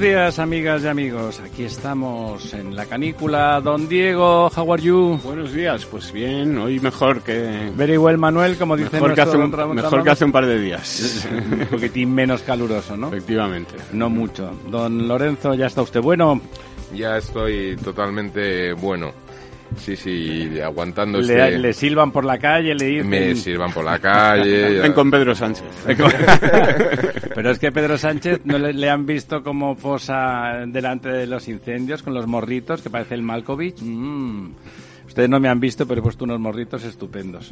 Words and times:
Buenos 0.00 0.16
días, 0.16 0.38
amigas 0.38 0.82
y 0.82 0.86
amigos. 0.86 1.40
Aquí 1.40 1.64
estamos 1.64 2.54
en 2.54 2.74
la 2.74 2.86
canícula. 2.86 3.60
Don 3.60 3.86
Diego, 3.86 4.50
how 4.56 4.72
are 4.72 4.82
you? 4.82 5.20
Buenos 5.22 5.52
días, 5.52 5.84
pues 5.84 6.10
bien, 6.10 6.56
hoy 6.56 6.80
mejor 6.80 7.20
que... 7.20 7.70
Very 7.76 7.98
well, 7.98 8.16
Manuel, 8.16 8.56
como 8.56 8.78
dice 8.78 8.92
Mejor, 8.94 9.14
que 9.14 9.20
hace, 9.20 9.36
nuestro 9.36 9.44
un, 9.44 9.52
Ramón 9.52 9.76
mejor 9.76 9.90
Ramón. 9.90 10.04
que 10.04 10.10
hace 10.10 10.24
un 10.24 10.32
par 10.32 10.46
de 10.46 10.58
días. 10.58 11.28
Un 11.30 11.66
poquitín 11.66 12.14
menos 12.14 12.40
caluroso, 12.40 12.96
¿no? 12.96 13.08
Efectivamente. 13.08 13.74
No 13.92 14.08
mucho. 14.08 14.50
Don 14.70 15.06
Lorenzo, 15.06 15.52
ya 15.52 15.66
está 15.66 15.82
usted 15.82 16.00
bueno. 16.00 16.40
Ya 16.94 17.18
estoy 17.18 17.76
totalmente 17.76 18.72
bueno. 18.72 19.12
Sí, 19.76 19.96
sí, 19.96 20.60
aguantando 20.60 21.20
Le, 21.20 21.32
este... 21.32 21.58
le 21.58 21.72
silban 21.72 22.10
por 22.10 22.24
la 22.24 22.38
calle, 22.38 22.74
le 22.74 22.86
dicen... 22.86 23.08
Me 23.08 23.34
sirvan 23.34 23.72
por 23.72 23.84
la 23.84 23.98
calle. 23.98 24.78
Ven 24.82 24.92
con 24.92 25.10
Pedro 25.10 25.34
Sánchez. 25.34 25.64
Pero 27.34 27.50
es 27.50 27.58
que 27.58 27.72
Pedro 27.72 27.96
Sánchez 27.96 28.40
no 28.44 28.58
le, 28.58 28.72
le 28.72 28.90
han 28.90 29.06
visto 29.06 29.42
como 29.42 29.76
posa 29.76 30.64
delante 30.66 31.08
de 31.08 31.26
los 31.26 31.48
incendios 31.48 32.02
con 32.02 32.14
los 32.14 32.26
morritos, 32.26 32.82
que 32.82 32.90
parece 32.90 33.14
el 33.14 33.22
Malkovich. 33.22 33.80
Mm. 33.80 34.52
Ustedes 35.10 35.28
no 35.28 35.40
me 35.40 35.48
han 35.48 35.58
visto, 35.58 35.86
pero 35.88 35.98
he 35.98 36.02
puesto 36.04 36.22
unos 36.24 36.38
morritos 36.38 36.84
estupendos. 36.84 37.50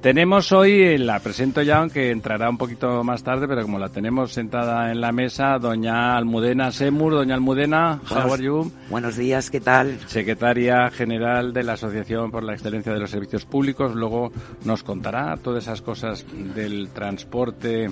Tenemos 0.00 0.52
hoy, 0.52 0.96
la 0.96 1.18
presento 1.18 1.60
ya, 1.62 1.78
aunque 1.78 2.10
entrará 2.12 2.48
un 2.48 2.56
poquito 2.56 3.02
más 3.02 3.24
tarde, 3.24 3.48
pero 3.48 3.62
como 3.62 3.80
la 3.80 3.88
tenemos 3.88 4.32
sentada 4.32 4.92
en 4.92 5.00
la 5.00 5.10
mesa, 5.10 5.58
doña 5.58 6.16
Almudena 6.16 6.70
Semur. 6.70 7.14
Doña 7.14 7.34
Almudena, 7.34 8.00
how 8.08 8.14
Buenos- 8.16 8.32
are 8.34 8.44
you? 8.44 8.72
Buenos 8.90 9.16
días, 9.16 9.50
¿qué 9.50 9.60
tal? 9.60 9.98
secretaria 10.06 10.88
general 10.90 11.52
de 11.52 11.64
la 11.64 11.72
Asociación 11.72 12.30
por 12.30 12.44
la 12.44 12.52
Excelencia 12.52 12.92
de 12.92 13.00
los 13.00 13.10
Servicios 13.10 13.44
Públicos. 13.44 13.94
Luego 13.96 14.30
nos 14.64 14.84
contará 14.84 15.36
todas 15.38 15.64
esas 15.64 15.82
cosas 15.82 16.24
del 16.54 16.90
transporte 16.90 17.90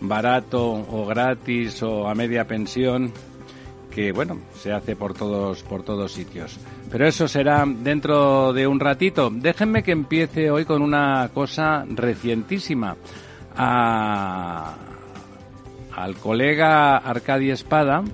barato 0.00 0.64
o 0.72 1.04
gratis 1.06 1.82
o 1.82 2.08
a 2.08 2.14
media 2.14 2.46
pensión 2.46 3.12
que 3.90 4.12
bueno 4.12 4.38
se 4.54 4.72
hace 4.72 4.94
por 4.96 5.14
todos 5.14 5.62
por 5.62 5.82
todos 5.82 6.12
sitios. 6.12 6.58
Pero 6.90 7.06
eso 7.06 7.26
será 7.28 7.64
dentro 7.66 8.52
de 8.52 8.66
un 8.66 8.80
ratito. 8.80 9.30
Déjenme 9.30 9.82
que 9.82 9.92
empiece 9.92 10.50
hoy 10.50 10.64
con 10.64 10.82
una 10.82 11.30
cosa 11.34 11.84
recientísima. 11.88 12.96
A- 13.56 14.74
al 15.96 16.14
colega 16.16 16.96
Arcadi 16.98 17.50
Espada 17.50 18.04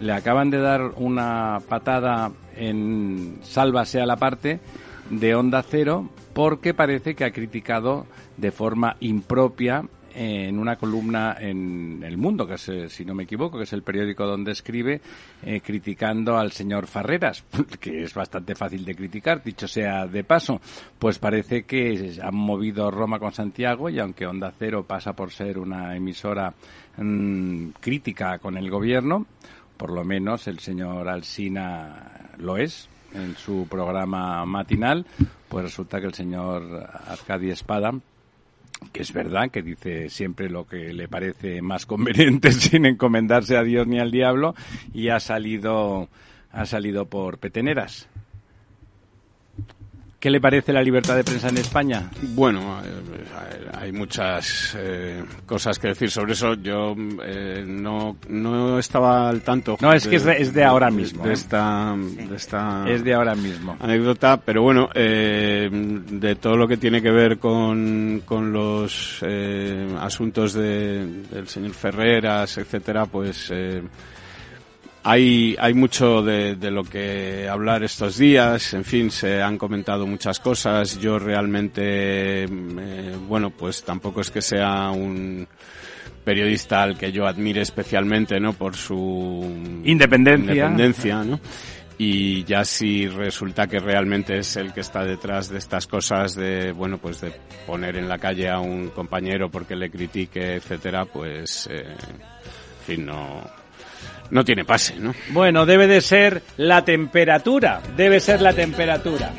le 0.00 0.12
acaban 0.12 0.50
de 0.50 0.58
dar 0.58 0.92
una 0.96 1.58
patada 1.68 2.30
en 2.56 3.38
Sálvase 3.42 4.00
a 4.00 4.06
la 4.06 4.16
parte 4.16 4.60
de 5.08 5.34
Onda 5.34 5.62
Cero 5.62 6.10
porque 6.34 6.74
parece 6.74 7.14
que 7.14 7.24
ha 7.24 7.32
criticado 7.32 8.06
de 8.36 8.50
forma 8.52 8.96
impropia 9.00 9.84
en 10.22 10.58
una 10.58 10.76
columna 10.76 11.34
en 11.40 12.02
El 12.04 12.18
Mundo, 12.18 12.46
que 12.46 12.54
es, 12.54 12.68
eh, 12.68 12.90
si 12.90 13.06
no 13.06 13.14
me 13.14 13.22
equivoco, 13.22 13.56
que 13.56 13.64
es 13.64 13.72
el 13.72 13.82
periódico 13.82 14.26
donde 14.26 14.52
escribe, 14.52 15.00
eh, 15.42 15.62
criticando 15.62 16.36
al 16.36 16.52
señor 16.52 16.86
Farreras, 16.86 17.42
que 17.80 18.02
es 18.02 18.12
bastante 18.12 18.54
fácil 18.54 18.84
de 18.84 18.94
criticar, 18.94 19.42
dicho 19.42 19.66
sea 19.66 20.06
de 20.06 20.22
paso. 20.22 20.60
Pues 20.98 21.18
parece 21.18 21.62
que 21.62 22.18
han 22.22 22.34
movido 22.34 22.90
Roma 22.90 23.18
con 23.18 23.32
Santiago 23.32 23.88
y 23.88 23.98
aunque 23.98 24.26
Onda 24.26 24.52
Cero 24.58 24.84
pasa 24.86 25.14
por 25.14 25.30
ser 25.30 25.58
una 25.58 25.96
emisora 25.96 26.52
mm, 26.98 27.68
crítica 27.80 28.38
con 28.40 28.58
el 28.58 28.68
gobierno, 28.68 29.24
por 29.78 29.90
lo 29.90 30.04
menos 30.04 30.46
el 30.48 30.58
señor 30.58 31.08
Alsina 31.08 32.34
lo 32.36 32.58
es 32.58 32.90
en 33.14 33.36
su 33.36 33.66
programa 33.70 34.44
matinal, 34.44 35.06
pues 35.48 35.64
resulta 35.64 35.98
que 35.98 36.08
el 36.08 36.14
señor 36.14 36.86
Arcadi 37.08 37.50
Espada 37.50 37.94
que 38.92 39.02
es 39.02 39.12
verdad 39.12 39.50
que 39.50 39.62
dice 39.62 40.08
siempre 40.10 40.48
lo 40.48 40.66
que 40.66 40.92
le 40.92 41.08
parece 41.08 41.62
más 41.62 41.86
conveniente 41.86 42.52
sin 42.52 42.86
encomendarse 42.86 43.56
a 43.56 43.62
Dios 43.62 43.86
ni 43.86 43.98
al 43.98 44.10
diablo 44.10 44.54
y 44.92 45.08
ha 45.08 45.20
salido 45.20 46.08
ha 46.52 46.66
salido 46.66 47.06
por 47.06 47.38
peteneras. 47.38 48.08
¿Qué 50.18 50.28
le 50.28 50.40
parece 50.40 50.74
la 50.74 50.82
libertad 50.82 51.16
de 51.16 51.24
prensa 51.24 51.48
en 51.48 51.56
España? 51.56 52.10
Bueno, 52.34 52.82
eh, 52.84 53.59
hay 53.80 53.92
muchas 53.92 54.76
eh, 54.78 55.24
cosas 55.46 55.78
que 55.78 55.88
decir 55.88 56.10
sobre 56.10 56.34
eso. 56.34 56.52
Yo 56.54 56.94
eh, 57.24 57.64
no, 57.66 58.18
no 58.28 58.78
estaba 58.78 59.28
al 59.28 59.40
tanto. 59.40 59.78
No, 59.80 59.92
es 59.92 60.06
que 60.06 60.16
es 60.16 60.24
de- 60.24 60.36
es 60.40 60.52
de 60.52 60.62
ahora 60.64 60.90
mismo, 60.90 61.24
De 61.24 61.30
¿eh? 61.30 61.32
esta, 61.32 61.96
de 61.96 62.36
esta 62.36 62.84
Es 62.86 63.02
de 63.02 63.14
ahora 63.14 63.34
mismo. 63.34 63.76
anécdota, 63.80 64.36
pero 64.36 64.62
bueno, 64.62 64.90
eh, 64.94 65.68
de 65.72 66.34
todo 66.36 66.56
lo 66.56 66.68
que 66.68 66.76
tiene 66.76 67.00
que 67.00 67.10
ver 67.10 67.38
con, 67.38 68.22
con 68.26 68.52
los 68.52 69.20
eh, 69.26 69.96
asuntos 69.98 70.52
de, 70.52 71.24
del 71.30 71.48
señor 71.48 71.72
Ferreras, 71.72 72.58
etcétera, 72.58 73.06
pues 73.06 73.50
eh, 73.50 73.82
hay, 75.02 75.56
hay 75.58 75.74
mucho 75.74 76.22
de, 76.22 76.56
de 76.56 76.70
lo 76.70 76.84
que 76.84 77.48
hablar 77.48 77.82
estos 77.82 78.18
días, 78.18 78.74
en 78.74 78.84
fin, 78.84 79.10
se 79.10 79.40
han 79.42 79.56
comentado 79.56 80.06
muchas 80.06 80.40
cosas. 80.40 80.98
Yo 81.00 81.18
realmente, 81.18 82.44
eh, 82.44 83.16
bueno, 83.28 83.50
pues 83.50 83.82
tampoco 83.82 84.20
es 84.20 84.30
que 84.30 84.42
sea 84.42 84.90
un 84.90 85.46
periodista 86.24 86.82
al 86.82 86.98
que 86.98 87.12
yo 87.12 87.26
admire 87.26 87.62
especialmente, 87.62 88.38
¿no? 88.38 88.52
Por 88.52 88.76
su 88.76 89.42
Independencia. 89.84 90.52
independencia, 90.52 91.24
¿no? 91.24 91.40
Y 91.96 92.44
ya 92.44 92.64
si 92.64 93.08
resulta 93.08 93.66
que 93.66 93.78
realmente 93.78 94.38
es 94.38 94.56
el 94.56 94.72
que 94.72 94.80
está 94.80 95.04
detrás 95.04 95.50
de 95.50 95.58
estas 95.58 95.86
cosas 95.86 96.34
de, 96.34 96.72
bueno, 96.72 96.96
pues 96.98 97.20
de 97.20 97.32
poner 97.66 97.96
en 97.96 98.08
la 98.08 98.18
calle 98.18 98.48
a 98.48 98.58
un 98.58 98.88
compañero 98.88 99.50
porque 99.50 99.76
le 99.76 99.90
critique, 99.90 100.54
etcétera, 100.54 101.04
pues, 101.04 101.68
eh, 101.70 101.84
en 101.84 102.86
fin, 102.86 103.04
no, 103.06 103.42
no 104.30 104.44
tiene 104.44 104.64
pase, 104.64 104.96
¿no? 104.98 105.14
Bueno, 105.30 105.66
debe 105.66 105.86
de 105.86 106.00
ser 106.00 106.42
la 106.56 106.84
temperatura, 106.84 107.80
debe 107.96 108.20
ser 108.20 108.40
la 108.40 108.52
temperatura. 108.52 109.32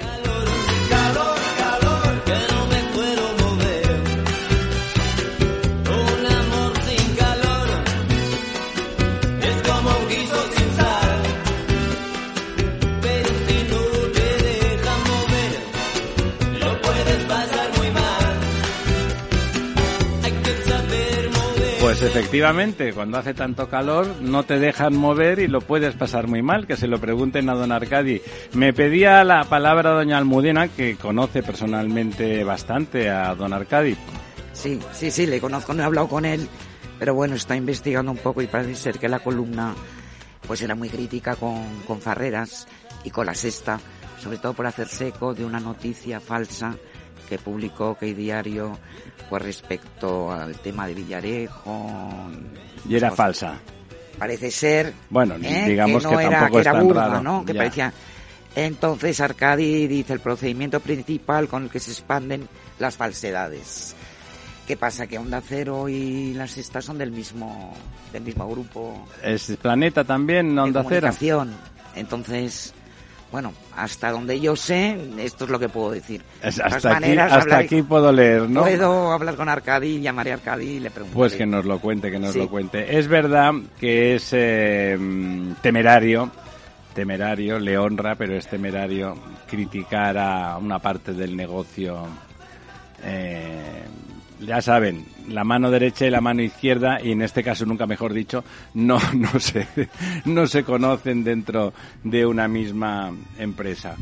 Pues 22.02 22.16
efectivamente, 22.16 22.94
cuando 22.94 23.20
hace 23.20 23.36
tanto 23.36 23.70
calor 23.70 24.08
no 24.22 24.42
te 24.42 24.58
dejan 24.58 24.98
mover 24.98 25.38
y 25.38 25.48
lo 25.48 25.62
puedes 25.62 25.94
pasar 25.94 26.28
muy 26.28 26.42
mal, 26.42 26.66
que 26.66 26.76
se 26.76 26.88
lo 26.88 27.00
pregunten 27.00 27.48
a 27.48 27.54
don 27.54 27.72
Arcadi. 27.72 28.20
Me 28.54 28.74
pedía 28.74 29.24
la 29.24 29.44
palabra 29.44 29.92
doña 29.92 30.18
Almudena, 30.18 30.68
que 30.68 30.96
conoce 30.96 31.44
personalmente 31.44 32.44
bastante 32.44 33.08
a 33.08 33.36
don 33.36 33.54
Arcadi. 33.54 33.96
Sí, 34.52 34.80
sí, 34.92 35.12
sí, 35.12 35.28
le 35.28 35.40
conozco, 35.40 35.76
no 35.76 35.84
he 35.84 35.86
hablado 35.86 36.08
con 36.08 36.26
él, 36.26 36.50
Pero 36.98 37.14
bueno, 37.14 37.36
está 37.36 37.56
investigando 37.56 38.12
un 38.12 38.18
poco 38.18 38.42
y 38.42 38.48
parece 38.48 38.74
ser 38.74 38.98
que 38.98 39.08
la 39.08 39.20
columna 39.20 39.76
pues 40.48 40.60
era 40.64 40.74
muy 40.74 40.90
crítica 40.90 41.36
con, 41.36 41.84
con 41.86 42.02
Farreras 42.02 42.68
y 43.04 43.12
con 43.12 43.28
la 43.28 43.36
sexta, 43.36 43.80
sobre 44.20 44.40
todo 44.40 44.54
por 44.54 44.66
hacerse 44.66 45.10
eco 45.10 45.36
de 45.36 45.46
una 45.46 45.60
noticia 45.60 46.20
falsa 46.20 46.76
que 47.32 47.38
publicó 47.38 47.98
que 47.98 48.14
Diario 48.14 48.78
pues 49.30 49.42
respecto 49.42 50.34
al 50.34 50.60
tema 50.60 50.86
de 50.86 50.94
Villarejo. 50.94 51.90
Y 52.86 52.98
era 52.98 53.08
pues, 53.08 53.18
falsa. 53.18 53.58
Parece 54.20 54.52
ser 54.52 54.94
Bueno, 55.10 55.36
¿eh? 55.42 55.64
digamos 55.66 56.06
que, 56.06 56.12
no 56.12 56.18
que 56.18 56.26
era, 56.26 56.40
tampoco 56.40 56.56
que 56.56 56.60
es 56.60 56.68
era 56.68 56.74
tan 56.74 56.84
burda, 56.84 57.08
raro. 57.08 57.24
¿no? 57.24 57.46
Que 57.46 57.56
parecía 57.56 57.94
entonces 58.54 59.22
Arcadi 59.22 59.88
dice 59.88 60.12
el 60.12 60.20
procedimiento 60.20 60.82
principal 60.82 61.48
con 61.48 61.64
el 61.64 61.70
que 61.70 61.80
se 61.80 61.92
expanden 61.92 62.50
las 62.80 62.98
falsedades. 62.98 63.96
¿Qué 64.68 64.76
pasa? 64.76 65.08
Que 65.08 65.18
Onda 65.18 65.42
Cero 65.42 65.88
y 65.88 66.34
las 66.34 66.52
Sexta 66.52 66.82
son 66.82 66.98
del 66.98 67.12
mismo 67.12 67.74
del 68.12 68.24
mismo 68.24 68.46
grupo 68.50 69.08
Es 69.24 69.56
Planeta 69.62 70.04
también, 70.04 70.60
Onda 70.60 70.84
Cero. 70.86 71.10
Entonces, 71.96 72.74
bueno, 73.32 73.54
hasta 73.76 74.12
donde 74.12 74.40
yo 74.40 74.56
sé, 74.56 74.98
esto 75.20 75.46
es 75.46 75.52
lo 75.52 75.58
que 75.60 75.70
puedo 75.70 75.92
decir. 75.92 76.22
Es- 76.44 76.56
De 76.58 76.64
todas 76.64 76.74
hasta 76.76 76.92
aquí, 76.92 77.02
maneras, 77.02 77.32
hasta 77.32 77.58
aquí 77.58 77.82
puedo 77.82 78.12
leer, 78.12 78.50
¿no? 78.50 78.62
Puedo 78.62 79.12
hablar 79.12 79.36
con 79.36 79.48
Arcadi, 79.48 80.02
llamaré 80.02 80.32
a 80.32 80.36
Arcadi 80.36 80.66
y 80.68 80.80
le 80.82 80.92
pregunto. 80.92 81.16
Pues 81.18 81.36
que 81.36 81.46
nos 81.46 81.64
lo 81.66 81.80
cuente, 81.80 82.12
que 82.12 82.20
nos 82.20 82.34
Sí. 82.34 82.40
lo 82.40 82.50
cuente. 82.50 82.98
Es 82.98 83.08
verdad 83.08 83.54
que 83.80 84.16
es 84.16 84.30
eh, 84.34 84.98
temerario, 85.62 86.30
temerario, 86.94 87.58
le 87.58 87.78
honra, 87.78 88.16
pero 88.16 88.36
es 88.36 88.48
temerario 88.48 89.16
criticar 89.50 90.18
a 90.18 90.58
una 90.58 90.80
parte 90.80 91.14
del 91.14 91.36
negocio. 91.38 92.06
eh, 93.04 93.84
ya 94.42 94.62
saben, 94.62 95.06
la 95.30 95.44
mano 95.44 95.72
derecha 95.72 96.06
y 96.06 96.10
la 96.10 96.22
mano 96.22 96.42
izquierda, 96.42 97.00
y 97.02 97.12
en 97.12 97.22
este 97.22 97.44
caso 97.44 97.66
nunca 97.66 97.86
mejor 97.86 98.14
dicho, 98.14 98.44
no, 98.74 99.00
no, 99.14 99.40
se, 99.40 99.68
no 100.26 100.48
se 100.48 100.64
conocen 100.64 101.24
dentro 101.24 101.74
de 102.04 102.26
una 102.26 102.48
misma 102.48 103.12
empresa. 103.38 103.96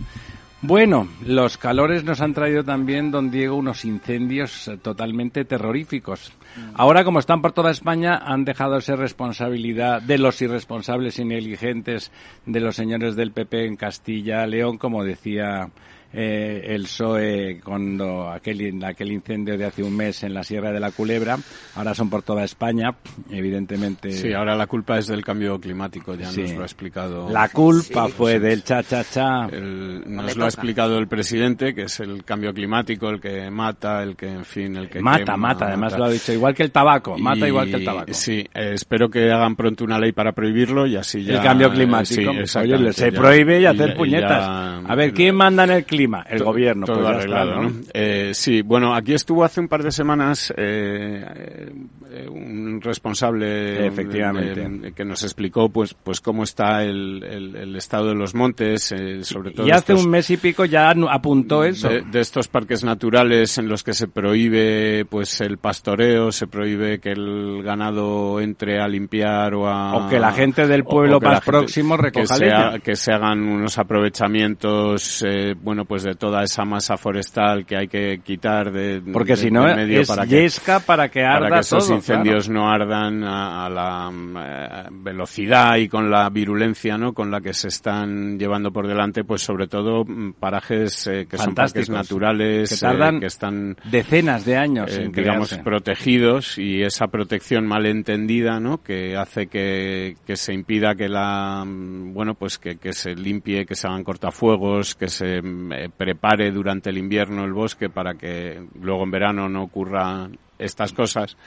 Bueno, 0.62 1.08
los 1.26 1.58
calores 1.58 2.04
nos 2.04 2.20
han 2.20 2.34
traído 2.34 2.66
también, 2.66 3.12
don 3.12 3.32
Diego, 3.32 3.56
unos 3.56 3.86
incendios 3.86 4.70
totalmente 4.82 5.46
terroríficos. 5.46 6.34
Ahora, 6.74 7.06
como 7.06 7.20
están 7.20 7.42
por 7.42 7.54
toda 7.54 7.72
España, 7.72 8.18
han 8.18 8.44
dejado 8.44 8.76
de 8.76 8.82
ser 8.82 9.00
responsabilidad 9.00 10.02
de 10.02 10.18
los 10.18 10.42
irresponsables 10.42 11.18
y 11.18 11.24
negligentes 11.24 12.12
de 12.46 12.60
los 12.60 12.76
señores 12.76 13.16
del 13.16 13.32
PP 13.32 13.68
en 13.68 13.78
Castilla, 13.78 14.46
León, 14.46 14.78
como 14.78 15.06
decía 15.06 15.70
eh, 16.14 16.62
el 16.76 16.84
PSOE 16.84 17.62
cuando 17.64 18.30
aquel, 18.30 18.84
aquel 18.84 19.12
incendio 19.12 19.58
de 19.58 19.66
hace 19.66 19.84
un 19.84 19.96
mes 19.96 20.24
en 20.24 20.34
la 20.34 20.44
Sierra 20.44 20.72
de 20.72 20.80
la 20.80 20.92
Culebra. 20.92 21.38
Ahora 21.76 21.94
son 21.94 22.10
por 22.10 22.24
toda 22.24 22.44
España, 22.44 22.96
evidentemente. 23.30 24.12
Sí, 24.12 24.34
ahora 24.34 24.56
la 24.56 24.68
culpa 24.68 24.98
es 24.98 25.08
del 25.08 25.24
cambio 25.24 25.60
climático, 25.60 26.16
ya 26.16 26.30
Sí. 26.32 26.42
nos 26.42 26.52
lo 26.54 26.62
ha 26.62 26.66
explicado. 26.66 27.30
La 27.30 27.50
culpa 27.50 28.08
Sí, 28.08 28.14
fue 28.18 28.40
del 28.40 28.64
cha-cha-cha. 28.64 29.48
nos 29.48 30.36
lo 30.36 30.46
ha 30.46 30.48
explicado 30.48 30.98
el 30.98 31.08
presidente, 31.08 31.74
que 31.74 31.84
es 31.84 32.00
el 32.00 32.24
cambio 32.24 32.54
climático, 32.54 33.10
el 33.10 33.20
que 33.22 33.50
mata, 33.52 34.02
el 34.04 34.16
que, 34.16 34.28
en 34.28 34.46
fin, 34.46 34.76
el 34.76 34.90
que 34.90 35.00
Mata, 35.02 35.20
quema, 35.26 35.38
mata, 35.38 35.66
además 35.68 35.92
mata. 35.92 35.98
lo 35.98 36.06
ha 36.06 36.10
dicho. 36.12 36.34
Igual 36.34 36.54
que 36.56 36.64
el 36.64 36.72
tabaco, 36.72 37.18
mata 37.18 37.46
Y- 37.46 37.50
igual 37.50 37.70
que 37.70 37.76
el 37.78 37.86
tabaco. 37.86 38.14
Sí, 38.14 38.40
eh, 38.54 38.72
espero 38.74 39.10
que 39.10 39.32
hagan 39.32 39.56
pronto 39.56 39.84
una 39.84 40.00
ley 40.00 40.12
para 40.12 40.32
prohibirlo 40.32 40.88
y 40.88 40.96
así 40.96 41.24
ya... 41.24 41.36
el 41.36 41.42
cambio 41.44 41.68
eh, 41.68 41.72
climático. 41.72 42.22
sí, 42.22 42.28
Oye, 42.28 42.42
exactamente, 42.42 42.94
se 42.94 43.12
ya- 43.12 43.18
prohíbe 43.20 43.62
y 43.62 43.66
hacer 43.66 43.96
puñetas. 43.96 44.46
ya- 44.46 44.78
a 44.80 44.96
ver, 44.96 45.14
¿quién 45.14 45.36
manda 45.36 45.64
en 45.66 45.72
el 45.72 45.86
clima? 45.86 45.99
El 46.30 46.44
gobierno. 46.44 46.86
Todo 46.86 46.98
pues 47.02 47.08
arreglado, 47.18 47.52
está, 47.52 47.62
¿no? 47.64 47.72
Eh, 47.94 48.32
sí, 48.34 48.62
bueno, 48.62 48.94
aquí 48.96 49.14
estuvo 49.14 49.44
hace 49.44 49.60
un 49.60 49.68
par 49.68 49.84
de 49.84 49.92
semanas 49.92 50.54
eh, 50.58 51.72
eh, 52.12 52.28
un 52.30 52.80
responsable 52.82 53.88
Efectivamente. 53.88 54.94
que 54.94 55.06
nos 55.06 55.24
explicó 55.24 55.70
pues 55.70 55.94
pues 55.94 56.22
cómo 56.22 56.44
está 56.44 56.84
el, 56.84 57.24
el- 57.24 57.56
el 57.56 57.76
estado 57.76 58.08
de 58.10 58.16
los 58.16 58.34
montes, 58.36 58.94
sobre 59.22 59.52
todo 59.52 59.68
Y 59.68 59.72
hace 59.72 59.94
estos- 59.94 60.06
un 60.06 60.12
mes 60.12 60.30
y 60.30 60.38
pico 60.38 60.66
ya 60.66 60.90
apuntó 61.10 61.64
eso. 61.64 61.90
de, 61.90 62.02
de 62.02 62.20
estos 62.20 62.48
parques 62.48 62.84
naturales 62.84 63.58
en 63.58 63.68
los 63.68 63.84
que 63.84 63.94
se 63.94 64.08
prohíbe 64.08 65.06
pues 65.06 65.42
el 65.42 65.58
pastoreo, 65.58 66.32
se 66.32 66.48
prohíbe 66.48 67.00
que 67.00 67.12
el 67.12 67.62
ganado 67.64 68.40
entre 68.40 68.80
a 68.82 68.88
limpiar 68.88 69.54
o 69.54 69.68
a 69.68 69.96
O 70.06 70.10
que 70.10 70.20
la 70.20 70.32
gente 70.32 70.68
del 70.68 70.84
pueblo 70.84 71.20
que 71.20 71.26
más 71.28 71.42
próximo 71.42 71.96
que 71.98 72.04
recoja 72.04 72.36
ha- 72.76 72.80
que 72.80 72.96
se 72.96 73.12
hagan 73.12 73.42
unos 73.44 73.78
aprovechamientos 73.78 75.24
eh, 75.28 75.56
bueno 75.62 75.86
pues 75.90 76.04
de 76.04 76.14
toda 76.14 76.44
esa 76.44 76.64
masa 76.66 76.98
forestal 76.98 77.66
que 77.66 77.76
hay 77.76 77.88
que 77.88 78.22
quitar 78.24 78.72
de 78.72 79.02
Porque 79.12 79.32
de- 79.32 79.38
si 79.38 79.50
no, 79.52 79.64
medio 79.64 80.02
es 80.02 80.08
para 80.08 80.24
que 80.28 80.44
yesca 80.44 80.80
para 80.80 81.10
que 81.10 81.24
arda 81.24 81.40
para 81.50 81.56
que 81.56 81.62
esos 81.62 81.88
todo, 81.88 81.96
incendios 81.98 82.48
no 82.48 82.70
ardan 82.70 83.24
a, 83.24 83.66
a 83.66 83.70
la 83.72 84.12
eh, 84.14 84.88
velocidad 84.92 85.78
y 85.78 85.90
con 85.90 86.12
la 86.12 86.30
virulencia 86.30 86.96
no 86.98 87.14
con 87.14 87.32
la 87.32 87.42
que 87.42 87.54
se 87.56 87.70
están 87.70 88.38
llevando 88.38 88.72
por 88.72 88.88
delante 88.88 89.24
pues 89.24 89.42
sobre 89.42 89.66
todo 89.68 90.06
mm, 90.06 90.34
parajes 90.40 91.08
eh, 91.08 91.26
que 91.28 91.38
son 91.40 91.56
parques 91.56 91.90
naturales 91.90 92.70
Que 92.70 92.76
eh, 92.76 92.78
tardan 92.80 93.20
que 93.20 93.26
están 93.26 93.76
Decenas 93.90 94.46
de 94.46 94.58
años 94.58 94.96
en 94.96 95.12
digamos 95.12 95.50
crearse. 95.50 95.64
protegidos 95.64 96.58
y 96.60 96.84
esa 96.84 97.08
protección 97.08 97.66
mal 97.66 97.88
entendida 97.88 98.60
no 98.60 98.84
que 98.84 99.18
hace 99.18 99.48
que, 99.48 100.18
que 100.28 100.36
se 100.36 100.54
impida 100.54 100.94
que 100.94 101.10
la 101.10 101.64
mm, 101.66 102.14
bueno 102.14 102.36
pues 102.36 102.60
que, 102.60 102.78
que 102.78 102.94
se 102.94 103.16
limpie 103.16 103.66
que 103.66 103.74
se 103.74 103.88
hagan 103.88 104.04
cortafuegos 104.04 104.94
que 104.94 105.08
se 105.08 105.42
mm, 105.42 105.79
eh, 105.86 105.90
prepare 105.96 106.52
durante 106.52 106.90
el 106.90 106.98
invierno 106.98 107.46
el 107.46 107.54
bosque 107.54 107.90
para 107.90 108.16
que 108.16 108.62
luego 108.82 109.04
en 109.04 109.12
verano 109.12 109.50
no 109.50 109.64
ocurra 109.64 110.30
estas 110.58 110.94
cosas 110.94 111.38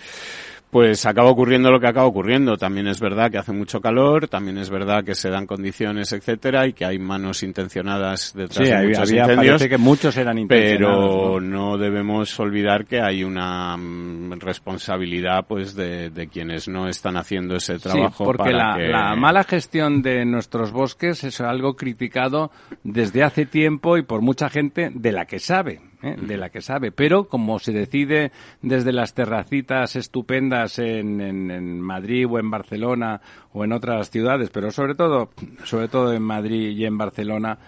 pues 0.73 1.05
acaba 1.05 1.29
ocurriendo 1.29 1.71
lo 1.71 1.79
que 1.79 1.87
acaba 1.87 2.07
ocurriendo. 2.07 2.57
También 2.57 2.87
es 2.87 2.99
verdad 2.99 3.31
que 3.31 3.37
hace 3.37 3.53
mucho 3.53 3.83
calor, 3.83 4.27
también 4.29 4.57
es 4.57 4.71
verdad 4.71 5.05
que 5.05 5.15
se 5.15 5.29
dan 5.29 5.47
condiciones, 5.47 6.15
etcétera, 6.15 6.67
y 6.67 6.73
que 6.73 6.87
hay 6.87 6.99
manos 6.99 7.43
intencionadas 7.43 8.33
detrás 8.35 8.67
Sí, 8.67 8.73
de 8.73 8.87
muchos 8.89 8.99
había- 9.11 9.21
incendios 9.25 9.47
parece 9.59 9.69
que 9.69 9.77
muchos 9.77 10.17
eran 10.17 10.39
intencionados. 10.39 11.11
pero 11.11 11.41
¿no? 11.43 11.73
¿no? 11.73 11.77
debemos 11.79 12.41
olvidar 12.41 12.87
que 12.87 13.03
hay 13.03 13.23
una 13.23 13.77
mm, 13.77 14.33
responsabilidad 14.41 15.45
pues 15.47 15.75
de, 15.75 16.09
de 16.09 16.29
quienes 16.29 16.69
no 16.69 16.89
están 16.89 17.19
haciendo 17.19 17.55
ese 17.57 17.79
trabajo 17.79 18.25
Sí, 18.25 18.25
porque 18.25 18.39
para 18.45 18.71
la, 18.73 18.77
que- 18.79 18.89
la 18.89 19.15
mala 19.15 19.45
gestión 19.45 20.01
de 20.01 20.25
nuestros 20.25 20.73
bosques 20.73 21.23
es 21.23 21.39
algo 21.43 21.77
criticado 21.77 22.51
desde 22.83 23.23
hace 23.23 23.45
tiempo 23.45 23.99
y 23.99 24.03
por 24.05 24.23
mucha 24.23 24.49
gente 24.49 24.91
de 24.95 25.13
la 25.13 25.27
que 25.27 25.39
sabe, 25.39 25.81
¿eh? 26.03 26.17
de 26.21 26.37
la 26.37 26.51
que 26.51 26.61
sabe. 26.61 26.93
Pero 26.93 27.29
como 27.29 27.59
se 27.59 27.73
decide 27.73 28.33
desde 28.61 28.93
las 28.93 29.15
terracitas 29.15 29.97
estupendas 29.97 30.79
en, 30.79 31.21
en- 31.21 31.51
en 31.51 31.81
Madrid 31.81 32.27
o 32.29 32.39
en 32.39 32.51
Barcelona 32.51 33.21
o 33.53 33.65
en 33.65 33.73
otras 33.73 34.11
ciudades, 34.11 34.51
pero 34.51 34.71
sobre 34.71 34.94
todo, 34.94 35.31
sobre 35.65 35.89
todo 35.89 36.13
en 36.13 36.23
Madrid 36.23 36.71
y 36.77 36.85
en 36.85 36.99
Barcelona, 36.99 37.59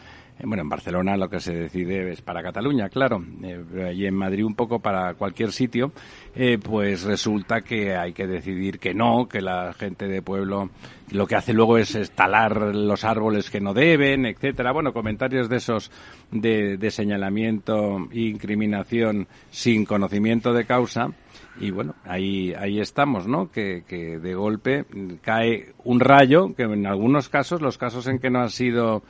bueno, 0.42 0.62
en 0.62 0.68
Barcelona 0.68 1.16
lo 1.16 1.28
que 1.28 1.40
se 1.40 1.54
decide 1.54 2.10
es 2.10 2.20
para 2.20 2.42
Cataluña, 2.42 2.88
claro, 2.88 3.24
eh, 3.42 3.86
allí 3.88 4.06
en 4.06 4.14
Madrid 4.14 4.44
un 4.44 4.54
poco 4.54 4.80
para 4.80 5.14
cualquier 5.14 5.52
sitio, 5.52 5.92
eh, 6.34 6.58
pues 6.58 7.04
resulta 7.04 7.62
que 7.62 7.94
hay 7.94 8.12
que 8.12 8.26
decidir 8.26 8.78
que 8.78 8.94
no, 8.94 9.28
que 9.28 9.40
la 9.40 9.72
gente 9.74 10.08
de 10.08 10.22
pueblo 10.22 10.70
lo 11.10 11.26
que 11.26 11.36
hace 11.36 11.52
luego 11.52 11.78
es 11.78 12.10
talar 12.12 12.74
los 12.74 13.04
árboles 13.04 13.50
que 13.50 13.60
no 13.60 13.74
deben, 13.74 14.26
etcétera. 14.26 14.72
Bueno, 14.72 14.92
comentarios 14.92 15.48
de 15.48 15.56
esos 15.56 15.90
de, 16.30 16.76
de 16.76 16.90
señalamiento 16.90 18.08
e 18.10 18.20
incriminación 18.20 19.28
sin 19.50 19.84
conocimiento 19.84 20.52
de 20.52 20.64
causa. 20.64 21.08
Y 21.60 21.70
bueno, 21.70 21.94
ahí, 22.04 22.52
ahí 22.54 22.80
estamos, 22.80 23.28
¿no? 23.28 23.50
Que, 23.50 23.84
que 23.86 24.18
de 24.18 24.34
golpe 24.34 24.86
cae 25.22 25.72
un 25.84 26.00
rayo, 26.00 26.52
que 26.56 26.64
en 26.64 26.86
algunos 26.86 27.28
casos, 27.28 27.60
los 27.60 27.78
casos 27.78 28.08
en 28.08 28.18
que 28.18 28.30
no 28.30 28.40
ha 28.40 28.48
sido 28.48 29.02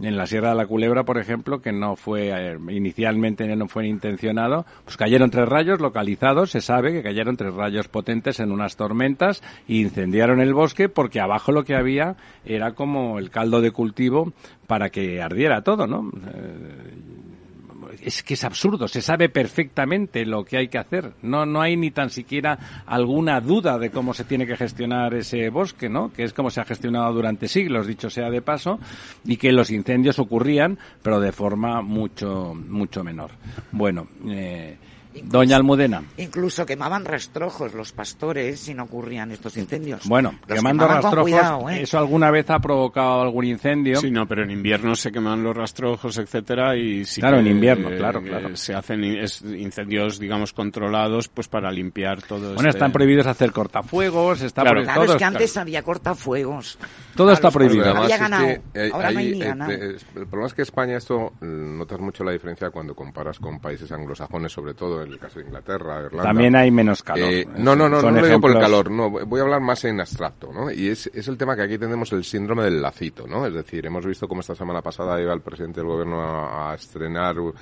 en 0.00 0.16
la 0.16 0.26
Sierra 0.26 0.50
de 0.50 0.56
la 0.56 0.66
Culebra, 0.66 1.04
por 1.04 1.18
ejemplo, 1.18 1.60
que 1.60 1.72
no 1.72 1.96
fue 1.96 2.30
eh, 2.30 2.58
inicialmente 2.70 3.46
no 3.56 3.68
fue 3.68 3.86
intencionado, 3.86 4.66
pues 4.84 4.96
cayeron 4.96 5.30
tres 5.30 5.48
rayos 5.48 5.80
localizados, 5.80 6.50
se 6.50 6.60
sabe 6.60 6.92
que 6.92 7.02
cayeron 7.02 7.36
tres 7.36 7.54
rayos 7.54 7.88
potentes 7.88 8.40
en 8.40 8.52
unas 8.52 8.76
tormentas 8.76 9.42
e 9.68 9.76
incendiaron 9.76 10.40
el 10.40 10.54
bosque 10.54 10.88
porque 10.88 11.20
abajo 11.20 11.52
lo 11.52 11.64
que 11.64 11.74
había 11.74 12.16
era 12.44 12.72
como 12.72 13.18
el 13.18 13.30
caldo 13.30 13.60
de 13.60 13.70
cultivo 13.70 14.32
para 14.66 14.90
que 14.90 15.20
ardiera 15.20 15.62
todo, 15.62 15.86
¿no? 15.86 16.10
Eh, 16.34 17.37
es 18.02 18.22
que 18.22 18.34
es 18.34 18.44
absurdo, 18.44 18.88
se 18.88 19.02
sabe 19.02 19.28
perfectamente 19.28 20.24
lo 20.24 20.44
que 20.44 20.56
hay 20.56 20.68
que 20.68 20.78
hacer. 20.78 21.12
No, 21.22 21.46
no 21.46 21.60
hay 21.60 21.76
ni 21.76 21.90
tan 21.90 22.10
siquiera 22.10 22.84
alguna 22.86 23.40
duda 23.40 23.78
de 23.78 23.90
cómo 23.90 24.14
se 24.14 24.24
tiene 24.24 24.46
que 24.46 24.56
gestionar 24.56 25.14
ese 25.14 25.50
bosque, 25.50 25.88
¿no? 25.88 26.12
Que 26.12 26.24
es 26.24 26.32
como 26.32 26.50
se 26.50 26.60
ha 26.60 26.64
gestionado 26.64 27.12
durante 27.12 27.48
siglos, 27.48 27.86
dicho 27.86 28.10
sea 28.10 28.30
de 28.30 28.42
paso, 28.42 28.78
y 29.24 29.36
que 29.36 29.52
los 29.52 29.70
incendios 29.70 30.18
ocurrían, 30.18 30.78
pero 31.02 31.20
de 31.20 31.32
forma 31.32 31.82
mucho, 31.82 32.54
mucho 32.54 33.04
menor. 33.04 33.30
Bueno, 33.72 34.08
eh, 34.28 34.76
Doña 35.22 35.56
Almudena. 35.56 36.02
Incluso 36.18 36.64
quemaban 36.64 37.04
rastrojos 37.04 37.74
los 37.74 37.92
pastores 37.92 38.60
si 38.60 38.74
no 38.74 38.84
ocurrían 38.84 39.30
estos 39.32 39.56
incendios. 39.56 40.06
Bueno, 40.06 40.34
Los 40.46 40.56
quemando 40.58 40.86
rastrojos, 40.86 41.22
cuidado, 41.22 41.68
¿eh? 41.70 41.82
¿eso 41.82 41.98
alguna 41.98 42.30
vez 42.30 42.48
ha 42.50 42.58
provocado 42.60 43.22
algún 43.22 43.44
incendio? 43.44 44.00
Sí, 44.00 44.10
no, 44.10 44.26
pero 44.26 44.44
en 44.44 44.50
invierno 44.50 44.94
se 44.94 45.10
queman 45.10 45.42
los 45.42 45.56
rastrojos, 45.56 46.18
etcétera, 46.18 46.76
y 46.76 47.04
sí 47.04 47.20
Claro, 47.20 47.36
que, 47.36 47.40
en 47.40 47.46
invierno, 47.48 47.90
eh, 47.90 47.96
claro, 47.96 48.20
eh, 48.20 48.28
claro. 48.28 48.56
se 48.56 48.74
hacen 48.74 49.02
in- 49.02 49.18
es- 49.18 49.42
incendios, 49.42 50.18
digamos, 50.18 50.52
controlados, 50.52 51.28
pues 51.28 51.48
para 51.48 51.70
limpiar 51.72 52.22
todo. 52.22 52.54
Bueno, 52.54 52.68
este- 52.68 52.78
están 52.78 52.92
prohibidos 52.92 53.26
hacer 53.26 53.50
cortafuegos, 53.50 54.42
está 54.42 54.62
Claro. 54.62 54.74
prohibido 54.76 54.92
Claro, 54.94 55.00
todo 55.06 55.14
es 55.14 55.18
que 55.18 55.24
está- 55.24 55.36
antes 55.36 55.56
había 55.56 55.82
cortafuegos. 55.82 56.78
Todo 57.16 57.32
está 57.32 57.50
prohibido. 57.50 57.82
Había 57.90 58.14
además 58.14 58.18
ganado. 58.20 58.46
es 58.46 58.58
que, 58.72 58.86
eh, 58.86 58.90
Ahora 58.92 59.10
no 59.10 59.18
hay 59.18 59.32
ni 59.32 59.42
eh, 59.42 59.44
ganado. 59.46 59.70
te- 59.70 59.84
el 60.20 60.26
problema 60.26 60.46
es 60.46 60.54
que 60.54 60.62
España 60.62 60.96
esto 60.96 61.32
eh, 61.40 61.44
notas 61.46 61.98
mucho 62.00 62.22
la 62.24 62.32
diferencia 62.32 62.70
cuando 62.70 62.94
comparas 62.94 63.38
con 63.38 63.58
países 63.60 63.90
anglosajones, 63.90 64.52
sobre 64.52 64.74
todo 64.74 64.97
en 65.02 65.12
el 65.12 65.18
caso 65.18 65.38
de 65.38 65.46
Inglaterra, 65.46 66.02
Irlanda. 66.04 66.22
También 66.24 66.56
hay 66.56 66.70
menos 66.70 67.02
calor. 67.02 67.28
Eh, 67.32 67.46
no, 67.56 67.74
no, 67.76 67.88
no, 67.88 68.00
Son 68.00 68.14
no 68.14 68.20
lo 68.20 68.26
digo 68.26 68.40
por 68.40 68.50
el 68.52 68.58
calor, 68.58 68.90
no, 68.90 69.10
voy 69.10 69.40
a 69.40 69.42
hablar 69.42 69.60
más 69.60 69.84
en 69.84 70.00
abstracto, 70.00 70.52
¿no? 70.52 70.70
Y 70.70 70.88
es, 70.88 71.06
es 71.14 71.28
el 71.28 71.36
tema 71.36 71.56
que 71.56 71.62
aquí 71.62 71.78
tenemos 71.78 72.12
el 72.12 72.24
síndrome 72.24 72.64
del 72.64 72.80
lacito, 72.82 73.26
¿no? 73.26 73.46
Es 73.46 73.54
decir, 73.54 73.84
hemos 73.86 74.04
visto 74.06 74.26
cómo 74.28 74.40
esta 74.40 74.54
semana 74.54 74.82
pasada 74.82 75.20
iba 75.20 75.32
el 75.32 75.40
presidente 75.40 75.80
del 75.80 75.88
gobierno 75.88 76.20
a, 76.22 76.72
a 76.72 76.74
estrenar 76.74 77.38
un, 77.38 77.54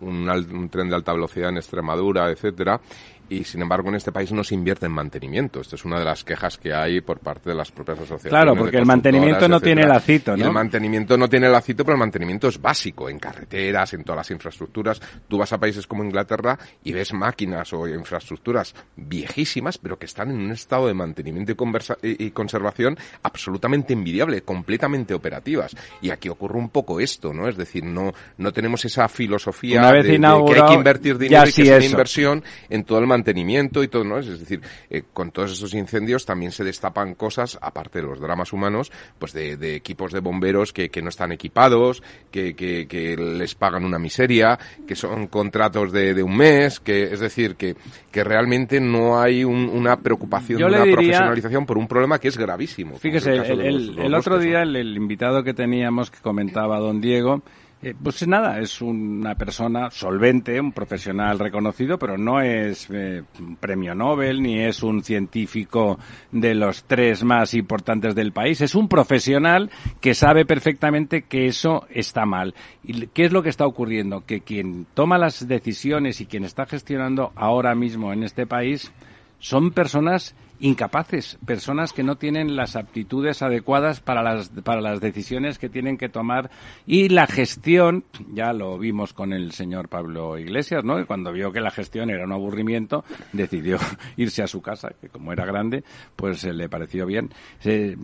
un 0.00 0.28
al- 0.28 0.50
un 0.52 0.68
tren 0.68 0.88
de 0.88 0.94
alta 0.96 1.12
velocidad 1.12 1.50
en 1.50 1.56
Extremadura, 1.58 2.30
etcétera, 2.30 2.80
y 3.28 3.44
sin 3.44 3.62
embargo 3.62 3.88
en 3.88 3.96
este 3.96 4.12
país 4.12 4.32
no 4.32 4.42
se 4.44 4.54
invierte 4.54 4.86
en 4.86 4.92
mantenimiento. 4.92 5.60
Esto 5.60 5.76
es 5.76 5.84
una 5.84 5.98
de 5.98 6.04
las 6.04 6.24
quejas 6.24 6.56
que 6.58 6.72
hay 6.72 7.00
por 7.00 7.18
parte 7.20 7.50
de 7.50 7.56
las 7.56 7.70
propias 7.70 7.98
asociaciones. 7.98 8.30
Claro, 8.30 8.52
de 8.54 8.58
porque 8.60 8.76
el 8.78 8.86
mantenimiento 8.86 9.48
no 9.48 9.60
tiene 9.60 9.86
lacito, 9.86 10.36
Y 10.36 10.40
¿no? 10.40 10.46
el 10.46 10.52
mantenimiento 10.52 11.16
no 11.18 11.28
tiene 11.28 11.48
lacito, 11.48 11.84
pero 11.84 11.94
el 11.94 12.00
mantenimiento 12.00 12.48
es 12.48 12.60
básico 12.60 13.08
en 13.08 13.18
carreteras, 13.18 13.92
en 13.94 14.04
todas 14.04 14.18
las 14.18 14.30
infraestructuras. 14.30 15.00
Tú 15.28 15.38
vas 15.38 15.52
a 15.52 15.58
países 15.58 15.86
como 15.86 16.04
Inglaterra 16.04 16.58
y 16.84 16.92
ves 16.92 17.12
máquinas 17.12 17.72
o 17.72 17.86
infraestructuras 17.86 18.74
viejísimas, 18.96 19.78
pero 19.78 19.98
que 19.98 20.06
están 20.06 20.30
en 20.30 20.38
un 20.38 20.52
estado 20.52 20.86
de 20.86 20.94
mantenimiento 20.94 21.52
y, 21.52 21.54
conversa- 21.54 21.98
y- 22.02 22.30
conservación 22.30 22.96
absolutamente 23.22 23.92
envidiable, 23.92 24.42
completamente 24.42 25.14
operativas. 25.14 25.76
Y 26.00 26.10
aquí 26.10 26.28
ocurre 26.28 26.58
un 26.58 26.70
poco 26.70 27.00
esto, 27.00 27.32
¿no? 27.32 27.48
Es 27.48 27.56
decir, 27.56 27.84
no, 27.84 28.12
no 28.36 28.52
tenemos 28.52 28.84
esa 28.84 29.08
filosofía 29.08 29.80
de, 29.92 30.02
de 30.02 30.18
que 30.46 30.60
hay 30.60 30.68
que 30.68 30.74
invertir 30.74 31.18
dinero 31.18 31.42
y 31.48 31.52
que 31.52 31.62
es 31.62 31.68
una 31.68 31.84
inversión 31.86 32.44
en 32.68 32.84
todo 32.84 32.98
el 32.98 33.04
mantenimiento 33.06 33.17
y 33.82 33.88
todo, 33.88 34.04
¿no? 34.04 34.18
Es 34.18 34.26
decir, 34.38 34.60
eh, 34.90 35.02
con 35.12 35.30
todos 35.30 35.52
esos 35.52 35.74
incendios 35.74 36.24
también 36.26 36.52
se 36.52 36.64
destapan 36.64 37.14
cosas, 37.14 37.58
aparte 37.60 38.00
de 38.00 38.06
los 38.06 38.20
dramas 38.20 38.52
humanos, 38.52 38.90
pues 39.18 39.32
de, 39.32 39.56
de 39.56 39.74
equipos 39.76 40.12
de 40.12 40.20
bomberos 40.20 40.72
que, 40.72 40.88
que 40.90 41.02
no 41.02 41.08
están 41.08 41.32
equipados, 41.32 42.02
que, 42.30 42.54
que, 42.54 42.86
que 42.86 43.16
les 43.16 43.54
pagan 43.54 43.84
una 43.84 43.98
miseria, 43.98 44.58
que 44.86 44.94
son 44.96 45.26
contratos 45.28 45.92
de, 45.92 46.14
de 46.14 46.22
un 46.22 46.36
mes, 46.36 46.80
que 46.80 47.04
es 47.04 47.20
decir, 47.20 47.56
que, 47.56 47.76
que 48.10 48.24
realmente 48.24 48.80
no 48.80 49.20
hay 49.20 49.44
un- 49.44 49.68
una 49.68 49.96
preocupación 50.00 50.58
Yo 50.58 50.66
una 50.66 50.78
diría- 50.80 50.94
profesionalización 50.96 51.66
por 51.66 51.78
un 51.78 51.86
problema 51.88 52.18
que 52.18 52.28
es 52.28 52.36
gravísimo. 52.38 52.96
Fíjese, 52.98 53.36
es 53.36 53.48
el 53.50 53.60
el, 53.60 53.66
el- 53.90 53.98
el 53.98 54.14
otro 54.14 54.38
día 54.38 54.62
el 54.62 54.76
invitado 54.96 55.42
que 55.44 55.54
teníamos 55.54 56.10
que 56.10 56.18
comentaba 56.20 56.78
don 56.78 57.00
Diego, 57.00 57.42
eh, 57.80 57.94
pues 58.02 58.26
nada, 58.26 58.58
es 58.58 58.82
una 58.82 59.36
persona 59.36 59.88
solvente, 59.90 60.60
un 60.60 60.72
profesional 60.72 61.38
reconocido, 61.38 61.96
pero 61.96 62.18
no 62.18 62.40
es 62.40 62.88
eh, 62.90 63.22
un 63.38 63.54
premio 63.54 63.94
Nobel 63.94 64.42
ni 64.42 64.58
es 64.58 64.82
un 64.82 65.04
científico 65.04 65.96
de 66.32 66.56
los 66.56 66.84
tres 66.84 67.22
más 67.22 67.54
importantes 67.54 68.16
del 68.16 68.32
país. 68.32 68.60
Es 68.62 68.74
un 68.74 68.88
profesional 68.88 69.70
que 70.00 70.14
sabe 70.14 70.44
perfectamente 70.44 71.22
que 71.22 71.46
eso 71.46 71.86
está 71.90 72.26
mal. 72.26 72.54
¿Y 72.82 73.06
qué 73.08 73.26
es 73.26 73.32
lo 73.32 73.44
que 73.44 73.50
está 73.50 73.64
ocurriendo? 73.64 74.26
Que 74.26 74.40
quien 74.40 74.86
toma 74.94 75.16
las 75.16 75.46
decisiones 75.46 76.20
y 76.20 76.26
quien 76.26 76.44
está 76.44 76.66
gestionando 76.66 77.32
ahora 77.36 77.76
mismo 77.76 78.12
en 78.12 78.24
este 78.24 78.44
país 78.44 78.92
son 79.38 79.70
personas 79.70 80.34
incapaces, 80.60 81.38
personas 81.44 81.92
que 81.92 82.02
no 82.02 82.16
tienen 82.16 82.56
las 82.56 82.76
aptitudes 82.76 83.42
adecuadas 83.42 84.00
para 84.00 84.22
las, 84.22 84.48
para 84.48 84.80
las 84.80 85.00
decisiones 85.00 85.58
que 85.58 85.68
tienen 85.68 85.98
que 85.98 86.08
tomar 86.08 86.50
y 86.86 87.08
la 87.08 87.26
gestión, 87.26 88.04
ya 88.32 88.52
lo 88.52 88.78
vimos 88.78 89.12
con 89.12 89.32
el 89.32 89.52
señor 89.52 89.88
Pablo 89.88 90.38
Iglesias, 90.38 90.84
¿no? 90.84 91.04
Cuando 91.06 91.32
vio 91.32 91.52
que 91.52 91.60
la 91.60 91.70
gestión 91.70 92.10
era 92.10 92.24
un 92.24 92.32
aburrimiento, 92.32 93.04
decidió 93.32 93.78
irse 94.16 94.42
a 94.42 94.46
su 94.46 94.62
casa, 94.62 94.90
que 95.00 95.08
como 95.08 95.32
era 95.32 95.44
grande, 95.44 95.84
pues 96.16 96.44
eh, 96.44 96.52
le 96.52 96.68
pareció 96.68 97.04
bien. 97.06 97.30
Se- 97.58 97.96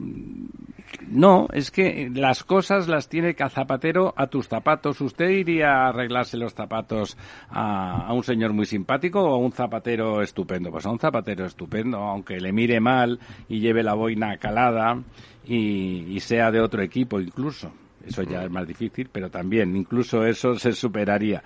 no, 1.09 1.49
es 1.53 1.71
que 1.71 2.11
las 2.15 2.45
cosas 2.45 2.89
las 2.89 3.09
tiene 3.09 3.35
que 3.35 3.45
zapatero 3.49 4.15
a 4.17 4.27
tus 4.27 4.49
zapatos. 4.49 5.01
¿Usted 5.01 5.29
iría 5.29 5.73
a 5.85 5.89
arreglarse 5.89 6.37
los 6.37 6.55
zapatos 6.55 7.17
a, 7.49 8.07
a 8.07 8.13
un 8.13 8.23
señor 8.25 8.53
muy 8.53 8.67
simpático 8.67 9.21
o 9.23 9.35
a 9.35 9.39
un 9.39 9.53
zapatero 9.53 10.23
estupendo? 10.23 10.71
Pues 10.71 10.87
a 10.87 10.91
un 10.91 10.99
zapatero 10.99 11.45
estupendo, 11.47 11.99
aunque 11.99 12.41
le 12.45 12.53
mire 12.53 12.79
mal 12.79 13.19
y 13.49 13.59
lleve 13.59 13.83
la 13.83 13.95
boina 13.95 14.37
calada 14.37 15.03
y, 15.47 16.19
sea 16.21 16.51
de 16.51 16.61
otro 16.61 16.83
equipo 16.83 17.21
incluso. 17.21 17.73
Eso 18.07 18.23
ya 18.23 18.45
es 18.45 18.51
más 18.51 18.67
difícil, 18.67 19.09
pero 19.11 19.31
también 19.31 19.75
incluso 19.77 20.25
eso 20.25 20.59
se 20.59 20.73
superaría. 20.73 21.43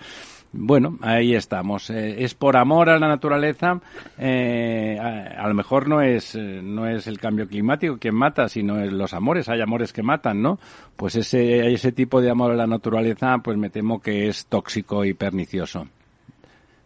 Bueno, 0.50 0.98
ahí 1.02 1.34
estamos. 1.34 1.90
Eh, 1.90 2.24
es 2.24 2.34
por 2.34 2.56
amor 2.56 2.88
a 2.88 2.98
la 2.98 3.06
naturaleza. 3.06 3.80
eh, 4.18 4.98
a, 5.00 5.44
a 5.44 5.48
lo 5.48 5.54
mejor 5.54 5.88
no 5.88 6.00
es 6.00 6.34
eh, 6.34 6.60
no 6.62 6.88
es 6.88 7.06
el 7.06 7.18
cambio 7.18 7.46
climático 7.46 7.98
quien 7.98 8.14
mata, 8.14 8.48
sino 8.48 8.80
es 8.80 8.92
los 8.92 9.12
amores. 9.12 9.48
Hay 9.48 9.60
amores 9.60 9.92
que 9.92 10.02
matan, 10.02 10.42
¿no? 10.42 10.58
Pues 10.96 11.16
ese 11.16 11.72
ese 11.72 11.92
tipo 11.92 12.20
de 12.20 12.30
amor 12.30 12.52
a 12.52 12.56
la 12.56 12.66
naturaleza, 12.66 13.38
pues 13.38 13.56
me 13.56 13.70
temo 13.70 14.00
que 14.00 14.28
es 14.28 14.46
tóxico 14.46 15.04
y 15.04 15.14
pernicioso. 15.14 15.86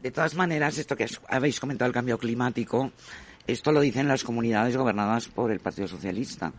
De 0.02 0.10
todas 0.10 0.34
maneras, 0.34 0.78
esto 0.78 0.96
que 0.96 1.06
habéis 1.28 1.60
comentado 1.60 1.86
el 1.86 1.94
cambio 1.94 2.18
climático, 2.18 2.90
esto 3.46 3.72
lo 3.72 3.80
dicen 3.80 4.08
las 4.08 4.24
comunidades 4.24 4.76
gobernadas 4.76 5.28
por 5.28 5.50
el 5.50 5.60
Partido 5.60 5.88
Socialista. 5.88 6.52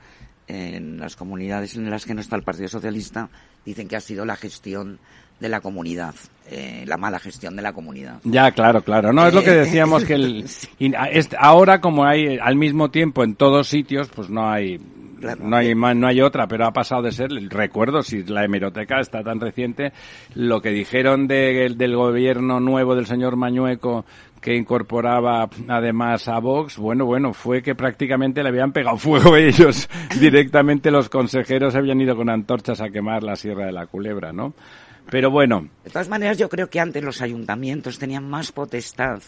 En 0.48 1.00
las 1.00 1.16
comunidades 1.16 1.76
en 1.78 1.90
las 1.90 2.06
que 2.06 2.14
no 2.14 2.20
está 2.22 2.36
el 2.36 2.44
Partido 2.44 2.68
Socialista 2.68 3.30
dicen 3.66 3.88
que 3.88 3.96
ha 3.96 4.02
sido 4.02 4.26
la 4.26 4.36
gestión 4.36 5.00
de 5.40 5.48
la 5.50 5.62
comunidad, 5.62 6.14
eh, 6.50 6.84
la 6.86 6.98
mala 6.98 7.18
gestión 7.20 7.56
de 7.56 7.62
la 7.62 7.72
comunidad. 7.72 8.20
Ya, 8.26 8.52
claro, 8.52 8.82
claro. 8.82 9.14
No, 9.14 9.26
es 9.26 9.34
lo 9.34 9.42
que 9.42 9.52
decíamos 9.56 10.04
que 10.04 10.16
el, 10.16 10.46
ahora 11.40 11.80
como 11.80 12.04
hay 12.06 12.38
al 12.38 12.56
mismo 12.58 12.92
tiempo 12.92 13.24
en 13.24 13.36
todos 13.36 13.68
sitios, 13.70 14.10
pues 14.14 14.30
no 14.30 14.50
hay 14.50 14.80
Claro. 15.20 15.48
no 15.48 15.56
hay 15.56 15.74
ma- 15.74 15.94
no 15.94 16.08
hay 16.08 16.20
otra, 16.20 16.48
pero 16.50 16.66
ha 16.68 16.74
pasado 16.74 17.04
de 17.04 17.14
ser, 17.14 17.30
recuerdo 17.50 18.04
si 18.04 18.24
la 18.24 18.44
hemeroteca 18.44 19.00
está 19.00 19.24
tan 19.24 19.40
reciente, 19.40 19.94
lo 20.36 20.62
que 20.62 20.72
dijeron 20.72 21.28
de- 21.30 21.74
del 21.78 21.96
gobierno 21.96 22.60
nuevo 22.60 22.94
del 22.94 23.06
señor 23.06 23.38
Mañueco 23.38 24.04
que 24.44 24.56
incorporaba 24.56 25.50
además 25.70 26.28
a 26.28 26.38
Vox, 26.40 26.78
bueno, 26.78 27.06
bueno, 27.06 27.34
fue 27.34 27.64
que 27.64 27.76
prácticamente 27.76 28.44
le 28.44 28.50
habían 28.50 28.74
pegado 28.74 28.98
fuego 28.98 29.38
ellos. 29.38 29.90
Directamente 30.20 30.92
los 30.92 31.08
consejeros 31.08 31.76
habían 31.76 32.02
ido 32.02 32.16
con 32.18 32.30
antorchas 32.30 32.82
a 32.82 32.90
quemar 32.90 33.24
la 33.24 33.38
Sierra 33.38 33.66
de 33.66 33.72
la 33.72 33.88
Culebra, 33.88 34.34
¿no? 34.34 34.54
Pero 35.10 35.32
bueno, 35.32 35.70
De 35.84 35.90
todas 35.90 36.10
maneras, 36.10 36.38
yo 36.38 36.50
creo 36.50 36.70
que 36.70 36.80
antes 36.80 37.04
los 37.04 37.22
ayuntamientos 37.22 38.00
tenían 38.00 38.30
más 38.30 38.52
potestad 38.52 39.22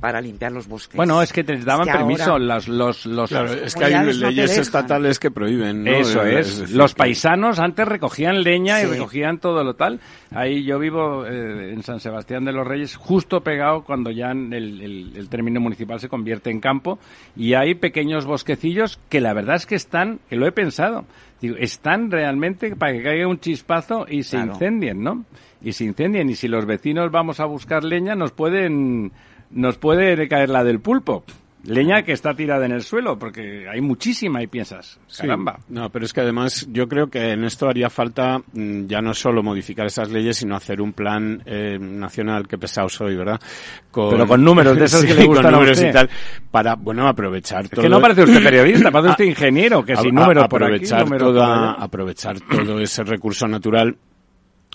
para 0.00 0.20
limpiar 0.20 0.50
los 0.52 0.66
bosques. 0.66 0.96
Bueno, 0.96 1.20
es 1.22 1.32
que 1.32 1.44
te 1.44 1.56
daban 1.58 1.86
Es 1.86 1.92
que 1.92 1.98
permiso 1.98 2.32
ahora- 2.32 2.44
los 2.56 2.68
los 2.68 3.06
los 3.06 3.28
Claro, 3.30 3.52
es 3.52 3.74
que 3.74 3.84
hay 3.84 3.94
no 3.94 4.04
leyes 4.12 4.56
estatales 4.56 5.18
que 5.18 5.30
prohíben. 5.30 5.84
¿no? 5.84 5.90
Eso 5.90 6.24
es. 6.24 6.60
decir, 6.60 6.76
Los 6.76 6.94
que- 6.94 6.98
paisanos 6.98 7.58
antes 7.58 7.86
recogían 7.86 8.42
leña 8.42 8.80
y 8.82 8.86
recogían 8.86 9.38
todo 9.38 9.62
lo 9.62 9.74
tal. 9.74 10.00
Ahí 10.32 10.64
yo 10.64 10.78
vivo 10.78 11.26
eh, 11.26 11.72
en 11.72 11.82
San 11.82 12.00
Sebastián 12.00 12.44
de 12.44 12.52
los 12.52 12.66
Reyes, 12.66 12.96
justo 12.96 13.42
pegado 13.42 13.82
cuando 13.84 14.10
ya 14.10 14.30
el, 14.30 14.52
el- 14.54 15.12
el 15.16 15.28
término 15.28 15.60
municipal 15.60 16.00
se 16.00 16.08
convierte 16.08 16.50
en 16.50 16.60
campo 16.60 16.98
y 17.36 17.54
hay 17.54 17.74
pequeños 17.74 18.24
bosquecillos 18.24 18.98
que 19.08 19.20
la 19.20 19.34
verdad 19.34 19.56
es 19.56 19.66
que 19.66 19.74
están, 19.74 20.20
que 20.30 20.36
lo 20.36 20.46
he 20.46 20.52
pensado, 20.52 21.04
digo, 21.40 21.56
están 21.58 22.10
realmente 22.10 22.74
para 22.76 22.92
que 22.92 23.02
caiga 23.02 23.26
un 23.26 23.38
chispazo 23.40 24.06
y 24.08 24.22
se 24.22 24.36
Claro. 24.36 24.52
incendien, 24.52 25.02
¿no? 25.02 25.24
Y 25.62 25.72
se 25.72 25.84
incendien 25.84 26.30
y 26.30 26.36
si 26.36 26.48
los 26.48 26.64
vecinos 26.64 27.10
vamos 27.10 27.38
a 27.40 27.44
buscar 27.44 27.84
leña 27.84 28.14
nos 28.14 28.32
pueden 28.32 29.12
nos 29.50 29.76
puede 29.78 30.28
caer 30.28 30.48
la 30.50 30.64
del 30.64 30.80
pulpo. 30.80 31.24
Leña 31.62 32.04
que 32.04 32.12
está 32.12 32.32
tirada 32.32 32.64
en 32.64 32.72
el 32.72 32.82
suelo, 32.82 33.18
porque 33.18 33.68
hay 33.68 33.82
muchísima 33.82 34.42
y 34.42 34.46
piensas, 34.46 34.98
Sí. 35.08 35.20
caramba. 35.20 35.58
No, 35.68 35.90
pero 35.90 36.06
es 36.06 36.12
que 36.14 36.22
además 36.22 36.66
yo 36.72 36.88
creo 36.88 37.08
que 37.10 37.32
en 37.32 37.44
esto 37.44 37.68
haría 37.68 37.90
falta 37.90 38.38
mm, 38.54 38.86
ya 38.86 39.02
no 39.02 39.12
solo 39.12 39.42
modificar 39.42 39.84
esas 39.84 40.08
leyes, 40.10 40.38
sino 40.38 40.56
hacer 40.56 40.80
un 40.80 40.94
plan 40.94 41.42
eh, 41.44 41.76
nacional, 41.78 42.48
que 42.48 42.56
pesado 42.56 42.88
soy, 42.88 43.14
¿verdad? 43.14 43.38
Pero 43.92 44.26
con 44.26 44.42
números 44.42 44.74
de 44.78 44.86
esos 44.86 45.04
que 45.04 45.12
le 45.12 45.20
Sí, 45.20 45.26
gustan 45.26 45.44
con 45.44 45.54
a 45.54 45.56
números 45.58 45.76
usted. 45.76 45.90
y 45.90 45.92
tal, 45.92 46.10
para, 46.50 46.76
bueno, 46.76 47.06
aprovechar 47.06 47.64
Es 47.64 47.70
todo. 47.72 47.82
que 47.82 47.90
no 47.90 48.00
parece 48.00 48.22
usted 48.22 48.42
periodista, 48.42 48.90
parece 48.90 49.10
usted 49.10 49.24
ingeniero, 49.26 49.84
que 49.84 49.92
a- 49.92 49.96
sin 49.96 50.16
a- 50.16 50.22
números 50.22 50.48
por 50.48 50.64
aquí, 50.64 50.86
por 50.88 51.18
toda- 51.18 51.72
allá. 51.74 51.84
aprovechar 51.84 52.40
todo 52.40 52.80
ese 52.80 53.04
recurso 53.04 53.46
natural 53.46 53.94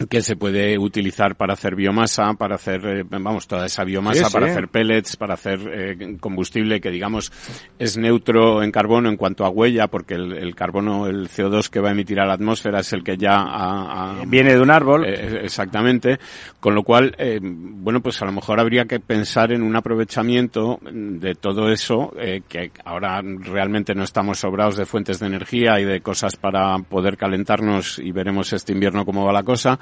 que 0.10 0.22
se 0.22 0.36
puede 0.36 0.78
utilizar 0.78 1.36
para 1.38 1.54
hacer 1.54 1.74
biomasa, 1.76 2.34
para 2.34 2.56
hacer, 2.56 2.86
eh, 2.86 3.04
vamos, 3.10 3.48
toda 3.48 3.66
esa 3.66 3.86
biomasa, 3.86 4.26
Sí, 4.26 4.34
para 4.34 4.48
sí. 4.48 4.52
hacer 4.52 4.68
pellets, 4.68 5.16
para 5.16 5.36
hacer 5.36 5.60
eh, 5.74 6.18
combustible 6.20 6.82
que, 6.82 6.92
digamos, 6.92 7.32
es 7.80 7.96
neutro 7.98 8.62
en 8.62 8.72
carbono 8.72 9.08
en 9.10 9.16
cuanto 9.16 9.46
a 9.46 9.50
huella, 9.50 9.88
porque 9.88 10.16
el, 10.16 10.34
el 10.34 10.54
carbono, 10.54 11.08
el 11.08 11.30
CO2 11.30 11.70
que 11.70 11.80
va 11.80 11.90
a 11.90 11.92
emitir 11.94 12.20
a 12.20 12.26
la 12.26 12.34
atmósfera 12.34 12.82
es 12.82 12.92
el 12.92 13.04
que 13.04 13.16
ya 13.16 13.36
ha, 13.38 14.20
ha- 14.20 14.26
Viene 14.26 14.54
de 14.54 14.62
un 14.62 14.70
árbol. 14.70 15.06
eh, 15.06 15.40
exactamente. 15.44 16.20
Con 16.60 16.76
lo 16.76 16.84
cual, 16.84 17.16
eh, 17.18 17.40
bueno, 17.42 18.02
pues 18.02 18.22
a 18.22 18.26
lo 18.26 18.34
mejor 18.34 18.60
habría 18.60 18.86
que 18.86 19.00
pensar 19.00 19.54
en 19.54 19.62
un 19.64 19.76
aprovechamiento 19.78 20.80
de 20.92 21.36
todo 21.36 21.70
eso, 21.72 22.14
eh, 22.20 22.42
que 22.50 22.72
ahora 22.84 23.22
realmente 23.24 23.96
no 23.96 24.04
estamos 24.04 24.40
sobrados 24.40 24.76
de 24.76 24.86
fuentes 24.86 25.20
de 25.20 25.28
energía 25.28 25.80
y 25.80 25.86
de 25.86 26.02
cosas 26.02 26.36
para 26.36 26.78
poder 26.80 27.16
calentarnos 27.18 28.00
y 28.00 28.12
veremos 28.12 28.52
este 28.52 28.74
invierno 28.74 29.06
cómo 29.06 29.24
va 29.26 29.32
la 29.32 29.44
cosa 29.44 29.80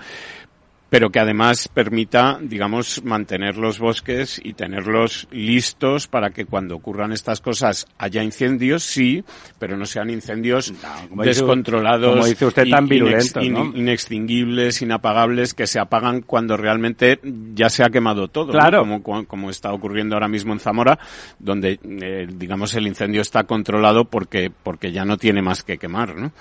pero 0.89 1.09
que 1.09 1.19
además 1.19 1.69
permita, 1.73 2.37
digamos, 2.39 3.03
mantener 3.03 3.57
los 3.57 3.79
bosques 3.79 4.39
y 4.43 4.53
tenerlos 4.53 5.27
listos 5.31 6.07
para 6.07 6.29
que 6.29 6.45
cuando 6.45 6.75
ocurran 6.75 7.11
estas 7.11 7.41
cosas 7.41 7.87
haya 7.97 8.21
incendios, 8.21 8.83
sí, 8.83 9.23
pero 9.57 9.75
no 9.75 9.87
sean 9.87 10.11
incendios 10.11 10.71
como 11.09 11.23
dice- 11.23 11.39
descontrolados, 11.39 12.11
como 12.13 12.27
dice 12.27 12.45
usted, 12.45 12.69
tan 12.69 12.87
virulentos, 12.87 13.43
in- 13.43 13.53
¿no? 13.53 13.71
inextinguibles, 13.75 14.83
inapagables, 14.83 15.55
que 15.55 15.65
se 15.65 15.79
apagan 15.79 16.21
cuando 16.21 16.57
realmente 16.57 17.19
ya 17.55 17.71
se 17.71 17.83
ha 17.83 17.89
quemado 17.89 18.27
todo, 18.27 18.53
¿no? 18.53 18.59
Claro. 18.59 18.81
como, 18.81 19.01
como- 19.01 19.25
como 19.25 19.49
está 19.49 19.73
ocurriendo 19.73 20.15
ahora 20.15 20.27
mismo 20.27 20.53
en 20.53 20.59
Zamora, 20.59 20.99
donde, 21.39 21.79
eh, 21.83 22.27
digamos, 22.31 22.75
el 22.75 22.85
incendio 22.85 23.21
está 23.21 23.45
controlado 23.45 24.05
porque, 24.05 24.51
porque 24.61 24.91
ya 24.91 25.05
no 25.05 25.17
tiene 25.17 25.41
más 25.41 25.63
que 25.63 25.79
quemar, 25.79 26.15
¿no? 26.15 26.31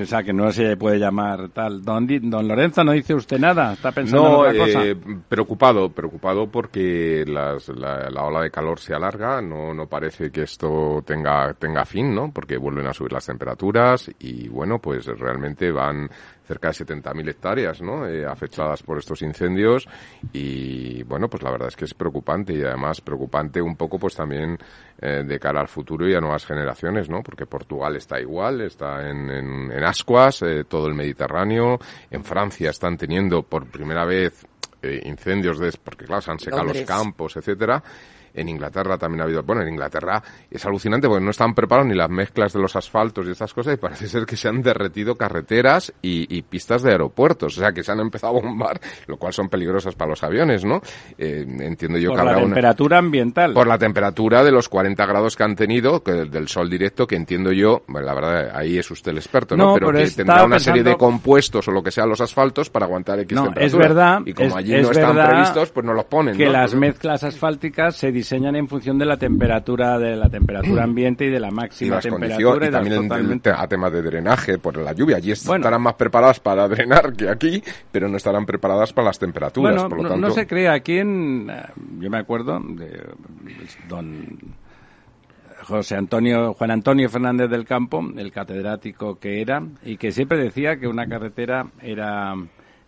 O 0.00 0.04
sea, 0.06 0.22
que 0.22 0.32
no 0.32 0.52
se 0.52 0.76
puede 0.76 0.98
llamar 0.98 1.48
tal. 1.48 1.82
Don, 1.82 2.06
don 2.30 2.46
Lorenzo, 2.46 2.84
¿no 2.84 2.92
dice 2.92 3.14
usted 3.14 3.38
nada? 3.38 3.72
¿Está 3.72 3.90
pensando 3.92 4.28
No, 4.28 4.44
en 4.46 4.50
otra 4.50 4.64
cosa? 4.66 4.84
eh, 4.86 4.96
preocupado, 5.28 5.88
preocupado 5.90 6.46
porque 6.46 7.24
las- 7.26 7.68
la, 7.68 8.08
la 8.10 8.22
ola 8.24 8.42
de 8.42 8.50
calor 8.50 8.78
se 8.78 8.94
alarga, 8.94 9.42
no, 9.42 9.74
no 9.74 9.86
parece 9.88 10.30
que 10.30 10.42
esto 10.42 11.02
tenga, 11.04 11.52
tenga 11.54 11.84
fin, 11.84 12.14
¿no? 12.14 12.30
Porque 12.32 12.56
vuelven 12.56 12.86
a 12.86 12.92
subir 12.92 13.12
las 13.12 13.26
temperaturas 13.26 14.10
y 14.18 14.48
bueno, 14.48 14.78
pues 14.78 15.06
realmente 15.06 15.70
van 15.72 16.08
cerca 16.46 16.68
de 16.68 16.74
70.000 16.74 17.28
hectáreas, 17.28 17.80
¿no? 17.80 18.06
Eh, 18.06 18.26
afectadas 18.26 18.82
por 18.82 18.98
estos 18.98 19.22
incendios 19.22 19.88
y 20.32 21.02
bueno, 21.04 21.28
pues 21.28 21.42
la 21.42 21.50
verdad 21.50 21.68
es 21.68 21.76
que 21.76 21.84
es 21.84 21.94
preocupante 21.94 22.52
y 22.52 22.62
además 22.62 23.00
preocupante 23.00 23.60
un 23.60 23.76
poco 23.76 23.98
pues 23.98 24.14
también 24.14 24.58
eh, 25.00 25.24
de 25.26 25.38
cara 25.38 25.60
al 25.60 25.68
futuro 25.68 26.08
y 26.08 26.14
a 26.14 26.20
nuevas 26.20 26.44
generaciones, 26.44 27.08
¿no? 27.08 27.22
Porque 27.22 27.46
Portugal 27.46 27.96
está 27.96 28.20
igual, 28.20 28.60
está 28.60 29.08
en, 29.08 29.30
en, 29.30 29.72
en 29.72 29.84
ascuas, 29.84 30.42
eh, 30.42 30.64
todo 30.64 30.86
el 30.86 30.94
Mediterráneo, 30.94 31.78
en 32.10 32.24
Francia 32.24 32.70
están 32.70 32.96
teniendo 32.96 33.42
por 33.42 33.66
primera 33.66 34.04
vez 34.04 34.46
eh, 34.82 35.00
incendios 35.04 35.60
de, 35.60 35.72
porque 35.82 36.04
claro, 36.04 36.22
se 36.22 36.32
han 36.32 36.40
secado 36.40 36.64
los 36.64 36.82
campos, 36.82 37.36
etcétera. 37.36 37.82
En 38.34 38.48
Inglaterra 38.48 38.96
también 38.98 39.20
ha 39.20 39.24
habido, 39.24 39.42
bueno, 39.42 39.62
en 39.62 39.68
Inglaterra 39.68 40.22
es 40.50 40.64
alucinante 40.64 41.08
porque 41.08 41.24
no 41.24 41.30
están 41.30 41.54
preparados 41.54 41.88
ni 41.88 41.94
las 41.96 42.08
mezclas 42.10 42.52
de 42.52 42.60
los 42.60 42.74
asfaltos 42.76 43.26
y 43.26 43.30
estas 43.30 43.52
cosas 43.52 43.74
y 43.74 43.76
parece 43.76 44.08
ser 44.08 44.24
que 44.26 44.36
se 44.36 44.48
han 44.48 44.62
derretido 44.62 45.16
carreteras 45.16 45.92
y, 46.02 46.34
y 46.36 46.42
pistas 46.42 46.82
de 46.82 46.92
aeropuertos, 46.92 47.56
o 47.56 47.60
sea 47.60 47.72
que 47.72 47.82
se 47.82 47.92
han 47.92 48.00
empezado 48.00 48.38
a 48.38 48.40
bombar, 48.42 48.80
lo 49.06 49.16
cual 49.16 49.32
son 49.32 49.48
peligrosas 49.48 49.94
para 49.94 50.10
los 50.10 50.22
aviones, 50.22 50.64
¿no? 50.64 50.80
Eh, 51.18 51.44
entiendo 51.60 51.98
yo 51.98 52.10
Por 52.10 52.18
que 52.18 52.24
la 52.24 52.30
habrá 52.30 52.44
una, 52.44 52.54
temperatura 52.54 52.98
ambiental. 52.98 53.52
por 53.52 53.66
la 53.66 53.78
temperatura 53.78 54.42
de 54.44 54.50
los 54.52 54.68
40 54.68 55.04
grados 55.06 55.36
que 55.36 55.42
han 55.44 55.56
tenido, 55.56 56.02
que 56.02 56.12
del 56.12 56.48
sol 56.48 56.70
directo, 56.70 57.06
que 57.06 57.16
entiendo 57.16 57.52
yo, 57.52 57.82
bueno, 57.86 58.06
la 58.06 58.14
verdad, 58.14 58.50
ahí 58.56 58.78
es 58.78 58.90
usted 58.90 59.12
el 59.12 59.18
experto, 59.18 59.56
¿no? 59.56 59.64
No, 59.66 59.74
pero, 59.74 59.86
pero 59.92 59.98
que 60.04 60.10
tendrá 60.10 60.44
una 60.44 60.58
serie 60.58 60.82
de 60.82 60.96
compuestos 60.96 61.66
o 61.68 61.70
lo 61.70 61.82
que 61.82 61.90
sea 61.90 62.06
los 62.06 62.20
asfaltos 62.20 62.70
para 62.70 62.86
aguantar 62.86 63.18
X 63.20 63.34
No, 63.36 63.44
temperatura. 63.44 63.66
es 63.66 63.88
verdad. 63.88 64.20
Y 64.24 64.32
como 64.32 64.48
es- 64.48 64.54
allí 64.56 64.74
es 64.74 64.82
no 64.82 64.90
están 64.92 65.14
previstos, 65.16 65.70
pues 65.70 65.84
no 65.86 65.92
los 65.94 66.04
ponen, 66.06 66.36
Que 66.36 66.46
¿no? 66.46 66.52
las 66.52 66.74
mezclas 66.74 67.24
asfálticas 67.24 67.96
se 67.96 68.10
diseñan 68.22 68.56
en 68.56 68.68
función 68.68 68.98
de 68.98 69.04
la 69.06 69.16
temperatura, 69.16 69.98
de 69.98 70.16
la 70.16 70.28
temperatura 70.28 70.84
ambiente 70.84 71.24
y 71.26 71.30
de 71.30 71.40
la 71.40 71.48
y 71.48 71.52
máxima 71.52 71.96
las 71.96 72.04
temperatura. 72.04 72.66
y 72.66 72.70
las 72.70 72.72
también 72.80 72.94
en- 73.02 73.08
totalmente- 73.08 73.50
a 73.50 73.66
temas 73.66 73.92
de 73.92 74.02
drenaje 74.02 74.58
por 74.58 74.76
la 74.76 74.92
lluvia. 74.92 75.16
Allí 75.16 75.32
Bueno. 75.44 75.62
estarán 75.62 75.82
más 75.82 75.94
preparadas 75.94 76.40
para 76.40 76.66
drenar 76.68 77.12
que 77.14 77.28
aquí, 77.28 77.62
pero 77.90 78.08
no 78.08 78.16
estarán 78.16 78.46
preparadas 78.46 78.92
para 78.92 79.06
las 79.08 79.18
temperaturas. 79.18 79.74
Bueno, 79.74 79.88
por 79.88 79.98
lo 79.98 80.02
no, 80.04 80.08
tanto, 80.10 80.28
no 80.28 80.32
se 80.34 80.46
crea. 80.46 80.72
Aquí 80.72 80.98
en, 80.98 81.50
eh, 81.50 81.62
yo 81.98 82.08
me 82.10 82.18
acuerdo 82.18 82.60
de 82.60 83.02
pues, 83.44 83.78
don 83.88 84.38
José 85.64 85.96
Antonio, 85.96 86.54
Juan 86.54 86.70
Antonio 86.72 87.08
Fernández 87.08 87.48
del 87.50 87.64
Campo, 87.64 88.04
el 88.16 88.32
catedrático 88.32 89.18
que 89.18 89.40
era, 89.40 89.62
y 89.84 89.96
que 89.96 90.10
siempre 90.12 90.38
decía 90.38 90.76
que 90.76 90.88
una 90.88 91.06
carretera 91.06 91.66
era 91.80 92.34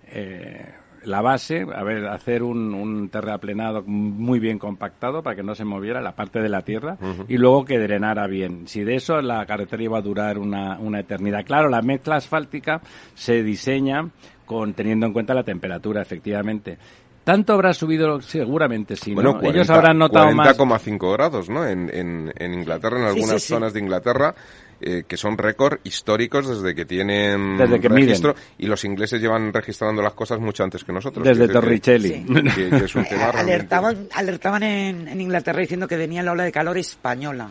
eh, 0.08 0.74
la 1.04 1.20
base, 1.20 1.66
a 1.74 1.82
ver, 1.82 2.06
hacer 2.06 2.42
un, 2.42 2.74
un 2.74 3.08
terraplenado 3.08 3.82
muy 3.86 4.38
bien 4.38 4.58
compactado 4.58 5.22
para 5.22 5.36
que 5.36 5.42
no 5.42 5.54
se 5.54 5.64
moviera 5.64 6.00
la 6.00 6.12
parte 6.12 6.40
de 6.40 6.48
la 6.48 6.62
tierra 6.62 6.96
y 7.28 7.36
luego 7.36 7.64
que 7.64 7.78
drenara 7.78 8.26
bien. 8.26 8.66
Si 8.66 8.84
de 8.84 8.96
eso 8.96 9.20
la 9.20 9.44
carretera 9.46 9.82
iba 9.82 9.98
a 9.98 10.02
durar 10.02 10.38
una, 10.38 10.78
una 10.78 11.00
eternidad. 11.00 11.44
Claro, 11.44 11.68
la 11.68 11.82
mezcla 11.82 12.16
asfáltica 12.16 12.80
se 13.14 13.42
diseña 13.42 14.10
con 14.44 14.74
teniendo 14.74 15.06
en 15.06 15.12
cuenta 15.12 15.34
la 15.34 15.42
temperatura, 15.42 16.02
efectivamente. 16.02 16.78
Tanto 17.24 17.54
habrá 17.54 17.72
subido, 17.72 18.20
seguramente 18.20 18.96
sí, 18.96 19.10
¿no? 19.10 19.14
Bueno, 19.16 19.32
40, 19.40 19.48
Ellos 19.58 19.70
habrán 19.70 19.98
notado 19.98 20.30
más. 20.32 20.56
40,5 20.58 21.12
grados, 21.14 21.48
¿no? 21.48 21.66
En, 21.66 21.90
en, 21.92 22.32
en 22.36 22.54
Inglaterra, 22.54 22.98
en 23.00 23.06
algunas 23.06 23.40
sí, 23.42 23.48
sí. 23.48 23.54
zonas 23.54 23.72
de 23.72 23.80
Inglaterra, 23.80 24.34
eh, 24.80 25.04
que 25.08 25.16
son 25.16 25.38
récord 25.38 25.78
históricos 25.84 26.46
desde 26.46 26.74
que 26.74 26.84
tienen 26.84 27.56
Desde 27.56 27.80
que 27.80 27.88
registro. 27.88 28.34
Y 28.58 28.66
los 28.66 28.84
ingleses 28.84 29.22
llevan 29.22 29.52
registrando 29.54 30.02
las 30.02 30.12
cosas 30.12 30.38
mucho 30.38 30.64
antes 30.64 30.84
que 30.84 30.92
nosotros. 30.92 31.24
Desde 31.26 31.48
Torricelli. 31.48 32.08
Sí. 32.08 32.26
que- 32.54 32.68
que 32.70 32.84
es 32.84 32.94
un 32.94 33.04
tema 33.06 33.22
realmente- 33.32 33.52
alertaban 33.54 34.08
alertaban 34.12 34.62
en, 34.62 35.08
en 35.08 35.20
Inglaterra 35.20 35.60
diciendo 35.60 35.88
que 35.88 35.96
venía 35.96 36.22
la 36.22 36.32
ola 36.32 36.44
de 36.44 36.52
calor 36.52 36.76
española. 36.76 37.48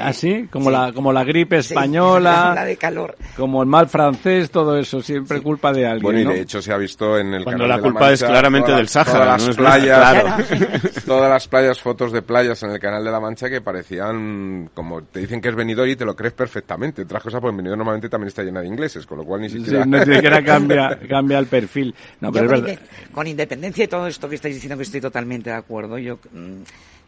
Así, 0.00 0.46
como 0.50 0.70
Sí. 0.70 0.76
la 0.76 0.92
como 0.94 1.12
la 1.12 1.24
gripe 1.24 1.62
Sí, 1.62 1.74
española, 1.74 2.52
la 2.54 2.64
de 2.64 2.76
calor. 2.76 3.16
como 3.36 3.62
el 3.62 3.68
mal 3.68 3.86
francés, 3.88 4.50
todo 4.50 4.78
eso 4.78 5.02
siempre 5.02 5.42
culpa 5.42 5.72
de 5.74 5.84
alguien, 5.86 6.02
Bueno, 6.02 6.20
y 6.20 6.24
¿no? 6.24 6.30
de 6.30 6.40
hecho 6.40 6.62
se 6.62 6.72
ha 6.72 6.78
visto 6.78 7.18
en 7.18 7.34
el 7.34 7.44
Cuando 7.44 7.64
canal 7.64 7.68
la 7.68 7.76
de 7.76 7.82
culpa 7.82 8.12
es 8.12 8.20
Mancha, 8.22 8.32
claramente 8.32 8.66
todas 8.68 8.76
del 8.78 8.84
las- 8.84 8.90
Sáhara, 8.92 9.12
todas 9.12 9.26
¿no? 9.26 9.46
las 9.46 9.48
Es 9.48 9.56
playas, 9.56 9.98
Claro. 9.98 10.88
todas 11.06 11.30
las 11.30 11.48
playas, 11.48 11.80
fotos 11.80 12.12
de 12.12 12.22
playas 12.22 12.62
en 12.62 12.70
el 12.70 12.78
canal 12.80 13.04
de 13.04 13.10
la 13.10 13.20
Mancha 13.20 13.50
que 13.50 13.60
parecían 13.60 14.70
como 14.72 15.02
te 15.02 15.20
dicen 15.20 15.40
que 15.40 15.48
es 15.50 15.54
venidor 15.54 15.88
y 15.88 15.96
te 15.96 16.04
lo 16.06 16.16
crees 16.16 16.32
perfectamente. 16.32 17.02
Otras 17.02 17.22
cosas, 17.22 17.40
pues 17.42 17.54
venidor 17.54 17.76
normalmente 17.76 18.08
también 18.08 18.28
está 18.28 18.42
llena 18.42 18.60
de 18.62 18.68
ingleses, 18.68 19.06
con 19.06 19.18
lo 19.18 19.24
cual 19.24 19.42
ni 19.42 19.50
Sí, 19.50 19.58
siquiera. 19.58 19.84
no 19.84 19.98
ni 20.04 20.14
siquiera 20.14 20.42
cambia, 20.44 20.98
cambia 21.08 21.38
el 21.38 21.46
perfil. 21.46 21.94
No, 22.20 22.32
pero 22.32 22.46
es 22.46 22.52
con, 22.52 22.62
verdad. 22.62 22.80
inde- 22.82 23.12
con 23.12 23.26
independencia 23.26 23.84
de 23.84 23.88
todo 23.88 24.06
esto 24.06 24.28
que 24.30 24.36
estáis 24.36 24.54
diciendo 24.54 24.76
que 24.78 24.82
estoy 24.84 25.00
totalmente 25.02 25.50
de 25.50 25.56
acuerdo, 25.56 25.98
yo, 25.98 26.18
mm, 26.32 26.62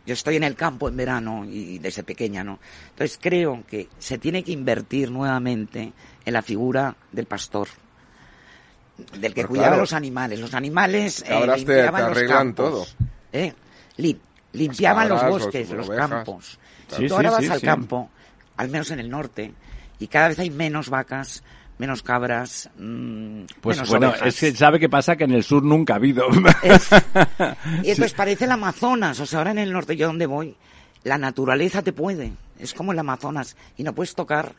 yo 0.07 0.15
estoy 0.15 0.37
en 0.37 0.45
el 0.45 0.55
campo 0.55 0.89
en 0.89 0.97
verano 0.97 1.45
y 1.45 1.79
desde 1.79 2.03
pequeña, 2.05 2.45
¿no? 2.45 2.59
Entonces 2.91 3.19
creo 3.21 3.65
que 3.69 3.89
se 3.99 4.19
tiene 4.19 4.43
que 4.45 4.53
invertir 4.53 5.11
nuevamente 5.11 5.93
en 6.25 6.33
la 6.33 6.43
figura 6.43 6.95
del 7.13 7.27
pastor. 7.27 7.69
Del 9.19 9.35
que 9.35 9.43
Pero 9.43 9.49
cuidaba 9.49 9.69
claro. 9.69 9.83
los 9.83 9.93
animales. 9.93 10.41
Los 10.41 10.55
animales 10.55 11.23
eh, 11.29 11.35
Ahora 11.35 11.55
te- 11.57 11.65
te 11.65 11.73
limpiaban 11.75 12.09
los 12.11 12.23
campos. 12.23 12.97
¿eh? 13.33 13.53
Lim- 13.99 14.19
limpiaban 14.53 15.09
los 15.09 15.21
cabras, 15.21 15.35
los 15.35 15.43
bosques, 15.45 15.71
los, 15.71 15.91
campos. 15.91 16.59
Sí, 16.97 17.07
Tú 17.09 17.15
ahora 17.15 17.31
vas 17.33 17.45
sí, 17.45 17.51
al 17.51 17.61
sí. 17.61 17.67
campo, 17.67 18.09
al 18.57 18.69
menos 18.71 18.91
en 18.93 19.01
el 19.01 19.11
norte, 19.11 19.53
y 19.99 20.07
cada 20.07 20.29
vez 20.29 20.39
hay 20.39 20.49
menos 20.51 20.89
vacas, 20.89 21.43
menos 21.79 22.03
cabras, 22.03 22.71
mm, 22.79 23.43
Pues 23.61 23.77
menos 23.77 23.89
bueno, 23.91 24.09
ovejas. 24.09 24.29
es 24.29 24.41
que 24.41 24.53
sabe 24.57 24.79
qué 24.81 24.89
pasa 24.89 25.17
que 25.17 25.25
en 25.25 25.33
el 25.33 25.43
sur 25.45 25.63
nunca 25.63 25.95
ha 25.95 25.97
habido. 25.97 26.25
Es- 26.63 26.89
y 27.83 27.91
entonces 27.91 28.15
parece 28.15 28.45
el 28.47 28.53
Amazonas, 28.53 29.21
o 29.21 29.27
sea, 29.27 29.41
ahora 29.41 29.51
en 29.53 29.59
el 29.59 29.73
norte 29.73 29.97
yo 29.97 30.07
donde 30.07 30.27
voy, 30.27 30.55
la 31.05 31.19
naturaleza 31.19 31.83
te 31.83 31.93
puede, 31.93 32.33
es 32.59 32.73
como 32.75 32.93
el 32.93 32.99
Amazonas, 32.99 33.57
y 33.77 33.83
no 33.83 33.95
puedes 33.95 34.15
tocar 34.15 34.55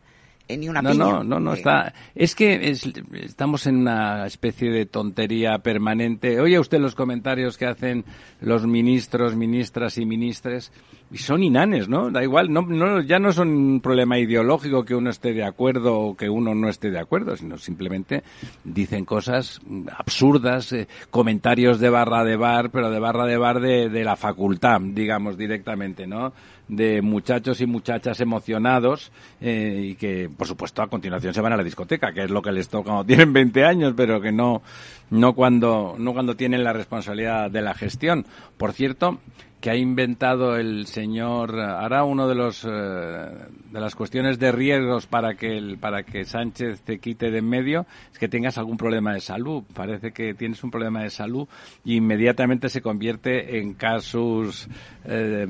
en 0.50 0.62
ni 0.62 0.70
una 0.70 0.82
No, 0.82 0.92
piña. 0.92 1.04
no, 1.04 1.24
no, 1.26 1.40
no 1.42 1.54
Eh, 1.54 1.58
está. 1.58 1.94
Es 2.16 2.34
que 2.34 2.70
es- 2.70 2.90
estamos 3.12 3.68
en 3.68 3.76
una 3.78 4.26
especie 4.26 4.70
de 4.72 4.86
tontería 4.86 5.58
permanente. 5.60 6.40
Oye 6.40 6.58
usted 6.58 6.80
los 6.80 6.96
comentarios 6.96 7.58
que 7.58 7.66
hacen 7.66 8.06
los 8.40 8.66
ministros, 8.66 9.36
ministras 9.36 9.98
y 9.98 10.06
ministres 10.06 10.72
y 11.10 11.18
son 11.20 11.42
inanes, 11.42 11.88
¿no? 11.88 12.12
Da 12.12 12.22
igual, 12.22 12.52
no, 12.52 13.02
ya 13.02 13.18
no 13.20 13.32
son 13.32 13.50
un 13.50 13.82
problema 13.82 14.20
ideológico 14.20 14.84
que 14.84 14.94
uno 14.94 15.10
esté 15.10 15.34
de 15.34 15.46
acuerdo 15.46 15.98
o 16.00 16.18
que 16.18 16.30
uno 16.30 16.54
no 16.54 16.68
esté 16.68 16.92
de 16.92 17.00
acuerdo, 17.00 17.38
sino 17.38 17.58
simplemente 17.58 18.24
dicen 18.64 19.06
cosas 19.06 19.62
absurdas, 19.98 20.74
eh, 20.74 20.88
comentarios 21.10 21.80
de 21.80 21.90
barra 21.90 22.26
de 22.26 22.36
bar, 22.36 22.72
pero 22.72 22.90
de 22.92 23.00
barra 23.00 23.26
de 23.26 23.38
bar 23.38 23.62
de, 23.62 23.90
de 23.90 24.04
la 24.04 24.18
facultad, 24.18 24.82
digamos 24.82 25.38
directamente, 25.38 26.08
¿no? 26.08 26.34
De 26.68 27.02
muchachos 27.02 27.62
y 27.62 27.66
muchachas 27.66 28.20
emocionados 28.20 29.14
eh, 29.40 29.92
y 29.92 29.96
que, 29.96 30.30
por 30.30 30.46
supuesto, 30.46 30.82
a 30.82 30.90
continuación 30.90 31.34
se 31.34 31.40
van 31.40 31.54
a 31.54 31.58
la 31.58 31.64
discoteca, 31.64 32.12
que 32.12 32.24
es 32.26 32.30
lo 32.30 32.42
que 32.42 32.52
les 32.52 32.68
toca 32.68 32.90
cuando 32.90 33.06
tienen 33.06 33.32
20 33.32 33.64
años, 33.64 33.94
pero 33.96 34.20
que 34.20 34.34
no, 34.34 34.62
no 35.10 35.32
cuando, 35.34 35.96
no 35.98 36.12
cuando 36.12 36.36
tienen 36.36 36.66
la 36.66 36.74
responsabilidad 36.74 37.50
de 37.50 37.62
la 37.62 37.74
gestión. 37.74 38.26
Por 38.58 38.74
cierto, 38.74 39.20
que 39.60 39.72
ha 39.72 39.76
inventado 39.76 40.56
el 40.56 40.86
señor 40.86 41.60
ahora 41.60 42.04
uno 42.04 42.28
de 42.28 42.36
los 42.36 42.64
eh, 42.64 42.70
de 42.70 43.80
las 43.80 43.96
cuestiones 43.96 44.38
de 44.38 44.52
riesgos 44.52 45.08
para 45.08 45.34
que 45.34 45.58
el, 45.58 45.78
para 45.80 46.04
que 46.04 46.26
Sánchez 46.26 46.82
te 46.82 47.00
quite 47.00 47.32
de 47.32 47.40
en 47.40 47.50
medio 47.50 47.88
es 48.12 48.20
que 48.20 48.28
tengas 48.28 48.58
algún 48.58 48.78
problema 48.78 49.14
de 49.14 49.20
salud. 49.20 49.64
Parece 49.74 50.12
que 50.12 50.34
tienes 50.36 50.64
un 50.64 50.70
problema 50.70 51.02
de 51.02 51.10
salud 51.10 51.48
y 51.84 51.96
inmediatamente 51.96 52.70
se 52.70 52.82
convierte 52.82 53.60
en 53.60 53.74
casus 53.74 54.68
eh, 55.06 55.48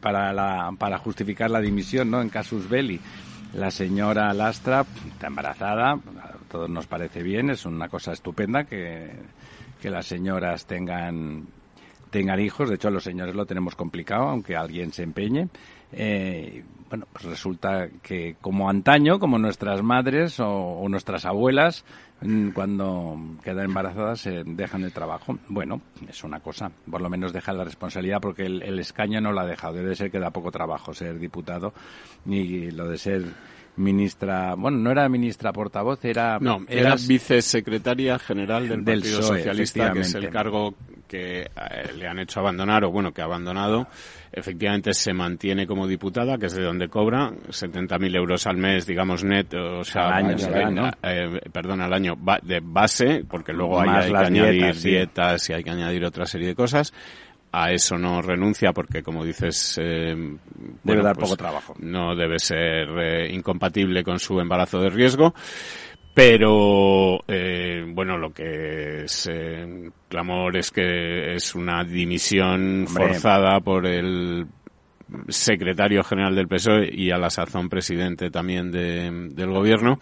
para 0.00 0.32
la 0.32 0.72
para 0.78 0.98
justificar 0.98 1.50
la 1.50 1.60
dimisión 1.60 2.10
no 2.10 2.22
en 2.22 2.28
casus 2.28 2.68
belli. 2.68 3.00
La 3.54 3.70
señora 3.70 4.32
Lastra 4.34 4.84
está 5.10 5.26
embarazada 5.26 5.92
a 5.92 6.00
todos 6.48 6.70
nos 6.70 6.86
parece 6.86 7.22
bien 7.22 7.50
es 7.50 7.66
una 7.66 7.88
cosa 7.88 8.12
estupenda 8.12 8.64
que 8.64 9.10
que 9.80 9.90
las 9.90 10.06
señoras 10.06 10.66
tengan 10.66 11.46
tengan 12.10 12.40
hijos. 12.40 12.68
De 12.68 12.76
hecho, 12.76 12.90
los 12.90 13.04
señores 13.04 13.34
lo 13.34 13.46
tenemos 13.46 13.74
complicado, 13.74 14.28
aunque 14.28 14.56
alguien 14.56 14.92
se 14.92 15.02
empeñe. 15.02 15.48
Eh, 15.92 16.64
bueno, 16.90 17.06
pues 17.12 17.24
resulta 17.24 17.88
que 18.02 18.36
como 18.40 18.68
antaño, 18.68 19.18
como 19.18 19.38
nuestras 19.38 19.82
madres 19.82 20.38
o, 20.40 20.86
nuestras 20.88 21.24
abuelas, 21.24 21.84
mm, 22.20 22.50
cuando 22.50 23.16
quedan 23.42 23.66
embarazadas 23.66 24.28
dejan 24.44 24.84
el 24.84 24.92
trabajo. 24.92 25.38
Bueno, 25.48 25.80
es 26.08 26.24
una 26.24 26.40
cosa. 26.40 26.70
Por 26.90 27.00
lo 27.00 27.08
menos 27.08 27.32
dejan 27.32 27.58
la 27.58 27.64
responsabilidad 27.64 28.20
porque 28.20 28.46
el, 28.46 28.62
el 28.62 28.78
escaño 28.78 29.20
no 29.20 29.32
lo 29.32 29.40
ha 29.40 29.46
dejado. 29.46 29.74
Debe 29.74 29.94
ser 29.94 30.10
que 30.10 30.18
da 30.18 30.30
poco 30.30 30.50
trabajo 30.50 30.94
ser 30.94 31.18
diputado 31.18 31.72
y 32.26 32.70
lo 32.70 32.88
de 32.88 32.98
ser 32.98 33.24
ministra, 33.78 34.54
bueno, 34.54 34.78
no 34.78 34.90
era 34.90 35.08
ministra 35.08 35.52
portavoz, 35.52 36.04
era 36.04 36.38
No, 36.40 36.64
era 36.68 36.96
vicesecretaria 36.96 38.18
general 38.18 38.68
del, 38.68 38.84
Del 38.84 39.00
Partido 39.00 39.20
PSOE, 39.20 39.38
Socialista, 39.38 39.92
que 39.92 40.00
es 40.00 40.14
el 40.14 40.28
cargo 40.30 40.74
que 41.08 41.40
eh, 41.40 41.92
le 41.96 42.06
han 42.06 42.18
hecho 42.18 42.40
abandonar, 42.40 42.84
o 42.84 42.90
bueno, 42.90 43.12
que 43.12 43.22
ha 43.22 43.24
abandonado. 43.24 43.88
Efectivamente 44.30 44.92
se 44.92 45.14
mantiene 45.14 45.66
como 45.66 45.86
diputada, 45.86 46.36
que 46.36 46.46
es 46.46 46.54
de 46.54 46.62
donde 46.62 46.88
cobra 46.88 47.30
70.000 47.30 48.14
euros 48.14 48.46
al 48.46 48.58
mes, 48.58 48.86
digamos, 48.86 49.24
net, 49.24 49.52
o 49.54 49.82
sea, 49.82 50.08
Al 50.08 50.26
año 50.26 50.38
será, 50.38 50.70
¿no? 50.70 50.90
eh, 51.02 51.40
perdón, 51.50 51.80
al 51.80 51.94
año 51.94 52.14
de 52.42 52.60
base, 52.62 53.24
porque 53.28 53.54
luego 53.54 53.80
hay 53.80 54.10
que 54.10 54.16
añadir 54.16 54.74
dietas, 54.76 55.48
y 55.48 55.54
hay 55.54 55.64
que 55.64 55.70
añadir 55.70 56.04
otra 56.04 56.26
serie 56.26 56.48
de 56.48 56.54
cosas. 56.54 56.92
A 57.52 57.72
eso 57.72 57.96
no 57.96 58.20
renuncia 58.20 58.72
porque, 58.72 59.02
como 59.02 59.24
dices, 59.24 59.78
eh, 59.82 60.14
Debe 60.14 60.38
bueno, 60.82 61.02
dar 61.02 61.16
pues, 61.16 61.30
poco 61.30 61.36
trabajo. 61.38 61.74
no 61.80 62.14
debe 62.14 62.38
ser 62.38 62.88
eh, 62.98 63.32
incompatible 63.32 64.04
con 64.04 64.18
su 64.18 64.38
embarazo 64.38 64.80
de 64.80 64.90
riesgo. 64.90 65.34
Pero, 66.14 67.20
eh, 67.28 67.84
bueno, 67.86 68.18
lo 68.18 68.30
que 68.32 69.04
es 69.04 69.28
eh, 69.32 69.88
clamor 70.08 70.56
es 70.56 70.70
que 70.72 71.34
es 71.34 71.54
una 71.54 71.84
dimisión 71.84 72.86
Hombre. 72.88 73.04
forzada 73.06 73.60
por 73.60 73.86
el 73.86 74.44
secretario 75.28 76.02
general 76.02 76.34
del 76.34 76.48
PSOE 76.48 76.90
y 76.92 77.12
a 77.12 77.18
la 77.18 77.30
sazón 77.30 77.68
presidente 77.68 78.30
también 78.30 78.70
de- 78.72 79.28
del 79.32 79.50
gobierno, 79.50 80.00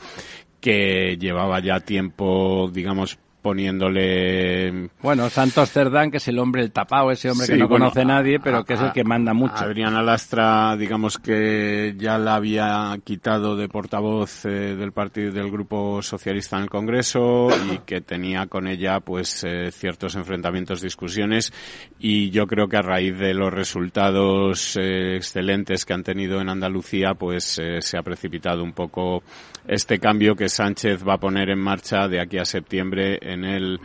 que 0.60 1.16
llevaba 1.20 1.60
ya 1.60 1.80
tiempo, 1.80 2.68
digamos, 2.72 3.18
poniéndole 3.46 4.88
Bueno, 5.02 5.30
Santos 5.30 5.70
Cerdán, 5.70 6.10
que 6.10 6.16
es 6.16 6.26
el 6.28 6.38
hombre, 6.40 6.62
el 6.62 6.72
tapado, 6.72 7.12
ese 7.12 7.30
hombre 7.30 7.46
Sí, 7.46 7.52
que 7.52 7.58
no 7.58 7.68
bueno, 7.68 7.84
conoce 7.86 8.00
a 8.00 8.04
nadie, 8.04 8.36
a- 8.36 8.40
pero 8.40 8.64
que 8.64 8.74
es 8.74 8.80
el 8.80 8.90
que 8.92 9.04
manda 9.04 9.32
mucho. 9.34 9.54
Adriana 9.54 10.02
Lastra, 10.02 10.76
digamos 10.76 11.18
que 11.18 11.94
ya 11.96 12.18
la 12.18 12.34
había 12.34 12.96
quitado 13.04 13.54
de 13.56 13.68
portavoz 13.68 14.44
eh, 14.46 14.74
del 14.74 14.90
partido 14.92 15.30
del 15.32 15.50
grupo 15.50 16.02
socialista 16.02 16.56
en 16.56 16.64
el 16.64 16.70
Congreso 16.70 17.48
y 17.72 17.78
que 17.86 18.00
tenía 18.00 18.46
con 18.46 18.66
ella 18.66 18.98
pues 19.00 19.44
eh, 19.44 19.70
ciertos 19.70 20.16
enfrentamientos, 20.16 20.80
discusiones 20.82 21.52
y 22.00 22.30
yo 22.30 22.46
creo 22.46 22.68
que 22.68 22.78
a 22.78 22.82
raíz 22.82 23.16
de 23.16 23.32
los 23.32 23.52
resultados 23.52 24.76
eh, 24.76 25.14
excelentes 25.16 25.84
que 25.84 25.94
han 25.94 26.02
tenido 26.02 26.40
en 26.40 26.48
Andalucía 26.48 27.14
pues 27.14 27.60
se 27.78 27.96
ha 27.98 28.02
precipitado 28.02 28.62
un 28.64 28.72
poco 28.72 29.22
este 29.68 29.98
cambio 29.98 30.34
que 30.36 30.48
Sánchez 30.48 31.06
va 31.06 31.14
a 31.14 31.18
poner 31.18 31.50
en 31.50 31.58
marcha 31.58 32.08
de 32.08 32.20
aquí 32.20 32.38
a 32.38 32.44
septiembre 32.44 33.18
en 33.22 33.44
el 33.44 33.80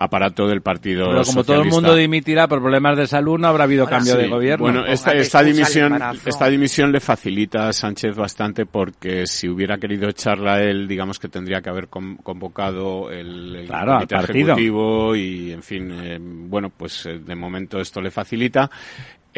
aparato 0.00 0.46
del 0.46 0.60
partido 0.62 1.06
Pero 1.08 1.24
como 1.24 1.42
todo 1.42 1.56
el 1.56 1.64
Socialista. 1.64 1.74
mundo 1.74 1.94
dimitirá 1.96 2.46
por 2.46 2.60
problemas 2.60 2.96
de 2.96 3.08
salud, 3.08 3.36
no 3.36 3.48
habrá 3.48 3.64
habido 3.64 3.82
Ahora 3.82 3.96
cambio 3.96 4.14
Sí, 4.14 4.20
de 4.20 4.28
gobierno. 4.28 4.62
Bueno, 4.64 4.86
esta, 4.86 5.10
esta 5.10 5.42
dimisión, 5.42 5.98
esta 6.24 6.48
dimisión 6.48 6.92
le 6.92 7.00
facilita 7.00 7.66
a 7.68 7.72
Sánchez 7.72 8.14
bastante 8.14 8.64
porque 8.64 9.26
si 9.26 9.48
hubiera 9.48 9.76
querido 9.76 10.08
echarla 10.08 10.54
a 10.54 10.62
él, 10.62 10.86
digamos 10.86 11.18
que 11.18 11.28
tendría 11.28 11.60
que 11.62 11.70
haber 11.70 11.88
con- 11.88 12.16
convocado 12.18 13.10
el, 13.10 13.56
el 13.56 13.66
Claro, 13.66 13.94
comité 13.94 14.14
partido. 14.14 14.38
ejecutivo 14.52 15.16
y, 15.16 15.50
en 15.50 15.62
fin, 15.64 15.90
eh, 15.90 16.18
bueno, 16.20 16.70
pues 16.70 17.04
eh, 17.06 17.18
de 17.18 17.34
momento 17.34 17.80
esto 17.80 18.00
le 18.00 18.12
facilita. 18.12 18.70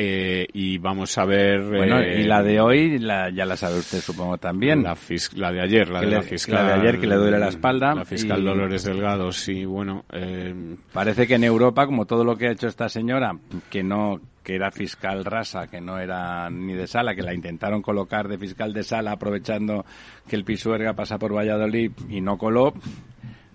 Eh, 0.03 0.47
y 0.55 0.79
vamos 0.79 1.17
a 1.19 1.25
ver. 1.27 1.61
Bueno, 1.63 1.99
eh, 2.01 2.21
y 2.23 2.25
la 2.25 2.43
de 2.43 2.61
hoy, 2.61 2.99
la, 2.99 3.29
ya 3.31 3.45
la 3.45 3.57
sabe 3.57 3.79
usted, 3.79 3.99
supongo 4.01 4.39
también. 4.39 4.83
La, 4.83 4.95
fis- 4.97 5.35
la 5.35 5.53
de 5.53 5.61
ayer, 5.61 5.89
la 5.91 6.01
Que 6.01 6.07
de 6.07 6.11
le- 6.13 6.17
la 6.19 6.23
fiscal. 6.23 6.55
la 6.55 6.65
de 6.65 6.81
ayer 6.81 7.01
que 7.01 7.07
le 7.07 7.17
duele 7.17 7.39
la 7.39 7.49
espalda 7.49 7.95
La 7.95 8.05
fiscal 8.05 8.41
y- 8.41 8.45
Dolores 8.45 8.85
Delgado, 8.85 9.31
sí, 9.33 9.65
bueno. 9.65 10.05
Eh, 10.13 10.55
Parece 10.93 11.27
que 11.27 11.35
en 11.35 11.45
Europa, 11.45 11.85
como 11.87 12.07
todo 12.07 12.25
lo 12.25 12.37
que 12.37 12.49
ha 12.49 12.53
hecho 12.53 12.69
esta 12.69 12.89
señora, 12.89 13.37
que 13.71 13.83
no 13.83 14.21
que 14.43 14.55
era 14.55 14.71
fiscal 14.71 15.23
rasa, 15.25 15.67
que 15.67 15.83
no 15.83 15.99
era 15.99 16.49
ni 16.49 16.73
de 16.73 16.87
sala, 16.87 17.15
que 17.15 17.23
la 17.23 17.35
intentaron 17.35 17.83
colocar 17.83 18.27
de 18.27 18.39
fiscal 18.39 18.73
de 18.73 18.83
sala 18.83 19.13
aprovechando 19.13 19.85
que 20.27 20.35
el 20.35 20.45
Pisuerga 20.45 20.95
pasa 20.95 21.19
por 21.19 21.35
Valladolid 21.37 21.93
y 22.09 22.23
no 22.23 22.39
coló, 22.39 22.73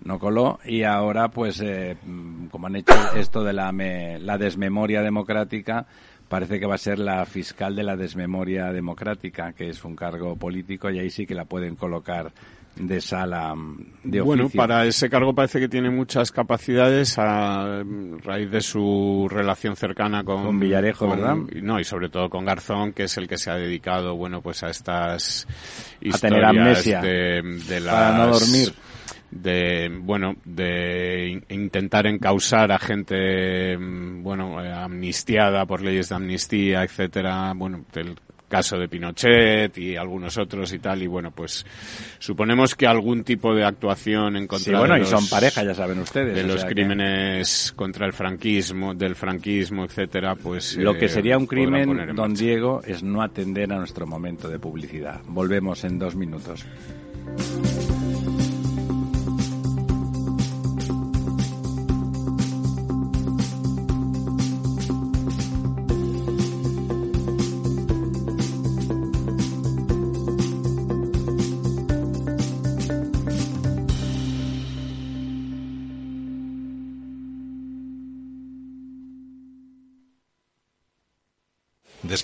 no 0.04 0.20
coló 0.20 0.60
y 0.64 0.84
ahora 0.84 1.28
pues 1.28 1.60
eh, 1.60 1.96
como 2.52 2.68
han 2.68 2.76
hecho 2.76 2.94
esto 3.16 3.42
de 3.42 3.52
la, 3.52 3.72
me- 3.72 4.20
la 4.20 4.38
desmemoria 4.38 5.02
democrática 5.02 5.86
parece 6.28 6.58
que 6.58 6.66
va 6.66 6.74
a 6.74 6.78
ser 6.78 6.98
la 6.98 7.24
fiscal 7.26 7.76
de 7.76 7.82
la 7.82 7.96
desmemoria 7.96 8.72
democrática 8.72 9.52
que 9.52 9.68
es 9.68 9.84
un 9.84 9.96
cargo 9.96 10.36
político 10.36 10.90
y 10.90 10.98
ahí 10.98 11.10
sí 11.10 11.26
que 11.26 11.34
la 11.34 11.44
pueden 11.44 11.76
colocar 11.76 12.32
de 12.76 13.00
sala 13.00 13.54
mm, 13.54 13.78
de 14.04 14.20
oficio. 14.20 14.24
Bueno, 14.24 14.50
para 14.54 14.84
ese 14.84 15.08
cargo 15.08 15.34
parece 15.34 15.58
que 15.58 15.68
tiene 15.68 15.90
muchas 15.90 16.30
capacidades 16.30 17.16
a 17.18 17.82
raíz 18.22 18.50
de 18.50 18.60
su 18.60 19.26
relación 19.30 19.76
cercana 19.76 20.24
con, 20.24 20.44
Con 20.44 20.60
Villarejo, 20.60 21.08
¿verdad? 21.08 21.36
y 21.54 21.62
No, 21.62 21.80
y 21.80 21.84
sobre 21.84 22.08
todo 22.08 22.28
con 22.28 22.44
Garzón, 22.44 22.92
que 22.92 23.04
es 23.04 23.16
el 23.16 23.28
que 23.28 23.38
se 23.38 23.50
ha 23.50 23.56
dedicado, 23.56 24.14
bueno, 24.16 24.42
pues 24.42 24.62
a 24.62 24.68
estas 24.68 25.46
A 25.46 26.18
tener 26.18 26.42
historias 26.42 26.50
amnesia 26.50 27.00
de, 27.00 27.42
de 27.66 27.80
las, 27.80 27.94
para 27.94 28.18
no 28.18 28.26
dormir. 28.26 28.74
De 29.42 29.90
bueno 30.00 30.36
de 30.44 31.28
in- 31.30 31.44
intentar 31.48 32.06
encausar 32.06 32.72
a 32.72 32.78
gente 32.78 33.76
mm, 33.76 34.22
bueno 34.22 34.62
eh, 34.64 34.72
amnistiada 34.72 35.66
por 35.66 35.82
leyes 35.82 36.08
de 36.08 36.14
amnistía 36.14 36.82
etcétera 36.82 37.52
bueno 37.54 37.84
del 37.92 38.14
caso 38.48 38.78
de 38.78 38.88
Pinochet 38.88 39.76
y 39.76 39.96
algunos 39.96 40.38
otros 40.38 40.72
y 40.72 40.78
tal 40.78 41.02
y 41.02 41.08
bueno 41.08 41.32
pues 41.32 41.66
suponemos 42.20 42.76
que 42.76 42.86
algún 42.86 43.24
tipo 43.24 43.52
de 43.52 43.64
actuación 43.64 44.36
en 44.36 44.46
contra 44.46 44.72
Sí, 44.72 44.78
bueno, 44.78 44.94
de 44.94 45.00
y 45.00 45.02
los, 45.02 45.10
son 45.10 45.28
pareja, 45.28 45.64
ya 45.64 45.74
saben 45.74 45.98
ustedes. 45.98 46.32
de 46.32 46.44
los 46.44 46.64
que 46.64 46.70
crímenes 46.74 47.72
contra 47.74 48.06
el 48.06 48.12
franquismo 48.12 48.94
del 48.94 49.16
franquismo 49.16 49.84
etcétera 49.84 50.36
pues 50.36 50.76
Lo 50.76 50.94
eh, 50.94 50.98
que 50.98 51.08
sería 51.08 51.36
un 51.36 51.46
crimen, 51.48 51.88
don 52.14 52.16
marcha. 52.30 52.34
Diego, 52.44 52.82
es 52.86 53.02
no 53.02 53.20
atender 53.20 53.72
a 53.72 53.78
nuestro 53.78 54.06
momento 54.06 54.48
de 54.48 54.60
publicidad. 54.60 55.20
Volvemos 55.26 55.82
en 55.82 55.98
dos 55.98 56.14
minutos. 56.14 56.64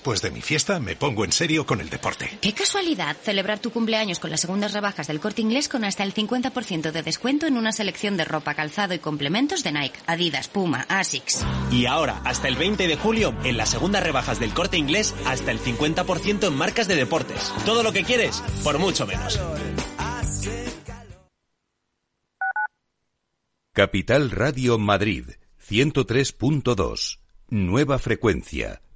Después 0.02 0.20
de 0.20 0.32
mi 0.32 0.40
fiesta 0.40 0.80
me 0.80 0.96
pongo 0.96 1.24
en 1.24 1.30
serio 1.30 1.64
con 1.64 1.80
el 1.80 1.88
deporte. 1.88 2.28
Qué 2.40 2.52
casualidad 2.52 3.16
celebrar 3.22 3.60
tu 3.60 3.70
cumpleaños 3.70 4.18
con 4.18 4.32
las 4.32 4.40
segundas 4.40 4.72
rebajas 4.72 5.06
del 5.06 5.20
corte 5.20 5.42
inglés 5.42 5.68
con 5.68 5.84
hasta 5.84 6.02
el 6.02 6.12
50% 6.12 6.90
de 6.90 7.02
descuento 7.04 7.46
en 7.46 7.56
una 7.56 7.70
selección 7.70 8.16
de 8.16 8.24
ropa, 8.24 8.54
calzado 8.54 8.94
y 8.94 8.98
complementos 8.98 9.62
de 9.62 9.70
Nike, 9.70 10.00
Adidas, 10.08 10.48
Puma, 10.48 10.86
Asics. 10.88 11.46
Y 11.70 11.86
ahora, 11.86 12.20
hasta 12.24 12.48
el 12.48 12.56
20 12.56 12.88
de 12.88 12.96
julio, 12.96 13.32
en 13.44 13.56
las 13.56 13.68
segundas 13.68 14.02
rebajas 14.02 14.40
del 14.40 14.52
corte 14.52 14.76
inglés, 14.76 15.14
hasta 15.24 15.52
el 15.52 15.60
50% 15.60 16.48
en 16.48 16.54
marcas 16.56 16.88
de 16.88 16.96
deportes. 16.96 17.52
Todo 17.64 17.84
lo 17.84 17.92
que 17.92 18.02
quieres, 18.02 18.42
por 18.64 18.80
mucho 18.80 19.06
menos. 19.06 19.38
Capital 23.72 24.32
Radio 24.32 24.78
Madrid 24.78 25.26
103.2. 25.70 27.20
Nueva 27.50 28.00
frecuencia, 28.00 28.82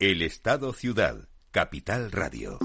El 0.00 0.22
Estado 0.22 0.72
Ciudad, 0.74 1.28
Capital 1.50 2.12
Radio. 2.12 2.60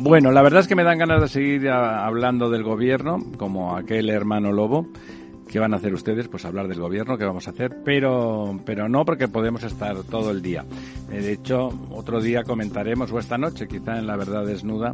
Bueno, 0.00 0.32
la 0.32 0.42
verdad 0.42 0.60
es 0.60 0.68
que 0.68 0.74
me 0.74 0.84
dan 0.84 0.98
ganas 0.98 1.22
de 1.22 1.28
seguir 1.28 1.70
hablando 1.70 2.50
del 2.50 2.62
gobierno, 2.62 3.20
como 3.38 3.74
aquel 3.74 4.10
hermano 4.10 4.52
lobo. 4.52 4.86
¿Qué 5.48 5.58
van 5.58 5.72
a 5.72 5.78
hacer 5.78 5.94
ustedes? 5.94 6.28
Pues 6.28 6.44
hablar 6.44 6.68
del 6.68 6.80
gobierno, 6.80 7.16
¿qué 7.16 7.24
vamos 7.24 7.46
a 7.48 7.52
hacer? 7.52 7.82
Pero, 7.86 8.60
pero 8.66 8.90
no 8.90 9.06
porque 9.06 9.28
podemos 9.28 9.62
estar 9.62 9.96
todo 10.02 10.30
el 10.30 10.42
día. 10.42 10.66
De 11.08 11.32
hecho, 11.32 11.70
otro 11.90 12.20
día 12.20 12.44
comentaremos, 12.44 13.10
o 13.12 13.18
esta 13.18 13.38
noche, 13.38 13.66
quizá 13.66 13.98
en 13.98 14.06
La 14.06 14.16
Verdad 14.16 14.44
Desnuda, 14.44 14.92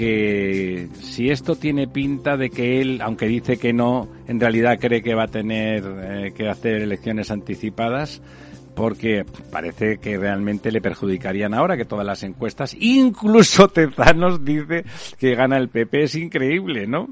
que 0.00 0.88
si 0.98 1.28
esto 1.28 1.56
tiene 1.56 1.86
pinta 1.86 2.38
de 2.38 2.48
que 2.48 2.80
él, 2.80 3.02
aunque 3.02 3.26
dice 3.26 3.58
que 3.58 3.74
no, 3.74 4.08
en 4.26 4.40
realidad 4.40 4.78
cree 4.80 5.02
que 5.02 5.14
va 5.14 5.24
a 5.24 5.28
tener 5.28 5.84
eh, 5.84 6.32
que 6.34 6.48
hacer 6.48 6.80
elecciones 6.80 7.30
anticipadas, 7.30 8.22
porque 8.74 9.26
parece 9.52 9.98
que 9.98 10.16
realmente 10.16 10.72
le 10.72 10.80
perjudicarían 10.80 11.52
ahora 11.52 11.76
que 11.76 11.84
todas 11.84 12.06
las 12.06 12.22
encuestas, 12.22 12.74
incluso 12.80 13.68
Tezanos 13.68 14.42
dice 14.42 14.86
que 15.18 15.34
gana 15.34 15.58
el 15.58 15.68
PP, 15.68 16.04
es 16.04 16.14
increíble, 16.14 16.86
¿no? 16.86 17.10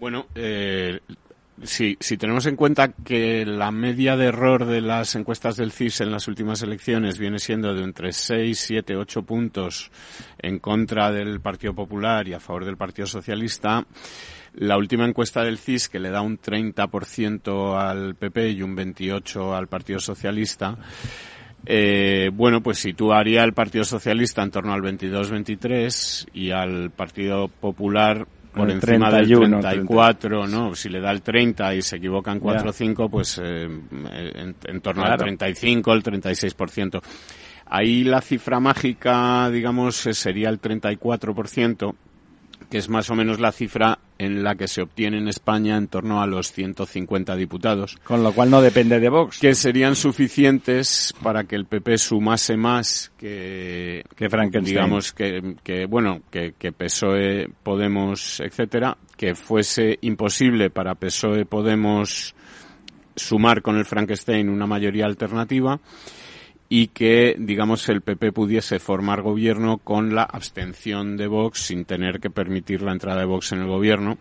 Bueno, 0.00 0.24
eh, 0.34 1.00
si, 1.62 1.96
si 2.00 2.16
tenemos 2.16 2.46
en 2.46 2.56
cuenta 2.56 2.92
que 2.92 3.46
la 3.46 3.70
media 3.70 4.16
de 4.16 4.26
error 4.26 4.66
de 4.66 4.80
las 4.80 5.14
encuestas 5.14 5.56
del 5.56 5.72
CIS 5.72 6.00
en 6.00 6.10
las 6.10 6.28
últimas 6.28 6.62
elecciones 6.62 7.18
viene 7.18 7.38
siendo 7.38 7.74
de 7.74 7.84
entre 7.84 8.12
6, 8.12 8.58
7, 8.58 8.96
8 8.96 9.22
puntos 9.22 9.90
en 10.38 10.58
contra 10.58 11.10
del 11.10 11.40
Partido 11.40 11.74
Popular 11.74 12.26
y 12.26 12.34
a 12.34 12.40
favor 12.40 12.64
del 12.64 12.76
Partido 12.76 13.06
Socialista, 13.06 13.86
la 14.54 14.76
última 14.76 15.06
encuesta 15.06 15.42
del 15.42 15.58
CIS, 15.58 15.88
que 15.88 16.00
le 16.00 16.10
da 16.10 16.20
un 16.20 16.38
30% 16.38 17.78
al 17.78 18.16
PP 18.16 18.50
y 18.50 18.62
un 18.62 18.76
28% 18.76 19.56
al 19.56 19.68
Partido 19.68 19.98
Socialista, 19.98 20.76
eh, 21.64 22.30
bueno, 22.32 22.60
pues 22.62 22.78
situaría 22.78 23.42
al 23.42 23.54
Partido 23.54 23.84
Socialista 23.84 24.42
en 24.42 24.50
torno 24.50 24.72
al 24.72 24.82
22-23 24.82 26.28
y 26.34 26.50
al 26.50 26.90
Partido 26.90 27.48
Popular 27.48 28.26
por 28.54 28.68
El 28.68 28.76
encima 28.76 29.10
31, 29.10 29.56
del 29.56 29.60
34, 29.60 30.46
¿no? 30.46 30.74
Si 30.74 30.88
le 30.88 31.00
da 31.00 31.10
el 31.10 31.22
30 31.22 31.74
y 31.74 31.82
se 31.82 31.96
equivocan 31.96 32.38
4 32.38 32.70
o 32.70 32.72
5, 32.72 33.08
pues 33.08 33.40
eh, 33.42 33.64
en, 33.64 34.54
en 34.64 34.80
torno 34.80 35.02
Claro. 35.02 35.12
al 35.14 35.18
35, 35.18 35.92
el 35.92 36.02
36%. 36.02 37.00
Ahí 37.66 38.04
la 38.04 38.20
cifra 38.20 38.60
mágica, 38.60 39.48
digamos, 39.50 40.06
eh, 40.06 40.12
sería 40.12 40.50
el 40.50 40.60
34%, 40.60 41.94
que 42.70 42.78
es 42.78 42.88
más 42.88 43.08
o 43.10 43.14
menos 43.14 43.40
la 43.40 43.52
cifra 43.52 43.98
en 44.22 44.42
la 44.42 44.54
que 44.54 44.68
se 44.68 44.82
obtiene 44.82 45.18
en 45.18 45.28
España 45.28 45.76
en 45.76 45.88
torno 45.88 46.22
a 46.22 46.26
los 46.26 46.52
150 46.52 47.34
diputados. 47.36 47.96
Con 48.04 48.22
lo 48.22 48.32
cual 48.32 48.50
no 48.50 48.62
depende 48.62 49.00
de 49.00 49.08
Vox. 49.08 49.38
Que 49.38 49.54
serían 49.54 49.96
suficientes 49.96 51.12
para 51.22 51.44
que 51.44 51.56
el 51.56 51.66
PP 51.66 51.98
sumase 51.98 52.56
más 52.56 53.12
que, 53.18 54.04
Que 54.16 54.30
Frankenstein. 54.30 54.74
digamos 54.74 55.12
que, 55.12 55.56
que 55.62 55.86
bueno, 55.86 56.22
que, 56.30 56.54
que 56.58 56.72
PSOE, 56.72 57.48
Podemos, 57.62 58.40
etcétera, 58.40 58.96
que 59.16 59.34
fuese 59.34 59.98
imposible 60.02 60.70
para 60.70 60.94
PSOE, 60.94 61.44
Podemos 61.44 62.34
sumar 63.14 63.62
con 63.62 63.76
el 63.76 63.84
Frankenstein 63.84 64.48
una 64.48 64.66
mayoría 64.66 65.04
alternativa 65.06 65.78
y 66.74 66.86
que, 66.86 67.34
digamos, 67.38 67.86
el 67.90 68.00
PP 68.00 68.32
pudiese 68.32 68.78
formar 68.78 69.20
gobierno 69.20 69.76
con 69.76 70.14
la 70.14 70.22
abstención 70.22 71.18
de 71.18 71.26
Vox 71.26 71.58
sin 71.66 71.84
tener 71.84 72.18
que 72.18 72.30
permitir 72.30 72.80
la 72.80 72.92
entrada 72.92 73.20
de 73.20 73.26
Vox 73.26 73.52
en 73.52 73.58
el 73.60 73.66
gobierno. 73.66 74.16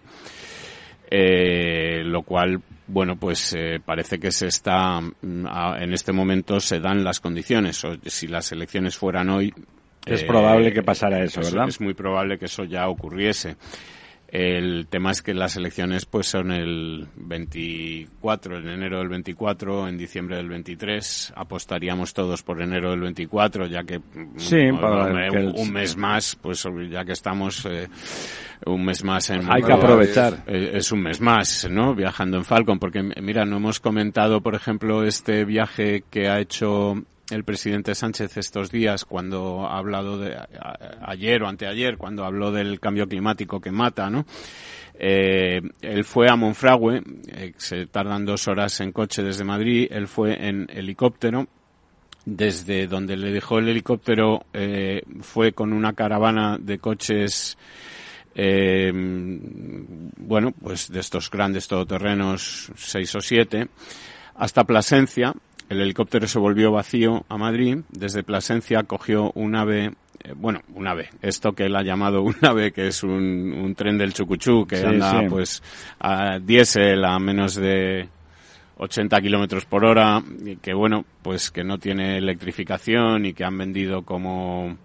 Eh, 1.10 2.04
lo 2.04 2.24
cual, 2.24 2.62
bueno, 2.88 3.16
pues 3.18 3.54
eh, 3.58 3.80
parece 3.84 4.20
que 4.20 4.32
se 4.32 4.48
está, 4.48 5.00
mm, 5.00 5.46
en 5.80 5.94
este 5.94 6.12
momento 6.12 6.60
se 6.60 6.80
dan 6.82 7.04
las 7.06 7.20
condiciones. 7.22 7.84
O, 7.86 7.96
si 8.06 8.28
las 8.28 8.52
elecciones 8.52 8.98
fueran 8.98 9.30
hoy. 9.30 9.54
Es 10.06 10.24
eh, 10.24 10.26
probable 10.26 10.74
que 10.74 10.84
pasara 10.84 11.24
eso, 11.24 11.40
es- 11.42 11.54
¿verdad? 11.54 11.70
Es 11.70 11.80
muy 11.80 11.94
probable 11.94 12.38
que 12.38 12.46
eso 12.46 12.66
ya 12.66 12.88
ocurriese. 12.90 13.56
El 14.34 14.88
tema 14.88 15.12
es 15.12 15.22
que 15.22 15.34
las 15.34 15.58
elecciones 15.58 16.06
pues 16.06 16.26
son 16.28 16.52
el 16.54 17.06
24, 17.18 18.60
en 18.60 18.70
enero 18.70 19.00
del 19.00 19.10
24, 19.10 19.90
en 19.90 19.98
diciembre 19.98 20.38
del 20.38 20.48
23. 20.48 21.34
Apostaríamos 21.36 22.14
todos 22.14 22.42
por 22.42 22.62
enero 22.62 22.92
del 22.92 23.02
24, 23.02 23.68
ya 23.68 23.84
que 23.84 24.00
Sí, 24.38 24.72
mm, 24.72 24.80
para 24.80 25.06
un, 25.08 25.32
que 25.32 25.38
el- 25.38 25.54
un 25.54 25.74
mes 25.74 25.98
más, 25.98 26.38
pues 26.42 26.66
ya 26.90 27.04
que 27.04 27.12
estamos 27.12 27.66
eh, 27.66 27.90
un 28.66 28.86
mes 28.86 29.04
más 29.04 29.30
en 29.32 29.52
Hay 29.52 29.64
que 29.64 29.74
aprovechar. 29.74 30.44
eh, 30.48 30.72
es 30.76 30.92
un 30.94 31.02
mes 31.04 31.20
más, 31.20 31.68
¿no? 31.70 31.94
Viajando 31.94 32.38
en 32.38 32.46
Falcon, 32.46 32.80
porque 32.80 33.04
mira, 33.22 33.44
no 33.44 33.58
hemos 33.58 33.82
comentado, 33.82 34.40
por 34.40 34.56
ejemplo, 34.56 35.04
este 35.04 35.44
viaje 35.44 36.04
que 36.10 36.30
ha 36.30 36.40
hecho 36.40 37.04
el 37.32 37.44
presidente 37.44 37.96
Sánchez 37.96 38.38
estos 38.38 38.72
días 38.72 39.06
cuando 39.06 39.66
ha 39.66 39.78
hablado 39.78 40.18
de 40.18 40.38
ayer 41.02 41.42
o 41.44 41.48
anteayer 41.48 41.98
cuando 41.98 42.26
habló 42.26 42.52
del 42.52 42.80
cambio 42.80 43.08
climático 43.08 43.60
que 43.60 43.72
mata, 43.72 44.10
¿no? 44.10 44.26
Eh, 44.94 45.62
él 45.82 46.04
fue 46.04 46.30
a 46.30 46.36
Monfragüe, 46.36 47.02
eh, 47.28 47.54
se 47.58 47.88
tardan 47.88 48.26
dos 48.26 48.48
horas 48.48 48.80
en 48.82 48.92
coche 48.92 49.24
desde 49.24 49.44
Madrid, 49.44 49.88
él 49.90 50.08
fue 50.08 50.48
en 50.48 50.68
helicóptero, 50.70 51.48
desde 52.26 52.86
donde 52.86 53.18
le 53.18 53.32
dejó 53.32 53.58
el 53.58 53.70
helicóptero 53.70 54.46
eh, 54.54 55.02
fue 55.22 55.54
con 55.54 55.74
una 55.74 55.94
caravana 55.94 56.58
de 56.60 56.78
coches 56.78 57.58
eh, 58.34 58.92
bueno, 58.94 60.52
pues 60.52 60.90
de 60.90 61.00
estos 61.00 61.30
grandes 61.30 61.68
todoterrenos, 61.68 62.72
seis 62.76 63.14
o 63.16 63.22
siete, 63.22 63.68
hasta 64.36 64.64
Plasencia. 64.64 65.34
El 65.72 65.80
helicóptero 65.80 66.28
se 66.28 66.38
volvió 66.38 66.70
vacío 66.74 67.24
a 67.30 67.38
Madrid. 67.38 67.78
Desde 67.90 68.24
Plasencia 68.24 68.84
cogió 68.84 69.32
un 69.36 69.56
ave, 69.56 69.94
eh, 70.22 70.34
bueno, 70.36 70.60
un 70.76 70.86
ave, 70.86 71.08
esto 71.22 71.54
que 71.54 71.64
él 71.68 71.76
ha 71.78 71.82
llamado 71.82 72.24
un 72.24 72.36
ave, 72.42 72.74
que 72.74 72.88
es 72.88 73.04
un, 73.04 73.54
un 73.54 73.74
tren 73.74 73.98
del 73.98 74.14
Chucuchú, 74.14 74.68
que 74.68 74.76
Sí, 74.76 74.86
anda 74.86 75.22
sí. 75.22 75.28
pues 75.30 75.64
a 75.98 76.40
diésel 76.40 77.06
a 77.06 77.18
menos 77.20 77.56
de 77.56 78.10
80 78.82 79.22
kilómetros 79.22 79.66
por 79.66 79.86
hora, 79.86 80.24
y 80.44 80.56
que 80.56 80.74
bueno, 80.74 81.06
pues 81.22 81.52
que 81.52 81.64
no 81.64 81.78
tiene 81.78 82.18
electrificación 82.18 83.28
y 83.28 83.34
que 83.34 83.44
han 83.46 83.56
vendido 83.56 84.02
como, 84.02 84.76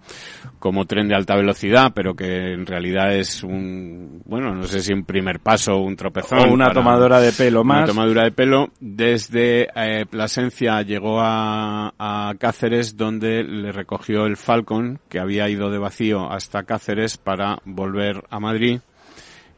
como 0.58 0.84
tren 0.84 1.08
de 1.08 1.14
alta 1.14 1.34
velocidad, 1.34 1.92
pero 1.94 2.14
que 2.14 2.52
en 2.52 2.66
realidad 2.66 3.14
es 3.14 3.42
un, 3.42 4.20
bueno, 4.26 4.54
no 4.54 4.64
sé 4.64 4.80
si 4.80 4.92
un 4.92 5.04
primer 5.04 5.40
paso 5.40 5.78
un 5.78 5.96
tropezón. 5.96 6.40
O 6.40 6.52
una 6.52 6.72
tomadora 6.72 7.20
de 7.20 7.32
pelo 7.32 7.62
Una 7.62 7.74
más. 7.74 7.88
tomadura 7.88 8.24
de 8.24 8.32
pelo. 8.32 8.68
Desde 8.80 9.68
eh, 9.74 10.04
Plasencia 10.04 10.82
llegó 10.82 11.20
a, 11.22 11.94
a 11.98 12.34
Cáceres, 12.38 12.98
donde 12.98 13.44
le 13.44 13.72
recogió 13.72 14.26
el 14.26 14.36
Falcon, 14.36 15.00
que 15.08 15.20
había 15.20 15.48
ido 15.48 15.70
de 15.70 15.78
vacío 15.78 16.30
hasta 16.30 16.64
Cáceres 16.64 17.16
para 17.16 17.60
volver 17.64 18.24
a 18.28 18.40
Madrid 18.40 18.80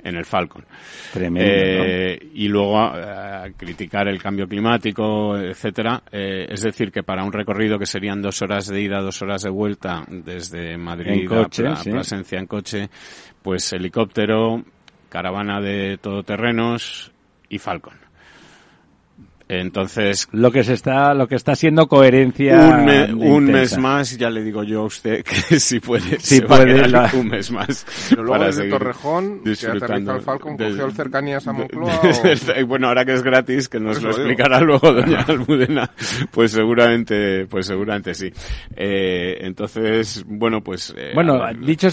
en 0.02 0.16
el 0.16 0.24
Falcon. 0.24 0.64
Tremendo, 1.12 1.50
Eh, 1.50 2.30
Y 2.34 2.48
luego 2.48 2.92
eh, 2.96 3.52
criticar 3.56 4.08
el 4.08 4.22
cambio 4.22 4.46
climático, 4.46 5.37
etcétera. 5.37 6.02
Eh, 6.11 6.46
es 6.48 6.62
decir, 6.62 6.90
que 6.92 7.02
para 7.02 7.24
un 7.24 7.32
recorrido 7.32 7.78
que 7.78 7.87
serían 7.87 8.22
dos 8.22 8.40
horas 8.42 8.66
de 8.68 8.80
ida, 8.80 9.00
dos 9.00 9.20
horas 9.22 9.42
de 9.42 9.50
vuelta 9.50 10.04
desde 10.08 10.76
Madrid 10.76 11.22
En 11.22 11.26
coche, 11.26 11.66
a 11.66 11.76
sí. 11.76 11.90
Plasencia 11.90 12.38
en 12.38 12.46
coche, 12.46 12.88
pues 13.42 13.72
helicóptero, 13.72 14.64
caravana 15.08 15.61
de 15.61 15.98
todoterrenos 15.98 17.12
y 17.48 17.58
Falcon. 17.58 18.07
Entonces, 19.48 20.28
Lo 20.32 20.50
que 20.52 20.62
se 20.62 20.74
está, 20.74 21.14
lo 21.14 21.26
que 21.26 21.34
está 21.34 21.56
siendo 21.56 21.87
coherencia. 21.88 22.58
un, 22.61 22.84
me- 22.84 23.12
un 23.14 23.44
intensa. 23.44 23.52
mes 23.52 23.78
más, 23.78 24.18
ya 24.18 24.28
le 24.28 24.42
digo 24.44 24.62
yo 24.62 24.82
a 24.82 24.84
usted 24.84 25.24
que 25.48 25.58
si 25.58 25.80
puede, 25.80 26.20
Si 26.20 26.37
se 26.37 26.44
va 26.44 26.56
a 26.56 26.58
puede, 26.61 26.88
la- 26.88 27.11
un 27.14 27.28
mes 27.28 27.50
más. 27.50 27.87
Pero 28.11 28.24
luego 28.24 28.44
desde 28.44 28.68
Torrejón, 28.68 29.42
disfrutando 29.42 30.14
el 30.16 30.20
Falcon, 30.20 30.56
de- 30.56 30.68
cogió 30.68 30.84
el 30.87 30.92
cercanías 30.92 31.48
a 31.48 31.52
de- 31.52 31.58
Moncloa. 31.61 32.00
bueno, 32.66 32.88
ahora 32.88 33.04
que 33.06 33.14
es 33.14 33.22
gratis, 33.22 33.68
que 33.68 33.80
nos 33.80 33.96
Por 33.96 34.04
lo 34.04 34.11
explicará 34.11 34.61
luego 34.61 34.92
doña 34.92 35.20
Almudena, 35.26 35.90
pues 36.30 36.52
seguramente, 36.52 37.46
pues 37.46 37.66
seguramente 37.66 38.12
sí. 38.14 38.30
Eh, 38.76 39.38
entonces, 39.40 40.24
bueno, 40.26 40.62
pues... 40.62 40.94
eh, 40.96 41.12
Bueno, 41.14 41.42
a 41.42 41.52
dicho, 41.54 41.88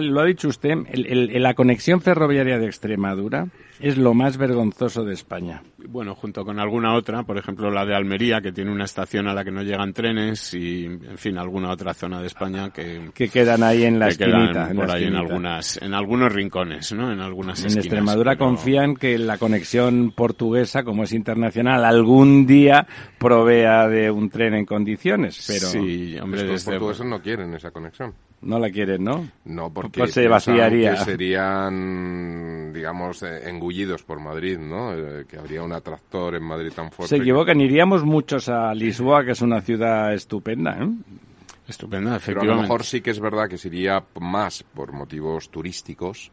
lo 0.00 0.20
ha 0.20 0.24
dicho 0.26 0.48
usted, 0.48 0.70
el- 0.92 1.06
el- 1.34 1.42
la 1.42 1.54
conexión 1.54 2.00
ferroviaria 2.02 2.58
de 2.58 2.66
Extremadura 2.66 3.46
es 3.80 3.96
lo 3.96 4.12
más 4.12 4.36
vergonzoso 4.36 5.04
de 5.04 5.14
España. 5.14 5.62
bueno, 5.88 6.14
junto 6.14 6.44
con 6.44 6.60
alguna 6.90 6.98
otra, 6.98 7.22
por 7.22 7.38
ejemplo 7.38 7.70
la 7.70 7.84
de 7.84 7.94
Almería, 7.94 8.40
que 8.40 8.52
tiene 8.52 8.70
una 8.72 8.84
estación 8.84 9.28
a 9.28 9.34
la 9.34 9.44
que 9.44 9.50
no 9.50 9.62
llegan 9.62 9.92
trenes 9.92 10.52
y, 10.54 10.84
en 10.86 11.16
fin, 11.18 11.38
alguna 11.38 11.70
otra 11.70 11.94
zona 11.94 12.20
de 12.20 12.26
España 12.26 12.70
que, 12.70 13.10
Que 13.14 13.28
quedan 13.28 13.62
ahí 13.62 13.84
en 13.84 13.98
la 13.98 14.08
que 14.10 14.16
quedan 14.16 14.30
esquinita. 14.42 14.70
en 14.70 14.76
la 14.76 14.82
por 14.82 14.90
ahí 14.94 15.04
en 15.04 15.16
algunas, 15.16 15.76
en 15.82 15.94
algunos 15.94 16.32
rincones, 16.32 16.92
¿no? 16.92 17.12
En 17.12 17.20
algunas 17.20 17.60
En 17.60 17.66
esquinas, 17.66 17.86
Extremadura 17.86 18.32
pero- 18.32 18.44
confían 18.46 18.94
que 18.96 19.18
la 19.18 19.38
conexión 19.38 20.12
portuguesa, 20.12 20.82
como 20.84 21.04
es 21.04 21.12
internacional, 21.12 21.84
algún 21.84 22.46
día 22.46 22.86
provea 23.18 23.88
de 23.88 24.10
un 24.10 24.30
tren 24.30 24.54
en 24.54 24.64
condiciones, 24.66 25.44
pero 25.46 25.66
Sí, 25.68 26.16
hombre, 26.20 26.42
los 26.42 26.52
desde... 26.64 26.72
portugueses 26.72 27.06
no 27.06 27.20
quieren 27.20 27.54
esa 27.54 27.70
conexión. 27.70 28.12
No 28.42 28.58
la 28.58 28.70
quieren, 28.70 29.04
¿no? 29.04 29.28
No, 29.44 29.72
porque 29.72 30.00
Pues 30.00 30.12
se 30.14 30.26
vaciaría. 30.28 30.92
que 30.92 31.04
serían, 31.04 32.72
digamos, 32.72 33.22
eh, 33.22 33.48
engullidos 33.48 34.02
por 34.02 34.20
Madrid, 34.20 34.58
¿no? 34.58 34.92
Eh, 34.94 35.24
que 35.28 35.38
habría 35.38 35.62
un 35.62 35.72
atractor 35.72 36.34
en 36.34 36.44
Madrid 36.44 36.72
tan 36.74 36.90
fuerte. 36.90 37.08
Se 37.10 37.16
que- 37.16 37.22
equivocan, 37.22 37.60
iríamos 37.60 38.04
muchos 38.04 38.48
a 38.48 38.74
Lisboa, 38.74 39.24
que 39.24 39.32
es 39.32 39.42
una 39.42 39.60
ciudad 39.60 40.12
estupenda, 40.14 40.78
¿eh? 40.82 40.88
Estupenda, 41.68 42.10
Pero 42.10 42.14
a 42.14 42.16
efectivamente. 42.16 42.56
lo 42.56 42.62
mejor 42.62 42.84
sí 42.84 43.00
que 43.00 43.10
es 43.10 43.20
verdad 43.20 43.48
que 43.48 43.58
se 43.58 43.68
iría 43.68 44.02
más 44.20 44.62
por 44.62 44.92
motivos 44.92 45.50
turísticos, 45.50 46.32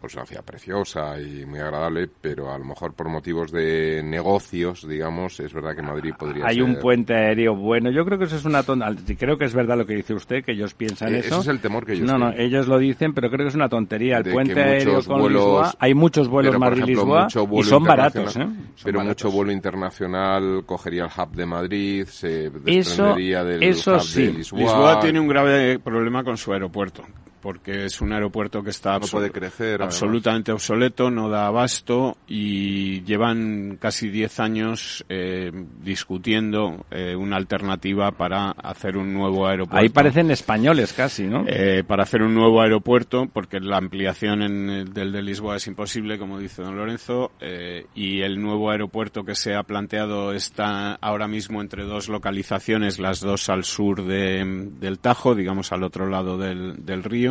pues 0.00 0.14
una 0.14 0.24
ciudad 0.24 0.42
preciosa 0.42 1.20
y 1.20 1.44
muy 1.44 1.58
agradable, 1.58 2.08
pero 2.20 2.50
a 2.52 2.58
lo 2.58 2.64
mejor 2.64 2.94
por 2.94 3.08
motivos 3.10 3.52
de 3.52 4.00
negocios, 4.02 4.88
digamos, 4.88 5.38
es 5.40 5.52
verdad 5.52 5.76
que 5.76 5.82
Madrid 5.82 6.14
podría 6.18 6.46
Hay 6.46 6.54
ser... 6.54 6.64
un 6.64 6.76
puente 6.76 7.14
aéreo 7.14 7.54
bueno. 7.54 7.90
Yo 7.90 8.04
creo 8.06 8.18
que 8.18 8.24
eso 8.24 8.36
es 8.36 8.44
una 8.46 8.62
tontería. 8.62 9.16
Creo 9.18 9.36
que 9.36 9.44
es 9.44 9.54
verdad 9.54 9.76
lo 9.76 9.84
que 9.84 9.94
dice 9.94 10.14
usted, 10.14 10.42
que 10.42 10.52
ellos 10.52 10.72
piensan 10.72 11.14
Eh, 11.14 11.18
eso. 11.18 11.28
ese 11.34 11.40
es 11.40 11.46
el 11.48 11.60
temor 11.60 11.84
que 11.84 11.92
ellos 11.92 12.06
No, 12.06 12.16
no, 12.16 12.30
tienen. 12.30 12.46
ellos 12.46 12.66
lo 12.66 12.78
dicen, 12.78 13.12
pero 13.12 13.28
creo 13.28 13.44
que 13.44 13.48
es 13.48 13.54
una 13.54 13.68
tontería. 13.68 14.16
El 14.18 14.22
de 14.24 14.32
puente 14.32 14.62
aéreo 14.62 15.02
con 15.04 15.20
vuelos- 15.20 15.32
Lisboa, 15.42 15.74
hay 15.78 15.92
muchos 15.94 16.28
vuelos 16.28 16.58
Madrid-Lisboa 16.58 17.24
mucho 17.24 17.48
y 17.52 17.62
son 17.64 17.84
baratos, 17.84 18.36
¿eh? 18.36 18.40
Son 18.40 18.56
Pero 18.82 18.98
baratos. 19.00 19.24
mucho 19.24 19.36
vuelo 19.36 19.52
internacional 19.52 20.62
cogería 20.64 21.04
el 21.04 21.10
hub 21.14 21.30
de 21.34 21.46
Madrid, 21.46 22.04
se 22.06 22.46
Eso- 22.46 22.58
desprendería 22.60 23.44
del 23.44 23.62
eso 23.62 23.96
hub 23.96 24.00
sí. 24.00 24.22
de 24.26 24.32
Lisboa. 24.32 24.60
Lisboa 24.62 25.00
tiene 25.00 25.20
un 25.20 25.28
grave 25.28 25.78
problema 25.78 26.24
con 26.24 26.36
su 26.38 26.52
aeropuerto, 26.54 27.02
porque 27.40 27.86
es 27.86 28.00
un 28.00 28.12
aeropuerto 28.12 28.62
que 28.62 28.70
está 28.70 28.92
No 28.98 29.00
absolu- 29.06 29.10
puede 29.12 29.30
crecer, 29.30 29.74
además. 29.76 29.94
absolutamente 29.94 30.52
obsoleto, 30.52 31.10
no 31.10 31.28
da 31.28 31.46
abasto 31.46 32.16
y 32.28 33.02
llevan 33.02 33.78
casi 33.80 34.08
10 34.10 34.40
años 34.40 35.04
eh, 35.08 35.50
discutiendo 35.82 36.84
eh, 36.90 37.14
una 37.14 37.36
alternativa 37.36 38.10
para 38.12 38.50
hacer 38.52 38.96
un 38.96 39.12
nuevo 39.12 39.46
aeropuerto. 39.46 39.80
Ahí 39.82 39.88
parecen 39.88 40.30
españoles 40.30 40.92
casi, 40.92 41.24
¿no? 41.24 41.44
Eh, 41.46 41.84
para 41.86 42.02
hacer 42.04 42.22
un 42.22 42.34
nuevo 42.34 42.60
aeropuerto, 42.62 43.26
porque 43.32 43.60
la 43.60 43.76
ampliación 43.76 44.42
en 44.42 44.70
el 44.70 44.92
del 44.92 45.12
de 45.12 45.22
Lisboa 45.22 45.56
es 45.56 45.66
imposible, 45.66 46.18
como 46.18 46.38
dice 46.38 46.62
don 46.62 46.76
Lorenzo, 46.76 47.32
eh, 47.40 47.86
y 47.94 48.20
el 48.22 48.40
nuevo 48.40 48.70
aeropuerto 48.70 49.24
que 49.24 49.34
se 49.34 49.54
ha 49.54 49.62
planteado 49.62 50.32
está 50.32 50.94
ahora 50.94 51.28
mismo 51.28 51.60
entre 51.60 51.84
dos 51.84 52.08
localizaciones, 52.08 52.98
las 52.98 53.20
dos 53.20 53.48
al 53.50 53.64
sur 53.64 54.04
de- 54.04 54.68
del 54.80 54.98
Tajo, 54.98 55.34
digamos 55.34 55.72
al 55.72 55.82
otro 55.82 56.08
lado 56.08 56.38
del, 56.38 56.84
del 56.84 57.02
río. 57.04 57.29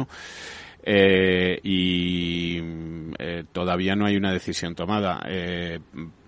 Eh, 0.83 1.59
y 1.63 2.59
mm, 2.61 3.13
eh, 3.19 3.43
todavía 3.51 3.95
no 3.95 4.05
hay 4.05 4.17
una 4.17 4.31
decisión 4.31 4.75
tomada. 4.75 5.21
Eh, 5.27 5.79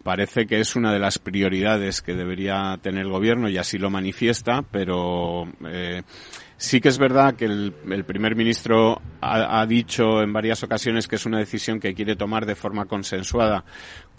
parece 0.03 0.45
que 0.45 0.59
es 0.59 0.75
una 0.75 0.91
de 0.91 0.99
las 0.99 1.19
prioridades 1.19 2.01
que 2.01 2.13
debería 2.13 2.77
tener 2.81 3.05
el 3.05 3.11
gobierno 3.11 3.49
y 3.49 3.57
así 3.57 3.77
lo 3.77 3.89
manifiesta, 3.89 4.63
pero 4.63 5.47
sí 6.57 6.81
que 6.81 6.89
es 6.89 6.97
verdad 6.97 7.35
que 7.35 7.45
el, 7.45 8.03
primer 8.05 8.35
ministro 8.35 8.99
ha 9.21 9.63
dicho 9.67 10.23
en 10.23 10.33
varias 10.33 10.63
ocasiones 10.63 11.07
que 11.07 11.17
es 11.17 11.25
una 11.27 11.37
decisión 11.37 11.79
que 11.79 11.93
quiere 11.93 12.15
tomar 12.15 12.47
de 12.47 12.55
forma 12.55 12.85
consensuada 12.85 13.63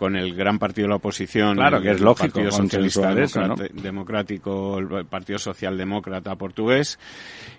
con 0.03 0.17
el 0.17 0.35
gran 0.35 0.59
partido 0.59 0.87
de 0.87 0.91
la 0.91 0.97
oposición, 0.97 1.55
Claro, 1.55 1.77
el, 1.77 1.85
que 1.85 1.91
es 1.93 1.99
el 1.99 2.03
lógico 2.03 2.33
Partido 2.41 2.51
Socialista 2.51 3.15
Democrático, 3.73 4.79
el 4.79 5.07
Partido 5.07 5.38
Socialdemócrata 5.38 6.35
portugués. 6.35 6.99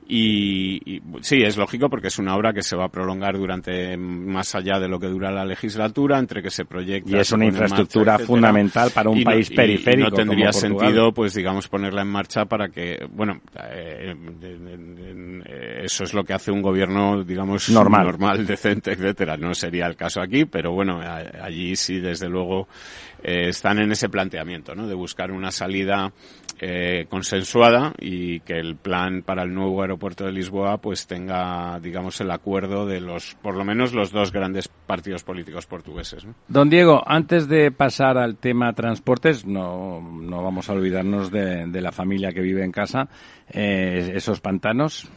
Y, 0.06 0.82
y, 0.98 1.02
sí, 1.22 1.42
es 1.42 1.56
lógico 1.56 1.90
porque 1.90 2.08
es 2.08 2.20
una 2.20 2.36
obra 2.36 2.52
que 2.52 2.62
se 2.62 2.76
va 2.76 2.86
a 2.86 2.90
prolongar 2.90 3.38
durante 3.38 3.96
más 3.96 4.54
allá 4.56 4.78
de 4.78 4.90
lo 4.90 5.00
que 5.00 5.08
dura 5.08 5.32
la 5.32 5.46
legislatura, 5.46 6.20
entre 6.20 6.44
que 6.44 6.50
se 6.50 6.66
proyecta. 6.66 7.10
Y 7.16 7.20
es 7.22 7.32
una 7.32 7.46
marcha, 7.46 7.60
infraestructura 7.64 8.20
fundamental 8.20 8.92
para 8.94 9.10
un 9.10 9.20
Y 9.20 9.24
no- 9.24 9.32
país 9.32 9.50
y- 9.50 9.54
y 9.54 9.56
periférico 9.56 10.10
no 10.10 10.16
tendría 10.18 10.48
como 10.50 10.60
sentido, 10.60 11.14
pues 11.14 11.34
digamos, 11.34 11.70
ponerla 11.70 12.02
en 12.02 12.10
marcha 12.10 12.44
para 12.44 12.68
que, 12.68 13.08
bueno, 13.12 13.40
eh, 13.72 14.14
eh, 15.46 15.82
eso 15.86 16.04
es 16.04 16.14
lo 16.14 16.24
que 16.26 16.34
hace 16.34 16.52
un 16.52 16.62
gobierno, 16.62 17.24
digamos, 17.24 17.70
Normal. 17.70 18.06
normal, 18.06 18.46
decente, 18.46 18.92
etcétera. 18.92 19.38
No 19.38 19.54
sería 19.54 19.86
el 19.88 19.96
caso 19.96 20.22
aquí, 20.22 20.44
pero 20.44 20.74
bueno, 20.74 21.00
a- 21.02 21.46
allí 21.46 21.76
sí, 21.78 22.00
desde 22.02 22.28
luego, 22.34 22.68
eh, 23.24 23.48
están 23.48 23.80
en 23.80 23.92
ese 23.92 24.10
planteamiento, 24.10 24.76
¿no? 24.76 24.88
De 24.88 24.94
buscar 24.94 25.32
una 25.32 25.52
salida 25.52 26.12
eh, 26.60 27.08
consensuada 27.10 27.94
y 28.00 28.40
que 28.42 28.60
el 28.60 28.76
plan 28.76 29.22
para 29.24 29.44
el 29.44 29.54
nuevo 29.54 29.82
aeropuerto 29.82 30.26
de 30.26 30.32
Lisboa 30.32 30.78
pues 30.78 31.08
tenga, 31.08 31.80
digamos, 31.80 32.22
el 32.22 32.32
acuerdo 32.32 32.86
de 32.86 33.02
los, 33.02 33.36
por 33.42 33.56
lo 33.56 33.64
menos 33.64 33.94
los 33.94 34.12
dos 34.12 34.32
grandes 34.32 34.68
partidos 34.68 35.24
políticos 35.24 35.66
portugueses. 35.66 36.26
Don 36.48 36.70
Diego, 36.70 37.02
antes 37.06 37.48
de 37.48 37.72
pasar 37.72 38.18
al 38.18 38.38
tema 38.38 38.74
transportes, 38.74 39.46
no, 39.46 40.02
no 40.02 40.44
vamos 40.44 40.70
a 40.70 40.74
olvidarnos 40.74 41.32
de, 41.32 41.68
de 41.68 41.82
la 41.82 41.92
familia 41.92 42.32
que 42.32 42.42
vive 42.42 42.64
en 42.64 42.72
casa, 42.72 43.08
eh, 43.50 44.12
esos 44.16 44.40
pantanos. 44.42 45.10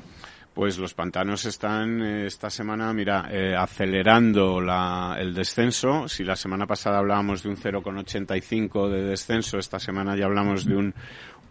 Pues 0.57 0.79
los 0.79 0.95
pantanos 0.95 1.45
están 1.45 2.01
eh, 2.01 2.25
esta 2.25 2.49
semana, 2.49 2.91
mira, 2.95 3.29
eh, 3.31 3.55
acelerando 3.55 4.59
la, 4.59 5.19
el 5.21 5.35
descenso. 5.35 6.09
Si 6.09 6.25
la 6.25 6.35
semana 6.35 6.67
pasada 6.67 6.97
hablábamos 6.97 7.43
de 7.43 7.51
un 7.51 7.59
0,85 7.59 8.89
de 8.89 9.03
descenso, 9.03 9.59
esta 9.59 9.79
semana 9.79 10.17
ya 10.17 10.25
hablamos 10.25 10.65
de 10.65 10.77
un 10.77 10.95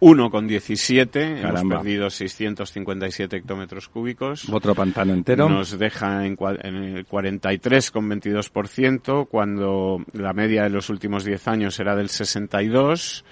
1,17. 0.01 1.39
Hemos 1.39 1.63
perdido 1.65 2.09
657 2.09 3.37
hectómetros 3.37 3.89
cúbicos. 3.89 4.49
Otro 4.49 4.73
pantano 4.73 5.13
entero. 5.13 5.49
Nos 5.49 5.77
deja 5.77 6.25
en, 6.25 6.35
en 6.63 6.75
el 6.75 7.07
43,22%, 7.07 9.27
cuando 9.29 10.03
la 10.13 10.33
media 10.33 10.63
de 10.63 10.71
los 10.71 10.89
últimos 10.89 11.25
10 11.25 11.47
años 11.47 11.79
era 11.79 11.95
del 11.95 12.09
62 12.09 13.23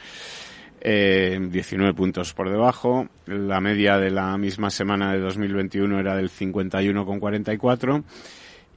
eh, 0.85 1.39
19 1.41 1.93
puntos 1.93 2.33
por 2.33 2.49
debajo. 2.49 3.07
La 3.25 3.61
media 3.61 3.97
de 3.97 4.11
la 4.11 4.37
misma 4.37 4.69
semana 4.69 5.13
de 5.13 5.19
2021 5.19 5.99
era 5.99 6.15
del 6.15 6.29
51,44. 6.29 8.03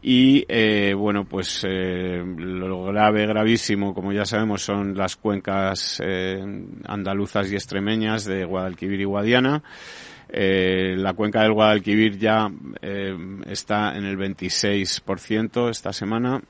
Y 0.03 0.45
eh, 0.49 0.95
bueno, 0.97 1.25
pues 1.25 1.67
eh, 1.67 2.23
lo 2.25 2.85
grave, 2.85 3.27
gravísimo, 3.27 3.93
como 3.93 4.13
ya 4.13 4.25
sabemos, 4.25 4.63
son 4.63 4.97
las 4.97 5.17
cuencas 5.17 6.01
eh, 6.05 6.41
andaluzas 6.85 7.51
y 7.51 7.55
extremeñas 7.55 8.25
de 8.25 8.45
Guadalquivir 8.45 9.01
y 9.01 9.05
Guadiana. 9.05 9.65
Eh, 10.29 10.95
la 10.97 11.15
cuenca 11.15 11.43
del 11.43 11.53
Guadalquivir 11.53 12.19
ya 12.19 12.51
eh, 12.83 13.17
está 13.47 13.97
en 13.97 14.05
el 14.05 14.17
26% 14.19 15.71
esta 15.71 15.93
semana. 15.93 16.41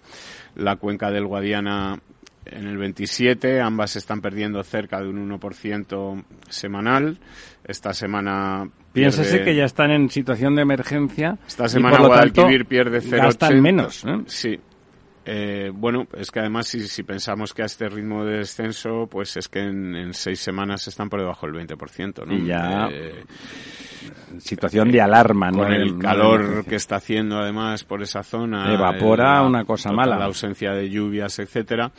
La 0.55 0.77
cuenca 0.77 1.11
del 1.11 1.27
Guadiana 1.27 2.01
en 2.47 2.67
el 2.67 2.77
27, 2.79 3.61
ambas 3.61 3.97
están 3.97 4.21
perdiendo 4.21 4.63
cerca 4.63 5.01
de 5.01 5.09
un 5.09 5.29
1% 5.39 6.25
semanal. 6.49 7.19
Esta 7.65 7.93
semana 7.93 8.69
Piénsese 8.93 9.39
pierde- 9.39 9.45
que 9.45 9.57
ya 9.57 9.65
están 9.65 9.91
en 9.91 10.09
situación 10.11 10.55
de 10.55 10.63
emergencia. 10.63 11.37
esta 11.47 11.67
y, 11.67 11.69
semana 11.69 11.97
por 11.99 12.09
lo 12.09 12.15
tanto, 12.15 12.33
Guadalquivir 12.43 12.67
pierde 12.67 13.01
0,80. 13.01 13.17
Gastan 13.25 13.61
menos. 13.61 14.05
¿eh? 14.05 14.19
Sí. 14.27 14.61
Eh, 15.29 15.73
bueno, 15.75 16.07
es 16.17 16.31
que 16.31 16.39
además 16.39 16.69
si, 16.69 16.87
si 16.87 17.03
pensamos 17.03 17.53
que 17.53 17.63
a 17.63 17.65
este 17.65 17.89
ritmo 17.89 18.25
de 18.25 18.37
descenso, 18.39 19.09
pues 19.11 19.37
es 19.37 19.49
que 19.49 19.59
en, 19.59 19.97
en 19.97 20.15
seis 20.15 20.39
semanas 20.39 20.87
están 20.87 21.09
por 21.11 21.19
debajo 21.19 21.49
del 21.51 21.67
20%, 21.67 22.25
¿no? 22.25 22.33
Y 22.33 22.47
ya 22.47 22.87
Eh, 22.93 23.25
Situación 24.39 24.93
de 24.93 25.01
alarma, 25.01 25.51
¿no? 25.51 25.59
con 25.65 25.73
el 25.73 25.99
calor 25.99 26.65
que 26.65 26.77
está 26.77 26.97
haciendo 26.97 27.39
además 27.39 27.83
por 27.85 28.03
esa 28.03 28.23
zona. 28.23 28.73
Evapora 28.73 29.35
la 29.35 29.43
una 29.43 29.65
cosa 29.65 29.91
mala. 29.91 30.17
ausencia 30.25 30.71
de 30.73 30.89
lluvias, 30.91 31.39
etcétera. 31.41 31.91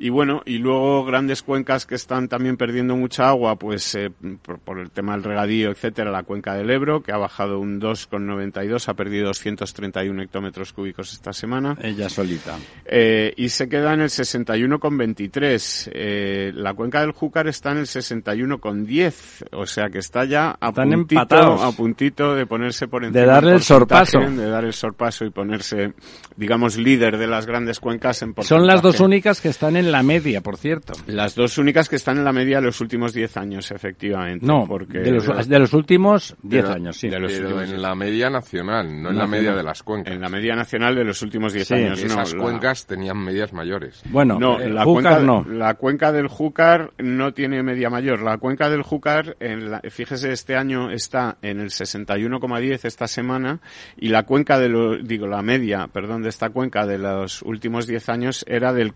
Y 0.00 0.10
bueno, 0.10 0.42
y 0.46 0.58
luego 0.58 1.04
grandes 1.04 1.42
cuencas 1.42 1.84
que 1.84 1.96
están 1.96 2.28
también 2.28 2.56
perdiendo 2.56 2.94
mucha 2.96 3.28
agua, 3.28 3.56
pues 3.56 3.94
eh, 3.96 4.10
por, 4.42 4.60
por 4.60 4.78
el 4.78 4.90
tema 4.92 5.12
del 5.14 5.24
regadío, 5.24 5.70
etcétera, 5.72 6.10
la 6.12 6.22
cuenca 6.22 6.54
del 6.54 6.70
Ebro, 6.70 7.02
que 7.02 7.10
ha 7.10 7.16
bajado 7.16 7.58
un 7.58 7.80
2,92, 7.80 8.88
ha 8.88 8.94
perdido 8.94 9.26
231 9.26 10.22
hectómetros 10.22 10.72
cúbicos 10.72 11.12
esta 11.12 11.32
semana. 11.32 11.76
Ella 11.82 12.08
solita. 12.08 12.56
Eh, 12.84 13.34
y 13.36 13.48
se 13.48 13.68
queda 13.68 13.92
en 13.94 14.02
el 14.02 14.08
61,23. 14.08 15.90
Eh, 15.92 16.52
la 16.54 16.74
cuenca 16.74 17.00
del 17.00 17.12
Júcar 17.12 17.48
está 17.48 17.72
en 17.72 17.78
el 17.78 17.86
61,10. 17.86 19.46
O 19.52 19.66
sea 19.66 19.88
que 19.90 19.98
está 19.98 20.24
ya 20.24 20.56
a 20.60 20.68
Están 20.68 20.90
puntito, 20.90 21.20
empatados. 21.22 21.62
a 21.64 21.72
puntito 21.76 22.34
de 22.34 22.46
ponerse 22.46 22.88
por 22.88 23.04
encima. 23.04 23.20
De 23.20 23.26
darle 23.26 23.52
el 23.54 23.62
sorpaso. 23.62 24.18
porcentaje, 24.18 24.46
De 24.46 24.50
dar 24.50 24.64
el 24.64 24.72
sorpaso 24.72 25.24
y 25.24 25.30
ponerse, 25.30 25.92
digamos, 26.36 26.76
líder 26.76 27.18
de 27.18 27.26
las 27.26 27.46
grandes 27.46 27.80
cuencas 27.80 28.22
en 28.22 28.34
Son 28.42 28.66
las 28.66 28.76
dos 28.76 28.92
porcentaje. 28.96 29.04
únicas 29.04 29.40
que 29.40 29.48
están 29.48 29.76
en 29.76 29.87
la 29.92 30.02
media, 30.02 30.40
por 30.40 30.56
cierto. 30.56 30.92
Las 31.06 31.34
dos 31.34 31.58
únicas 31.58 31.88
que 31.88 31.96
están 31.96 32.18
en 32.18 32.24
la 32.24 32.32
media 32.32 32.56
de 32.60 32.66
los 32.66 32.80
últimos 32.80 33.12
10 33.12 33.36
años, 33.36 33.70
efectivamente. 33.70 34.44
No, 34.46 34.66
porque 34.66 34.98
de 34.98 35.10
los, 35.12 35.48
de 35.48 35.58
los 35.58 35.72
últimos 35.72 36.36
10 36.42 36.62
Pero- 36.64 36.74
años, 36.74 36.96
sí. 36.96 37.08
de 37.08 37.18
los 37.20 37.32
Pero 37.32 37.48
últimos 37.48 37.70
en 37.70 37.82
la 37.82 37.94
media 37.94 38.30
nacional, 38.30 39.02
no 39.02 39.10
en 39.10 39.18
la 39.18 39.26
media 39.26 39.54
de 39.54 39.62
las 39.62 39.82
cuencas. 39.82 40.12
En 40.14 40.20
la 40.20 40.28
media 40.28 40.54
nacional 40.54 40.94
de 40.94 41.04
los 41.04 41.22
últimos 41.22 41.52
10 41.52 41.68
Sí, 41.68 41.74
años, 41.74 42.00
no. 42.00 42.06
Esas 42.06 42.34
la- 42.34 42.42
cuencas 42.42 42.86
tenían 42.86 43.18
medias 43.18 43.52
mayores. 43.52 44.02
Bueno, 44.10 44.38
no, 44.38 44.60
eh, 44.60 44.68
la, 44.68 44.84
Júcar 44.84 45.02
cuenca, 45.18 45.20
no. 45.26 45.44
la 45.48 45.74
cuenca 45.74 46.12
del 46.12 46.28
Júcar 46.28 46.92
no 46.98 47.32
tiene 47.34 47.62
media 47.62 47.90
mayor. 47.90 48.22
La 48.22 48.38
cuenca 48.38 48.68
del 48.70 48.82
Júcar, 48.82 49.36
en 49.40 49.70
la- 49.70 49.80
fíjese, 49.88 50.32
este 50.32 50.56
año 50.56 50.90
está 50.90 51.38
en 51.42 51.60
el 51.60 51.70
61,10 51.70 52.84
esta 52.84 53.06
semana 53.06 53.60
y 53.96 54.08
la 54.08 54.24
cuenca 54.24 54.58
de 54.58 54.68
lo, 54.68 54.96
digo, 54.98 55.26
la 55.26 55.42
media, 55.42 55.88
perdón, 55.92 56.22
de 56.22 56.28
esta 56.28 56.50
cuenca 56.50 56.86
de 56.86 56.98
los 56.98 57.42
últimos 57.42 57.86
10 57.86 58.08
años 58.08 58.44
era 58.48 58.72
del 58.72 58.92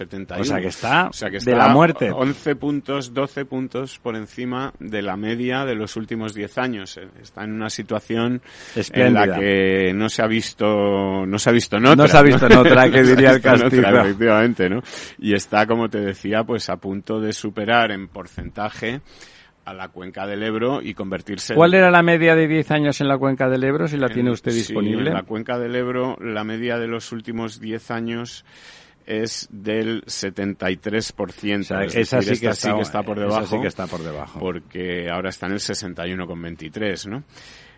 49,71. 0.00 0.40
O 0.40 0.44
sea 0.44 0.60
que 0.60 0.66
está 0.68 1.06
O 1.08 1.12
sea 1.12 1.28
que 1.28 1.32
de 1.32 1.38
está 1.38 1.56
la 1.56 1.68
muerte. 1.68 2.10
11 2.10 2.56
puntos, 2.56 3.12
12 3.14 3.44
puntos 3.44 3.98
por 3.98 4.16
encima 4.16 4.72
de 4.78 5.02
la 5.02 5.16
media 5.16 5.64
de 5.64 5.74
los 5.74 5.96
últimos 5.96 6.34
10 6.34 6.58
años. 6.58 6.96
Eh, 6.96 7.08
Está 7.20 7.44
en 7.44 7.52
una 7.52 7.70
situación 7.70 8.42
en 8.74 8.80
Espléndida. 8.80 9.26
la 9.26 9.38
que 9.38 9.92
no 9.94 10.08
se 10.08 10.22
ha 10.22 10.26
visto, 10.26 11.24
no 11.26 11.38
se 11.38 11.50
ha 11.50 11.52
visto 11.52 11.76
en 11.76 11.86
otra. 11.86 11.96
No 12.02 12.08
se 12.08 12.16
ha 12.16 12.22
visto 12.22 12.46
en 12.46 12.56
otra, 12.58 12.90
que 12.90 13.02
diría 13.02 13.30
el 13.32 13.36
en 13.46 13.64
otra, 13.66 14.00
efectivamente, 14.02 14.68
¿no? 14.68 14.80
Y 15.18 15.34
está, 15.34 15.66
como 15.66 15.88
te 15.88 15.98
decía, 16.00 16.42
pues 16.44 16.68
a 16.70 16.76
punto 16.76 17.20
de 17.20 17.32
superar 17.32 17.90
en 17.92 18.08
porcentaje 18.08 19.00
a 19.64 19.72
la 19.72 19.88
cuenca 19.88 20.26
del 20.26 20.42
Ebro 20.42 20.82
y 20.82 20.92
convertirse 20.92 21.54
¿Cuál 21.54 21.74
era 21.74 21.88
la 21.92 22.02
media 22.02 22.34
de 22.34 22.48
10 22.48 22.68
años 22.72 23.00
en 23.00 23.06
la 23.06 23.16
cuenca 23.16 23.48
del 23.48 23.62
Ebro, 23.62 23.86
si 23.86 23.96
la 23.96 24.08
en- 24.08 24.12
tiene 24.14 24.30
usted 24.32 24.50
sí, 24.50 24.58
disponible? 24.58 25.10
en 25.10 25.14
la 25.14 25.22
cuenca 25.22 25.56
del 25.56 25.76
Ebro, 25.76 26.16
la 26.20 26.42
media 26.42 26.78
de 26.78 26.88
los 26.88 27.12
últimos 27.12 27.60
10 27.60 27.90
años 27.92 28.44
es 29.06 29.48
del 29.50 30.02
73%. 30.04 31.60
O 31.60 31.62
sea, 31.64 31.84
es 31.84 31.94
esa 31.96 32.16
decir, 32.18 32.36
sí 32.36 32.40
que 32.42 32.48
está- 32.50 32.74
que 32.74 32.80
está 32.82 33.02
por 33.02 33.18
esa 33.18 33.26
debajo. 33.26 33.46
sí 33.56 33.60
que 33.60 33.68
está 33.68 33.86
por 33.86 34.02
debajo. 34.02 34.38
Porque 34.38 35.08
ahora 35.10 35.30
está 35.30 35.46
en 35.46 35.52
el 35.52 35.60
61,23, 35.60 37.06
¿no? 37.08 37.24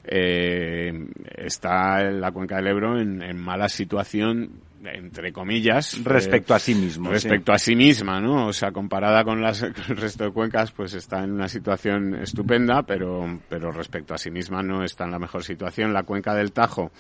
Eh, 0.07 0.93
está 1.37 2.03
la 2.11 2.31
cuenca 2.31 2.57
del 2.57 2.67
Ebro 2.69 3.01
en, 3.01 3.23
en 3.23 3.39
mala 3.39 3.71
situación, 3.71 4.61
entre 4.85 5.33
comillas. 5.33 5.99
Respecto 6.05 6.53
eh, 6.53 6.57
a 6.57 6.59
sí 6.59 6.75
mismo, 6.75 7.11
Respecto 7.11 7.53
a 7.53 7.59
sí 7.59 7.75
misma, 7.75 8.21
¿no? 8.21 8.49
O 8.49 8.53
sea, 8.53 8.71
comparada 8.71 9.25
con, 9.25 9.41
las, 9.41 9.61
con 9.63 9.73
el 9.89 9.97
resto 9.97 10.25
de 10.25 10.31
cuencas, 10.33 10.73
pues 10.73 10.93
está 10.93 11.25
en 11.25 11.33
una 11.33 11.49
situación 11.49 12.17
estupenda, 12.17 12.83
pero, 12.83 13.41
pero 13.49 13.73
respecto 13.73 14.13
a 14.13 14.19
sí 14.19 14.31
misma 14.31 14.63
no 14.63 14.85
está 14.85 15.05
en 15.05 15.11
la 15.13 15.19
mejor 15.19 15.43
situación. 15.43 15.95
La 15.95 16.03
cuenca 16.03 16.35
del 16.35 16.53
Tajo, 16.53 16.93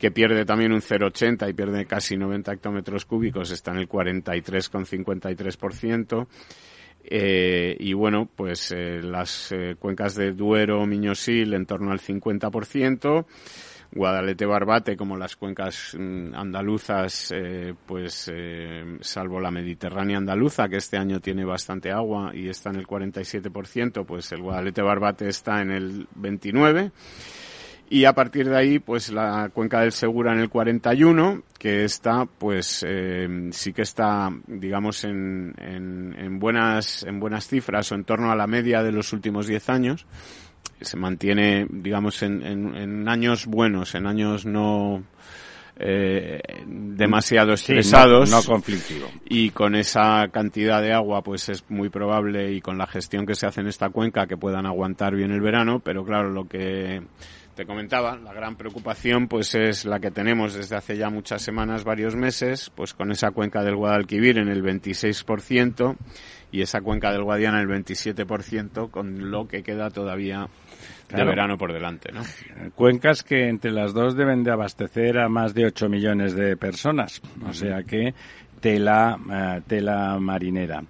que 0.00 0.10
pierde 0.10 0.44
también 0.46 0.72
un 0.72 0.80
0,80 0.80 1.48
y 1.48 1.52
pierde 1.52 1.84
casi 1.84 2.16
90 2.16 2.54
hectómetros 2.54 3.04
cúbicos, 3.04 3.50
está 3.50 3.72
en 3.72 3.78
el 3.78 3.88
43,53%. 3.88 6.26
Eh, 7.04 7.76
y 7.78 7.92
bueno, 7.92 8.26
pues 8.34 8.72
eh, 8.72 9.02
las 9.02 9.52
eh, 9.52 9.76
cuencas 9.78 10.14
de 10.14 10.32
Duero, 10.32 10.86
Miñosil 10.86 11.52
en 11.52 11.66
torno 11.66 11.92
al 11.92 12.00
50%. 12.00 13.26
Guadalete 13.92 14.46
Barbate, 14.46 14.96
como 14.96 15.18
las 15.18 15.36
cuencas 15.36 15.94
mm, 15.98 16.32
andaluzas, 16.34 17.32
eh, 17.34 17.74
pues 17.86 18.32
salvo 19.00 19.40
la 19.40 19.50
Mediterránea 19.50 20.16
andaluza, 20.16 20.68
que 20.68 20.76
este 20.76 20.96
año 20.96 21.20
tiene 21.20 21.44
bastante 21.44 21.90
agua 21.90 22.30
y 22.32 22.48
está 22.48 22.70
en 22.70 22.76
el 22.76 22.86
47%, 22.86 24.06
pues 24.06 24.32
el 24.32 24.40
Guadalete 24.42 24.80
Barbate 24.80 25.28
está 25.28 25.60
en 25.60 25.72
el 25.72 26.08
29%. 26.08 26.90
Y 27.92 28.04
a 28.04 28.12
partir 28.14 28.48
de 28.48 28.56
ahí, 28.56 28.78
pues 28.78 29.10
la 29.10 29.50
cuenca 29.52 29.80
del 29.80 29.90
Segura 29.90 30.32
en 30.32 30.38
el 30.38 30.48
41, 30.48 31.42
que 31.58 31.84
está, 31.84 32.24
pues 32.24 32.84
eh, 32.88 33.48
sí 33.50 33.72
que 33.72 33.82
está, 33.82 34.30
digamos, 34.46 35.02
en, 35.02 35.52
en, 35.58 36.14
en 36.16 36.38
buenas 36.38 37.02
en 37.02 37.18
buenas 37.18 37.48
cifras 37.48 37.90
o 37.90 37.96
en 37.96 38.04
torno 38.04 38.30
a 38.30 38.36
la 38.36 38.46
media 38.46 38.84
de 38.84 38.92
los 38.92 39.12
últimos 39.12 39.48
10 39.48 39.68
años. 39.70 40.06
Se 40.80 40.96
mantiene, 40.96 41.66
digamos, 41.68 42.22
en, 42.22 42.42
en, 42.46 42.76
en 42.76 43.08
años 43.08 43.46
buenos, 43.46 43.94
en 43.96 44.06
años 44.06 44.46
no 44.46 45.02
eh, 45.76 46.40
demasiado 46.66 47.56
Sí, 47.56 47.72
no- 47.72 47.80
estresados 47.80 48.30
no 48.30 48.42
conflictivo. 48.44 49.08
y 49.24 49.50
con 49.50 49.74
esa 49.74 50.28
cantidad 50.30 50.80
de 50.82 50.92
agua 50.92 51.22
pues 51.22 51.48
es 51.48 51.64
muy 51.70 51.88
probable 51.88 52.52
y 52.52 52.60
con 52.60 52.76
la 52.78 52.86
gestión 52.86 53.26
que 53.26 53.34
se 53.34 53.46
hace 53.46 53.62
en 53.62 53.66
esta 53.66 53.88
cuenca 53.90 54.26
que 54.26 54.36
puedan 54.36 54.66
aguantar 54.66 55.14
bien 55.16 55.30
el 55.30 55.40
verano 55.40 55.80
pero 55.80 56.04
claro 56.04 56.30
lo 56.30 56.46
que 56.46 57.00
te 57.60 57.66
comentaba 57.66 58.16
la 58.16 58.32
gran 58.32 58.56
preocupación 58.56 59.28
pues 59.28 59.54
es 59.54 59.84
la 59.84 60.00
que 60.00 60.10
tenemos 60.10 60.54
desde 60.54 60.76
hace 60.76 60.96
ya 60.96 61.10
muchas 61.10 61.42
semanas 61.42 61.84
varios 61.84 62.16
meses 62.16 62.72
pues 62.74 62.94
con 62.94 63.12
esa 63.12 63.32
cuenca 63.32 63.62
del 63.62 63.76
Guadalquivir 63.76 64.38
en 64.38 64.48
el 64.48 64.62
26% 64.62 65.94
y 66.52 66.62
esa 66.62 66.80
cuenca 66.80 67.12
del 67.12 67.22
Guadiana 67.22 67.60
en 67.60 67.70
el 67.70 67.84
27% 67.84 68.90
con 68.90 69.30
lo 69.30 69.46
que 69.46 69.62
queda 69.62 69.90
todavía 69.90 70.48
de 71.14 71.22
verano 71.22 71.58
por 71.58 71.74
delante 71.74 72.10
¿no? 72.12 72.22
Cuencas 72.74 73.22
que 73.22 73.50
entre 73.50 73.72
las 73.72 73.92
dos 73.92 74.16
deben 74.16 74.42
de 74.42 74.52
abastecer 74.52 75.18
a 75.18 75.28
más 75.28 75.52
de 75.52 75.66
8 75.66 75.90
millones 75.90 76.34
de 76.34 76.56
personas. 76.56 77.20
O 77.46 77.52
sea 77.52 77.82
que 77.82 78.14
tela, 78.58 79.18
eh, 79.30 79.60
tela 79.66 80.18
marinera. 80.18 80.82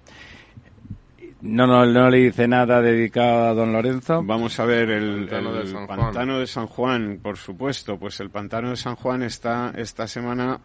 No, 1.41 1.65
no, 1.67 1.85
no 1.85 2.09
le 2.09 2.17
dice 2.17 2.47
nada 2.47 2.81
dedicado 2.81 3.45
a 3.49 3.53
don 3.53 3.73
Lorenzo. 3.73 4.21
Vamos 4.23 4.59
a 4.59 4.65
ver 4.65 4.89
el, 4.91 5.27
Pantano 5.27 5.53
de 5.53 5.61
el 5.61 5.67
San 5.67 5.85
Juan. 5.87 5.99
pantano 5.99 6.39
de 6.39 6.47
San 6.47 6.67
Juan, 6.67 7.19
por 7.21 7.37
supuesto. 7.37 7.97
Pues 7.97 8.19
el 8.19 8.29
pantano 8.29 8.69
de 8.69 8.75
San 8.75 8.95
Juan 8.95 9.23
está 9.23 9.73
esta 9.75 10.07
semana 10.07 10.59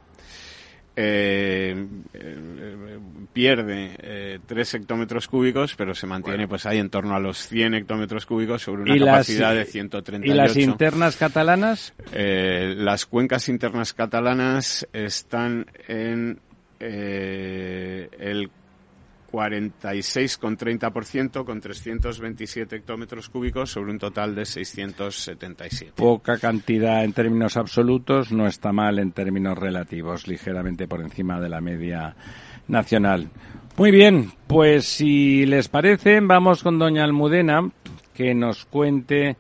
eh, 0.99 1.87
eh, 2.15 2.99
pierde 3.33 3.97
eh, 3.99 4.39
3 4.47 4.75
hectómetros 4.75 5.29
cúbicos, 5.29 5.75
pero 5.77 5.95
se 5.95 6.07
mantiene 6.07 6.49
pues 6.49 6.65
ahí 6.65 6.79
en 6.79 6.89
torno 6.89 7.15
a 7.15 7.21
los 7.21 7.37
100 7.49 7.75
hectómetros 7.75 8.25
cúbicos 8.25 8.63
sobre 8.63 8.83
una 8.83 8.97
¿Y 8.97 8.99
las- 8.99 9.09
capacidad 9.09 9.55
de 9.55 9.65
138. 9.67 10.33
¿Y 10.33 10.37
las 10.37 10.57
internas 10.57 11.17
catalanas? 11.17 11.93
Eh, 12.13 12.75
las 12.79 13.05
cuencas 13.07 13.49
internas 13.51 13.93
catalanas 13.93 14.89
están 14.93 15.67
en 15.87 16.41
eh, 16.81 18.09
el 18.19 18.51
46,30% 19.31 21.45
con 21.45 21.61
327 21.61 22.77
hectómetros 22.77 23.29
cúbicos 23.29 23.71
sobre 23.71 23.93
un 23.93 23.99
total 23.99 24.35
de 24.35 24.45
677. 24.45 25.93
Poca 25.97 26.39
cantidad 26.39 27.05
en 27.05 27.13
términos 27.13 27.57
absolutos, 27.57 28.33
no 28.33 28.47
está 28.47 28.73
mal 28.73 28.99
en 28.99 29.13
términos 29.13 29.59
relativos, 29.59 30.29
ligeramente 30.29 30.89
por 30.89 31.01
encima 31.01 31.41
de 31.41 31.49
la 31.49 31.61
media 31.61 32.15
nacional. 32.69 33.31
Muy 33.77 33.91
bien, 33.91 34.33
pues 34.47 34.87
si 34.87 35.45
les 35.45 35.69
parece, 35.69 36.21
vamos 36.21 36.63
con 36.63 36.79
doña 36.79 37.05
Almudena, 37.05 37.71
que 38.15 38.35
nos 38.35 38.65
cuente 38.65 39.37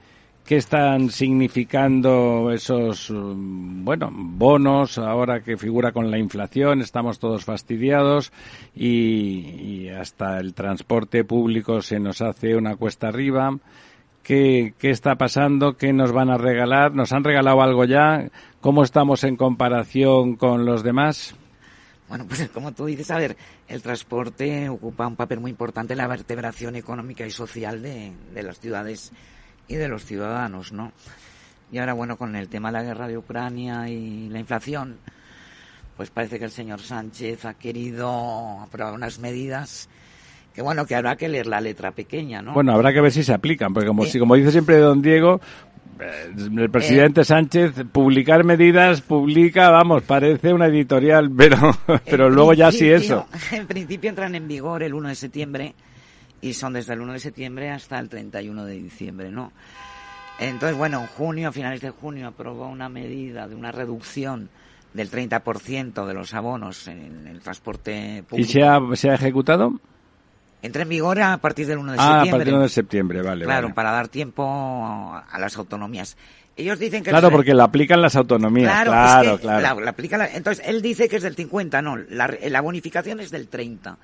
qué 0.46 0.56
están 0.56 1.10
significando 1.10 2.52
esos, 2.52 3.10
mm, 3.10 3.84
bueno, 3.84 4.10
bonos 4.12 4.96
ahora 4.96 5.40
que 5.40 5.56
figura 5.56 5.90
con 5.90 6.10
la 6.10 6.18
inflación, 6.18 6.80
estamos 6.80 7.18
todos 7.18 7.44
fastidiados 7.44 8.32
y, 8.74 8.86
y 8.86 9.88
hasta 9.88 10.38
el 10.38 10.54
transporte 10.54 11.24
público 11.24 11.82
se 11.82 11.98
nos 11.98 12.22
hace 12.22 12.54
una 12.54 12.76
cuesta 12.76 13.08
arriba. 13.08 13.58
¿Qué, 14.22 14.74
¿Qué 14.78 14.90
está 14.90 15.16
pasando? 15.16 15.76
¿Qué 15.76 15.92
nos 15.92 16.12
van 16.12 16.30
a 16.30 16.38
regalar? 16.38 16.94
¿Nos 16.94 17.12
han 17.12 17.24
regalado 17.24 17.60
algo 17.62 17.84
ya? 17.84 18.28
¿Cómo 18.60 18.84
estamos 18.84 19.24
en 19.24 19.36
comparación 19.36 20.36
con 20.36 20.64
los 20.64 20.82
demás? 20.82 21.34
Bueno, 22.08 22.24
pues 22.28 22.48
como 22.50 22.72
tú 22.72 22.86
dices, 22.86 23.10
a 23.10 23.18
ver, 23.18 23.36
el 23.66 23.82
transporte 23.82 24.68
ocupa 24.68 25.08
un 25.08 25.16
papel 25.16 25.40
muy 25.40 25.50
importante 25.50 25.94
en 25.94 25.98
la 25.98 26.06
vertebración 26.06 26.76
económica 26.76 27.26
y 27.26 27.30
social 27.30 27.82
de, 27.82 28.12
de 28.32 28.42
las 28.44 28.60
ciudades 28.60 29.12
y 29.68 29.74
de 29.76 29.88
los 29.88 30.04
ciudadanos, 30.04 30.72
¿no? 30.72 30.92
Y 31.72 31.78
ahora, 31.78 31.94
bueno, 31.94 32.16
con 32.16 32.36
el 32.36 32.48
tema 32.48 32.68
de 32.68 32.72
la 32.74 32.82
guerra 32.84 33.08
de 33.08 33.18
Ucrania 33.18 33.88
y 33.88 34.28
la 34.28 34.38
inflación, 34.38 34.96
pues 35.96 36.10
parece 36.10 36.38
que 36.38 36.44
el 36.44 36.50
señor 36.52 36.80
Sánchez 36.80 37.44
ha 37.44 37.54
querido 37.54 38.60
aprobar 38.60 38.94
unas 38.94 39.18
medidas 39.18 39.88
que, 40.54 40.62
bueno, 40.62 40.86
que 40.86 40.94
habrá 40.94 41.16
que 41.16 41.28
leer 41.28 41.46
la 41.48 41.60
letra 41.60 41.90
pequeña, 41.90 42.40
¿no? 42.40 42.54
Bueno, 42.54 42.72
habrá 42.72 42.92
que 42.92 43.00
ver 43.00 43.12
si 43.12 43.22
se 43.24 43.34
aplican, 43.34 43.74
porque 43.74 43.88
como, 43.88 44.04
Eh. 44.04 44.08
si, 44.08 44.18
como 44.18 44.36
dice 44.36 44.50
siempre 44.52 44.78
don 44.78 45.02
Diego, 45.02 45.40
Eh, 45.98 46.30
El 46.58 46.70
presidente 46.70 47.24
Sánchez 47.24 47.72
publicar 47.90 48.44
medidas, 48.44 49.00
publica, 49.00 49.70
vamos, 49.70 50.02
parece 50.02 50.52
una 50.52 50.66
editorial, 50.66 51.30
pero, 51.34 51.56
pero 52.04 52.28
luego 52.28 52.52
ya 52.52 52.70
sí 52.70 52.86
eso. 52.90 53.26
En 53.50 53.66
principio 53.66 54.10
entran 54.10 54.34
en 54.34 54.46
vigor 54.46 54.82
el 54.82 54.92
1 54.92 55.08
de 55.08 55.14
septiembre 55.14 55.74
y 56.46 56.54
son 56.54 56.72
desde 56.72 56.92
el 56.94 57.00
1 57.00 57.12
de 57.14 57.18
septiembre 57.20 57.70
hasta 57.70 57.98
el 57.98 58.08
31 58.08 58.64
de 58.64 58.74
diciembre, 58.74 59.30
¿no? 59.30 59.52
Entonces, 60.38 60.76
bueno, 60.76 61.00
en 61.00 61.06
junio, 61.06 61.48
a 61.48 61.52
finales 61.52 61.80
de 61.80 61.90
junio, 61.90 62.28
aprobó 62.28 62.68
una 62.68 62.88
medida 62.88 63.48
de 63.48 63.54
una 63.54 63.72
reducción 63.72 64.50
del 64.92 65.10
30% 65.10 66.06
de 66.06 66.14
los 66.14 66.34
abonos 66.34 66.86
en 66.88 67.26
el 67.26 67.40
transporte 67.40 68.18
¿Y 68.18 68.22
público. 68.22 68.50
se 68.52 68.62
ha, 68.62 68.78
se 68.94 69.10
ha 69.10 69.14
ejecutado? 69.14 69.72
Entra 70.62 70.82
en 70.82 70.88
vigor 70.88 71.20
a 71.20 71.36
partir 71.38 71.66
del 71.66 71.78
1 71.78 71.92
de 71.92 71.98
Ah, 71.98 72.02
a 72.02 72.06
septiembre. 72.06 72.30
partir 72.30 72.44
del 72.46 72.54
1 72.54 72.62
de 72.62 72.68
septiembre, 72.68 73.22
vale. 73.22 73.44
Claro, 73.44 73.66
vale. 73.68 73.74
para 73.74 73.90
dar 73.92 74.08
tiempo 74.08 74.44
a 74.46 75.38
las 75.38 75.56
autonomías. 75.56 76.16
Ellos 76.56 76.78
dicen 76.78 77.02
que... 77.02 77.10
Claro, 77.10 77.30
porque 77.30 77.52
la 77.52 77.64
aplican 77.64 78.00
las 78.00 78.16
autonomías. 78.16 78.70
Claro, 78.72 78.90
Claro, 78.90 79.34
es 79.34 79.40
que 79.40 79.46
claro. 79.46 79.60
la- 79.78 79.84
la 79.84 79.90
aplica 79.90 80.16
la- 80.16 80.28
entonces, 80.34 80.66
él 80.66 80.80
dice 80.80 81.08
que 81.08 81.16
es 81.16 81.22
del 81.22 81.34
50, 81.36 81.82
no, 81.82 81.96
la, 81.96 82.34
la 82.48 82.60
bonificación 82.62 83.20
es 83.20 83.30
del 83.30 83.48
30. 83.48 83.98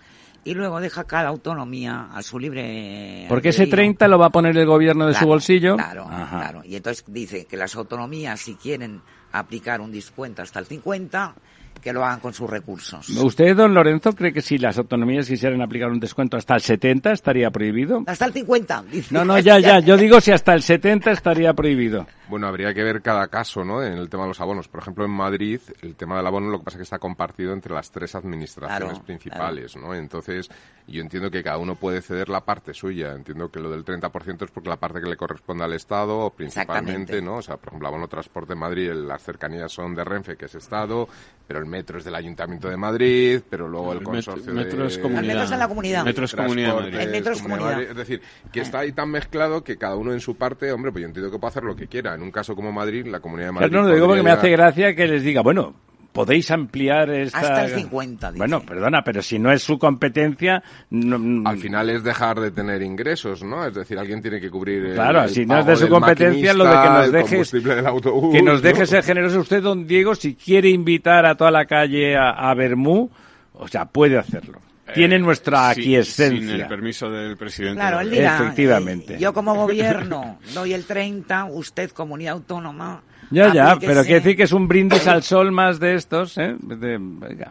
Y 0.45 0.55
luego 0.55 0.80
deja 0.80 1.05
cada 1.05 1.28
autonomía 1.28 2.09
a 2.12 2.22
su 2.22 2.38
libre... 2.38 3.26
Porque 3.28 3.51
ese 3.51 3.62
albedrío. 3.62 3.84
30 3.84 4.09
lo 4.09 4.18
va 4.18 4.26
a 4.26 4.30
poner 4.30 4.57
el 4.57 4.66
gobierno 4.66 5.07
de 5.07 5.14
su 5.14 5.24
bolsillo. 5.24 5.76
Claro, 5.76 6.07
Ajá. 6.11 6.38
claro. 6.38 6.62
Y 6.64 6.74
entonces 6.74 7.05
dice 7.07 7.45
que 7.45 7.57
las 7.57 7.76
autonomías, 7.76 8.40
si 8.40 8.55
quieren 8.55 9.03
aplicar 9.30 9.80
un 9.80 9.93
descuento 9.93 10.43
hasta 10.43 10.59
el 10.59 10.66
50, 10.66 11.34
que 11.83 11.93
lo 11.93 12.05
hagan 12.05 12.20
con 12.20 12.33
sus 12.33 12.49
recursos. 12.49 13.09
¿Usted, 13.11 13.57
don 13.57 13.74
Lorenzo, 13.74 14.12
cree 14.14 14.33
que 14.33 14.41
si 14.41 14.57
las 14.57 14.78
autonomías 14.78 15.28
quisieran 15.28 15.61
aplicar 15.61 15.91
un 15.91 16.01
descuento 16.01 16.37
hasta 16.37 16.55
el 16.55 16.61
70 16.61 17.12
estaría 17.12 17.51
prohibido? 17.51 18.05
Hasta 18.07 18.26
el 18.26 18.33
50, 18.33 18.85
dice. 18.91 19.14
No, 19.14 19.24
no, 19.24 19.39
ya, 19.39 19.59
ya. 19.59 19.80
Yo 19.80 19.97
digo 19.97 20.20
si 20.20 20.30
hasta 20.33 20.55
el 20.55 20.62
70 20.62 21.11
estaría 21.11 21.53
prohibido. 21.53 22.07
Bueno, 22.28 22.47
habría 22.47 22.72
que 22.72 22.83
ver 22.83 23.03
cada 23.03 23.28
caso, 23.28 23.64
¿no? 23.64 23.83
En 23.83 23.95
el 23.95 24.09
tema 24.09 24.22
de 24.22 24.28
los 24.28 24.41
abonos. 24.41 24.68
Por 24.68 24.80
ejemplo, 24.80 25.05
en 25.05 25.11
Madrid, 25.11 25.61
el 25.83 25.97
tema 25.97 26.16
del 26.16 26.26
abono 26.26 26.49
lo 26.49 26.61
que 26.61 26.64
pasa 26.64 26.76
es 26.76 26.78
que 26.78 26.85
está 26.85 26.99
compartido 26.99 27.53
entre 27.53 27.74
las 27.74 27.91
tres 27.91 28.14
administraciones 28.14 28.89
Claro, 28.89 29.05
principales, 29.05 29.76
¿no? 29.76 29.95
Entonces, 29.95 30.49
yo 30.87 31.03
entiendo 31.03 31.30
que 31.30 31.43
cada 31.43 31.59
uno 31.59 31.74
puede 31.74 32.01
ceder 32.01 32.28
la 32.28 32.41
parte 32.45 32.72
suya. 32.72 33.12
Entiendo 33.12 33.51
que 33.51 33.61
lo 33.61 33.70
del 33.70 33.85
30% 33.85 34.45
es 34.45 34.51
porque 34.51 34.68
la 34.68 34.76
parte 34.76 35.01
que 35.01 35.11
le 35.11 35.16
corresponde 35.16 35.64
al 35.64 35.72
Estado, 35.74 36.30
principalmente. 36.30 37.20
¿no? 37.20 37.37
O 37.37 37.43
sea, 37.43 37.57
por 37.57 37.68
ejemplo, 37.68 37.89
abono 37.89 38.09
transporte 38.09 38.53
en 38.55 38.59
Madrid, 38.61 38.93
las 38.93 39.22
cercanías 39.22 39.72
son 39.72 39.95
de 39.95 40.05
Renfe, 40.05 40.37
que 40.37 40.47
es 40.47 40.55
Estado, 40.55 41.09
pero 41.47 41.61
el 41.61 41.66
metro 41.73 41.99
es 41.99 42.05
del 42.05 42.14
Ayuntamiento 42.14 42.68
de 42.68 42.77
Madrid, 42.77 43.41
pero 43.51 43.66
luego 43.66 43.93
el, 43.93 43.99
El 43.99 44.05
metro- 44.07 44.33
consorcio 44.33 44.53
metro 44.55 44.83
de... 44.83 44.87
es 44.89 44.99
comunidad. 44.99 45.20
El 45.23 45.27
metro 45.27 45.43
está 45.43 45.55
en 45.55 45.59
la 45.61 45.68
comunidad. 45.68 46.05
Metro 46.05 46.25
es 46.25 46.35
comunidad. 46.37 46.79
El 46.87 47.11
metro 47.11 47.33
es 47.33 47.43
Comunidad 47.43 47.43
de 47.43 47.43
comunidad. 47.43 47.73
Madrid. 47.73 47.91
Es 47.91 47.97
decir, 47.97 48.23
que 48.53 48.61
está 48.61 48.79
ahí 48.81 48.93
tan 48.93 49.11
mezclado 49.11 49.64
que 49.64 49.77
cada 49.77 49.97
uno 49.97 50.12
en 50.12 50.20
su 50.20 50.37
parte, 50.37 50.70
hombre, 50.70 50.93
pues 50.93 51.03
yo 51.03 51.09
entiendo 51.09 51.31
que 51.33 51.39
puede 51.39 51.49
hacer 51.51 51.64
lo 51.64 51.75
que 51.75 51.89
quiera. 51.89 52.14
En 52.14 52.23
un 52.23 52.31
caso 52.31 52.55
como 52.55 52.70
Madrid, 52.70 53.07
la 53.07 53.18
Comunidad 53.18 53.49
de 53.49 53.53
Madrid... 53.53 53.68
Pero 53.70 53.83
no, 53.83 53.89
lo 53.89 53.95
digo 53.95 54.07
porque 54.07 54.23
me 54.23 54.31
hace 54.31 54.51
gracia 54.51 54.95
que 54.95 55.09
les 55.09 55.23
diga, 55.25 55.41
bueno, 55.43 55.75
podéis 56.12 56.50
ampliar 56.50 57.10
esta... 57.10 57.38
Hasta 57.38 57.64
el 57.66 57.74
50, 57.74 58.32
dice. 58.32 58.38
Bueno, 58.38 58.60
perdona, 58.60 59.02
pero 59.02 59.22
si 59.22 59.38
no 59.38 59.50
es 59.50 59.62
su 59.62 59.78
competencia... 59.78 60.62
no- 60.90 61.48
Al 61.48 61.58
final 61.58 61.88
es 61.90 62.04
dejar 62.04 62.38
de 62.40 62.50
tener 62.50 62.82
ingresos, 62.82 63.42
¿no? 63.42 63.64
Es 63.66 63.74
decir, 63.74 63.98
alguien 63.98 64.20
tiene 64.20 64.40
que 64.40 64.50
cubrir 64.50 64.84
el, 64.84 64.94
Claro, 64.94 65.24
el 65.24 65.30
si 65.30 65.46
no 65.46 65.58
es 65.60 65.66
de 65.66 65.76
su 65.76 65.88
competencia, 65.88 66.52
lo 66.54 66.64
de 66.64 66.70
que 66.70 66.88
nos 66.88 67.12
dejes, 67.12 67.50
del 67.52 67.86
autobús, 67.86 68.34
que 68.34 68.42
nos 68.42 68.62
deje 68.62 68.80
¿no? 68.80 68.86
ser 68.86 69.02
generoso 69.04 69.40
usted, 69.40 69.62
don 69.62 69.86
Diego, 69.86 70.14
si 70.14 70.34
quiere 70.34 70.68
invitar 70.68 71.24
a 71.26 71.34
toda 71.34 71.50
la 71.50 71.64
calle 71.64 72.16
a, 72.16 72.30
a 72.30 72.54
Bermú, 72.54 73.10
o 73.54 73.66
sea, 73.68 73.86
puede 73.86 74.18
hacerlo. 74.18 74.60
Tiene 74.94 75.18
nuestra 75.18 75.72
Sí, 75.72 75.80
aquiescencia. 75.80 76.40
Sin 76.52 76.60
el 76.60 76.66
permiso 76.66 77.08
del 77.10 77.36
presidente. 77.38 77.76
Claro, 77.78 78.00
él 78.00 78.10
dirá, 78.10 78.36
Efectivamente. 78.36 79.14
eh, 79.14 79.18
yo 79.18 79.32
como 79.32 79.54
gobierno 79.54 80.38
doy 80.52 80.74
el 80.74 80.84
30, 80.84 81.46
usted 81.46 81.90
comunidad 81.92 82.34
autónoma... 82.34 83.02
Ya, 83.33 83.53
ya, 83.53 83.70
aplíquese. 83.72 83.93
pero 83.93 84.05
quiere 84.05 84.20
decir 84.20 84.37
que 84.37 84.43
es 84.45 84.53
un 84.53 84.68
brindis 84.68 85.07
al 85.07 85.22
sol 85.22 85.53
más 85.53 85.80
de 85.80 85.95
estos, 85.95 86.37
¿eh? 86.39 86.55
De- 86.61 86.99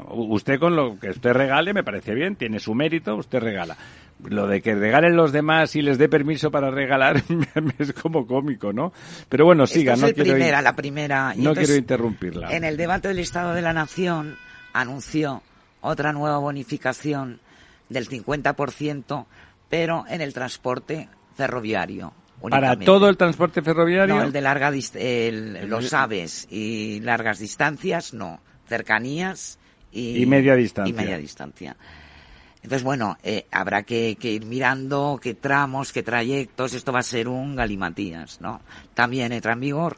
usted 0.10 0.60
con 0.60 0.76
lo 0.76 1.00
que 1.00 1.10
usted 1.10 1.34
regale 1.34 1.74
me 1.74 1.84
parece 1.84 2.14
bien, 2.14 2.36
tiene 2.36 2.60
su 2.60 2.74
mérito, 2.74 3.16
usted 3.16 3.40
regala. 3.40 3.76
Lo 4.24 4.46
de 4.46 4.62
que 4.62 4.76
regalen 4.76 5.16
los 5.16 5.32
demás 5.32 5.76
y 5.76 5.82
les 5.82 5.98
dé 5.98 6.08
permiso 6.08 6.52
para 6.52 6.70
regalar 6.70 7.24
es 7.80 7.94
como 7.94 8.28
cómico, 8.28 8.72
¿no? 8.72 8.94
Pero 9.28 9.46
bueno, 9.46 9.66
siga, 9.66 9.96
no 9.96 10.08
es 10.08 10.14
quiero, 10.14 10.32
primera, 10.34 10.62
la 10.62 10.76
primera. 10.76 11.34
Y 11.36 11.40
no 11.42 11.50
entonces, 11.50 11.66
quiero 11.68 11.80
interrumpirla. 11.80 12.56
En 12.56 12.64
el 12.64 12.78
debate 12.78 13.08
del 13.08 13.18
Estado 13.20 13.54
de 13.56 13.64
la 13.64 13.74
Nación 13.74 14.36
anunció 14.74 15.42
otra 15.82 16.14
nueva 16.14 16.38
bonificación 16.38 17.40
del 17.90 18.08
50%, 18.08 19.26
pero 19.70 20.06
en 20.08 20.22
el 20.22 20.34
transporte 20.34 21.10
ferroviario. 21.36 22.14
Para 22.50 22.78
todo 22.78 23.10
el 23.10 23.18
transporte 23.18 23.62
ferroviario. 23.62 24.16
No, 24.16 24.24
el 24.24 24.32
de 24.32 24.42
larga 24.42 24.72
el- 24.96 25.70
los 25.70 25.94
aves 25.94 26.48
y 26.50 27.00
largas 27.02 27.40
distancias, 27.40 28.14
no. 28.14 28.40
Cercanías 28.68 29.60
y, 29.92 30.22
Y 30.24 30.26
media 30.26 30.56
distancia. 30.56 30.90
Y 30.90 30.94
media 30.96 31.18
distancia. 31.18 31.76
Entonces, 32.64 32.84
bueno, 32.84 33.18
eh, 33.24 33.46
habrá 33.52 33.84
que, 33.84 34.18
que 34.20 34.32
ir 34.32 34.46
mirando 34.46 35.20
qué 35.22 35.34
tramos, 35.34 35.92
qué 35.92 36.04
trayectos. 36.04 36.74
Esto 36.74 36.92
va 36.92 37.00
a 37.00 37.04
ser 37.04 37.28
un 37.28 37.56
galimatías, 37.56 38.40
¿no? 38.40 38.62
También 38.94 39.32
entra 39.32 39.54
en 39.54 39.60
vigor 39.60 39.98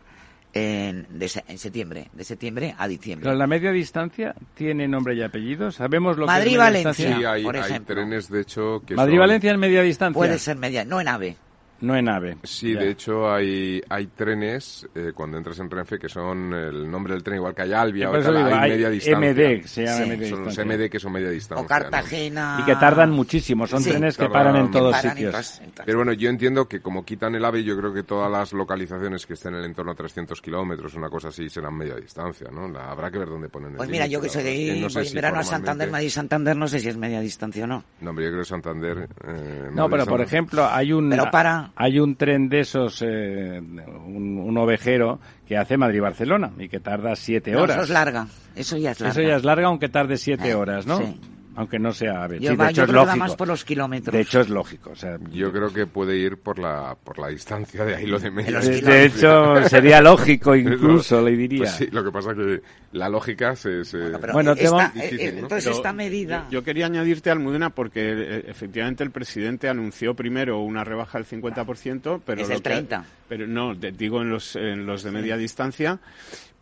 en, 0.53 1.07
de 1.09 1.29
en 1.47 1.57
septiembre, 1.57 2.09
de 2.13 2.23
septiembre 2.23 2.73
a 2.77 2.87
diciembre. 2.87 3.25
Pero 3.25 3.35
la 3.37 3.47
media 3.47 3.71
distancia 3.71 4.33
tiene 4.53 4.87
nombre 4.87 5.15
y 5.15 5.21
apellido. 5.23 5.71
Sabemos 5.71 6.17
lo 6.17 6.25
que 6.25 6.31
es 6.31 6.45
distancia? 6.45 7.17
Sí, 7.17 7.25
hay, 7.25 7.43
por 7.43 7.55
hay 7.57 7.61
ejemplo. 7.63 7.95
trenes, 7.95 8.29
de 8.29 8.41
hecho, 8.41 8.81
que 8.85 8.95
son- 8.95 9.03
Madrid-Valencia 9.03 9.51
en 9.51 9.59
media 9.59 9.81
distancia. 9.81 10.17
Puede 10.17 10.39
ser 10.39 10.57
media, 10.57 10.85
no 10.85 11.01
en 11.01 11.07
ave. 11.07 11.37
No 11.83 11.95
en 11.97 12.07
AVE. 12.07 12.37
Sí, 12.43 12.73
Ya. 12.73 12.79
de 12.79 12.89
hecho 12.91 13.29
hay, 13.31 13.81
hay 13.89 14.07
trenes 14.07 14.87
eh, 14.95 15.11
cuando 15.13 15.37
entras 15.37 15.59
en 15.59 15.69
Renfe 15.69 15.99
que 15.99 16.07
son 16.07 16.53
el 16.53 16.89
nombre 16.89 17.13
del 17.13 17.21
tren 17.23 17.35
igual 17.37 17.53
que 17.53 17.63
hay 17.63 17.73
Albia 17.73 18.09
o 18.09 18.13
tal, 18.19 18.37
hay, 18.37 18.53
hay 18.53 18.69
media 18.71 18.89
distancia. 18.89 19.17
MD, 19.31 19.67
se 19.67 19.83
llama 19.83 19.97
Sí. 20.03 20.09
media 20.09 20.29
Son 20.29 20.39
los 20.39 20.47
distancia. 20.47 20.63
MD 20.77 20.89
que 20.89 20.99
son 20.99 21.11
media 21.11 21.29
distancia. 21.29 21.59
O 21.59 21.63
¿no? 21.63 21.67
Cartagena. 21.67 22.57
Y 22.61 22.65
que 22.65 22.75
tardan 22.77 23.11
muchísimo, 23.11 23.67
son 23.67 23.83
Sí. 23.83 23.89
trenes 23.91 24.15
que 24.17 24.23
Tardan- 24.25 24.31
paran 24.33 24.55
en 24.55 24.71
todos 24.71 24.91
paran 24.93 25.05
en 25.11 25.11
sitios. 25.17 25.31
todas- 25.31 25.59
en 25.61 25.71
todas- 25.71 25.85
Pero 25.85 25.97
bueno, 25.99 26.13
yo 26.13 26.29
entiendo 26.29 26.67
que 26.67 26.81
como 26.81 27.03
quitan 27.05 27.35
el 27.35 27.43
AVE, 27.45 27.63
yo 27.63 27.77
creo 27.77 27.93
que 27.93 28.03
todas 28.03 28.31
las 28.31 28.53
localizaciones 28.53 29.25
que 29.25 29.33
estén 29.33 29.53
en 29.53 29.59
el 29.59 29.65
entorno 29.65 29.91
a 29.91 29.95
300 29.95 30.41
kilómetros, 30.41 30.93
una 30.95 31.09
cosa 31.09 31.27
así, 31.27 31.49
serán 31.49 31.75
media 31.75 31.95
distancia, 31.95 32.47
¿no? 32.51 32.67
La- 32.69 32.91
habrá 32.91 33.11
que 33.11 33.19
ver 33.19 33.27
dónde 33.27 33.49
ponen 33.49 33.71
el 33.71 33.75
Pues 33.77 33.89
mira, 33.89 34.07
yo 34.07 34.21
que 34.21 34.29
soy 34.29 34.43
de 34.43 34.49
ahí, 34.51 34.79
no 34.81 34.89
sé 34.89 34.99
voy 34.99 35.03
en 35.05 35.09
si 35.09 35.15
verano 35.15 35.39
a 35.39 35.43
Santander, 35.43 35.91
Madrid-Santander, 35.91 36.55
no 36.55 36.67
sé 36.67 36.79
si 36.79 36.87
es 36.87 36.95
media 36.97 37.19
distancia 37.19 37.65
o 37.65 37.67
no. 37.67 37.83
No, 37.99 38.11
hombre, 38.11 38.23
yo 38.25 38.31
creo 38.31 38.43
que 38.43 38.47
Santander... 38.49 39.09
eh, 39.27 39.69
No, 39.73 39.89
pero 39.89 40.05
por 40.05 40.21
ejemplo, 40.21 40.65
hay 40.65 40.93
un 40.93 41.09
Pero 41.09 41.29
para- 41.29 41.71
hay 41.75 41.99
un 41.99 42.15
tren 42.15 42.49
de 42.49 42.59
esos, 42.61 43.01
eh, 43.01 43.59
un, 43.59 44.37
un 44.37 44.57
ovejero 44.57 45.19
que 45.47 45.57
hace 45.57 45.77
Madrid-Barcelona 45.77 46.51
y 46.59 46.69
que 46.69 46.79
tarda 46.79 47.15
siete 47.15 47.51
No, 47.51 47.61
horas. 47.63 47.77
eso 47.77 47.83
es 47.85 47.89
larga. 47.89 48.27
Eso 48.55 48.77
ya 48.77 48.91
es 48.91 48.99
larga. 48.99 49.11
Eso 49.21 49.27
ya 49.29 49.35
es 49.37 49.43
larga, 49.43 49.67
aunque 49.67 49.89
tarde 49.89 50.17
siete 50.17 50.49
Eh, 50.49 50.55
horas, 50.55 50.85
¿no? 50.85 50.97
sí. 50.97 51.19
Aunque 51.55 51.77
no 51.77 51.93
sea 51.93 52.23
AVE. 52.23 52.39
Yo, 52.39 52.51
Sí, 52.51 52.55
va- 52.55 52.65
de 52.65 52.71
hecho 52.71 52.77
yo 52.81 52.83
es 52.85 52.89
creo 52.89 53.01
que 53.01 53.05
va 53.07 53.13
lógico. 53.13 53.25
más 53.27 53.35
por 53.35 53.47
los 53.47 53.63
kilómetros. 53.63 54.13
De 54.13 54.21
hecho 54.21 54.39
es 54.41 54.49
lógico. 54.49 54.89
O 54.91 54.95
sea, 54.95 55.19
Yo 55.31 55.51
creo 55.51 55.71
que 55.71 55.85
puede 55.85 56.17
ir 56.17 56.37
por 56.37 56.57
la, 56.57 56.95
por 57.03 57.19
la 57.19 57.27
distancia, 57.27 57.85
de 57.85 57.95
ahí 57.95 58.05
lo 58.07 58.17
de 58.19 58.31
media 58.31 58.51
los 58.51 58.65
de, 58.65 58.71
distancia. 58.75 58.99
de 58.99 59.05
hecho 59.05 59.69
sería 59.69 60.01
lógico 60.01 60.55
incluso, 60.55 61.21
le 61.21 61.31
diría. 61.37 61.59
Pues 61.59 61.71
sí, 61.71 61.87
lo 61.91 62.03
que 62.03 62.11
pasa 62.11 62.33
que 62.33 62.61
la 62.93 63.07
lógica 63.09 63.55
se... 63.55 63.85
se- 63.85 63.97
Pero 64.19 64.33
Bueno, 64.33 64.55
te 64.55 64.63
esta- 64.63 64.75
vamos- 64.77 64.95
eh, 64.95 65.01
Difícil, 65.03 65.33
¿no? 65.35 65.39
entonces 65.41 65.63
Pero 65.65 65.75
esta 65.75 65.93
medida... 65.93 66.45
Yo, 66.45 66.59
yo 66.59 66.63
quería 66.63 66.85
añadirte, 66.87 67.29
Almudena, 67.29 67.69
porque 67.69 68.01
eh, 68.15 68.45
efectivamente 68.47 69.03
el 69.03 69.11
presidente 69.11 69.69
anunció 69.69 70.15
primero 70.15 70.59
una 70.59 70.83
rebaja 70.83 71.19
del 71.19 71.27
50%, 71.27 72.21
pero... 72.25 72.41
Es 72.41 72.49
lo 72.49 72.55
el 72.55 72.61
que- 72.63 72.69
30. 72.69 73.05
pero 73.29 73.45
no, 73.47 73.77
te 73.77 73.91
digo 73.91 74.21
en 74.21 74.29
los, 74.31 74.55
en 74.55 74.85
los 74.87 75.03
de 75.03 75.11
media 75.11 75.37
distancia, 75.37 75.99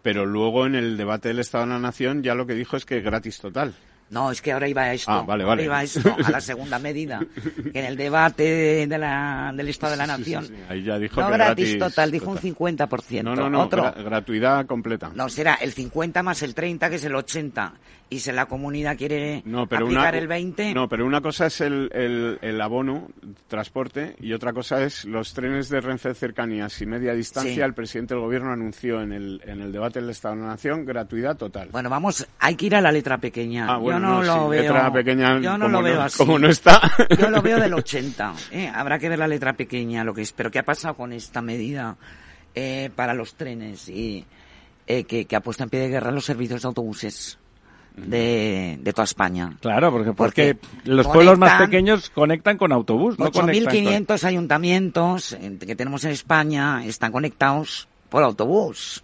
pero 0.02 0.26
luego 0.26 0.66
en 0.66 0.76
el 0.76 0.98
debate 0.98 1.30
del 1.30 1.40
Estado 1.40 1.66
de 1.66 1.70
la 1.72 1.80
Nación 1.80 2.24
ya 2.24 2.36
lo 2.36 2.46
que 2.46 2.56
dijo 2.56 2.76
es 2.76 2.86
que 2.86 3.02
gratis 3.02 3.40
total. 3.40 3.74
No, 4.12 4.30
es 4.30 4.42
que 4.42 4.52
ahora 4.52 4.68
iba 4.68 4.84
a 4.84 4.94
esto. 4.94 5.10
Ah, 5.12 5.24
vale, 5.24 5.44
vale. 5.44 5.64
iba 5.64 5.80
a 5.80 5.84
esto, 5.84 6.16
a 6.24 6.30
la 6.30 6.42
segunda 6.42 6.78
medida. 6.80 7.20
Que 7.74 7.80
en 7.80 7.86
el 7.86 7.98
debate 7.98 8.86
de 8.86 8.98
la, 8.98 9.52
del 9.56 9.70
Estado 9.70 9.94
de 9.94 9.98
la 9.98 10.06
Sí, 10.06 10.12
sí, 10.12 10.20
Nación. 10.20 10.46
sí, 10.46 10.54
Ahí 10.70 10.84
ya 10.84 11.00
dijo 11.00 11.20
no 11.22 11.28
que 11.28 11.34
gratis, 11.34 11.66
gratis 11.78 11.80
total, 11.80 12.12
dijo 12.12 12.30
un 12.30 12.36
total. 12.38 12.52
50%. 12.90 13.24
No, 13.24 13.36
no, 13.36 13.50
no, 13.50 13.62
Otro. 13.64 13.84
gra- 13.84 14.04
gratuidad 14.04 14.66
completa. 14.66 15.12
No, 15.16 15.30
será 15.30 15.56
el 15.56 15.72
50 15.72 16.22
más 16.24 16.44
el 16.44 16.54
30, 16.54 16.90
que 16.90 16.96
es 16.98 17.04
el 17.06 17.16
80. 17.16 17.74
Y 18.10 18.20
si 18.20 18.30
la 18.34 18.46
comunidad 18.48 18.98
quiere 18.98 19.42
No, 19.46 19.68
pero 19.68 19.86
aplicar 19.86 20.14
una, 20.14 20.20
el 20.20 20.28
20, 20.28 20.74
No, 20.74 20.90
pero 20.90 21.06
una 21.06 21.22
cosa 21.22 21.46
es 21.46 21.62
el, 21.62 21.90
el, 21.94 22.40
el 22.42 22.60
abono, 22.60 23.08
transporte, 23.48 24.16
y 24.20 24.34
otra 24.34 24.52
cosa 24.54 24.84
es 24.84 25.06
los 25.06 25.34
trenes 25.34 25.70
de 25.70 25.80
Renfe 25.82 26.14
cercanías 26.14 26.82
y 26.82 26.86
media 26.86 27.14
distancia. 27.14 27.54
Sí. 27.54 27.62
El 27.62 27.74
presidente 27.74 28.14
del 28.14 28.22
gobierno 28.22 28.52
anunció 28.52 29.02
en 29.02 29.14
el, 29.14 29.42
en 29.46 29.62
el 29.62 29.72
debate 29.72 30.02
del 30.02 30.10
Estado 30.10 30.36
de 30.36 30.42
la 30.42 30.48
Nación 30.48 30.86
gratuidad 30.86 31.38
total. 31.38 31.70
bueno, 31.72 31.90
vamos, 31.90 32.28
hay 32.40 32.56
que 32.56 32.66
ir 32.66 32.76
a 32.76 32.82
la 32.82 32.92
letra 32.92 33.18
pequeña. 33.18 33.68
Ah, 33.70 33.78
bueno, 33.78 34.01
no, 34.02 34.22
lo 34.24 34.50
veo. 34.50 34.62
letra 34.62 34.92
pequeña, 34.92 35.40
yo 35.40 35.58
no 35.58 35.68
lo 35.68 35.82
veo 35.82 35.96
no- 35.96 36.02
así. 36.04 36.18
como 36.18 36.38
no 36.40 36.48
está. 36.50 36.82
Yo 37.20 37.30
lo 37.30 37.42
veo 37.42 37.60
del 37.60 37.74
80. 37.76 38.34
¿eh? 38.52 38.72
Habrá 38.74 39.00
que 39.00 39.10
ver 39.10 39.20
la 39.20 39.28
letra 39.28 39.54
pequeña, 39.54 40.04
lo 40.04 40.14
que 40.14 40.22
es. 40.22 40.32
Pero 40.34 40.52
¿qué 40.52 40.60
ha 40.60 40.66
pasado 40.66 40.96
con 40.96 41.14
esta 41.14 41.42
medida 41.42 41.96
eh, 42.56 42.90
para 42.96 43.14
los 43.14 43.36
trenes 43.36 43.88
y 43.90 44.26
eh, 44.88 45.04
que, 45.06 45.26
que 45.26 45.36
ha 45.36 45.42
puesto 45.42 45.64
en 45.64 45.70
pie 45.70 45.80
de 45.82 45.90
guerra 45.90 46.12
los 46.12 46.26
servicios 46.26 46.62
de 46.62 46.68
autobuses? 46.68 47.38
de, 47.96 48.80
de 48.82 48.94
toda 48.94 49.04
España. 49.04 49.58
Claro, 49.60 49.92
porque, 49.92 50.14
porque, 50.14 50.56
Porque 50.56 50.90
los 50.90 51.06
pueblos 51.08 51.38
más 51.38 51.62
pequeños 51.62 52.10
conectan 52.10 52.58
con 52.58 52.72
autobús, 52.72 53.20
no 53.20 53.30
conectan 53.32 53.66
con... 53.84 53.94
8.500 54.08 54.24
ayuntamientos 54.24 55.38
que 55.60 55.76
tenemos 55.76 56.06
en 56.06 56.12
España 56.12 56.86
están 56.86 57.12
conectados 57.12 57.90
por 58.08 58.24
autobús. 58.24 59.04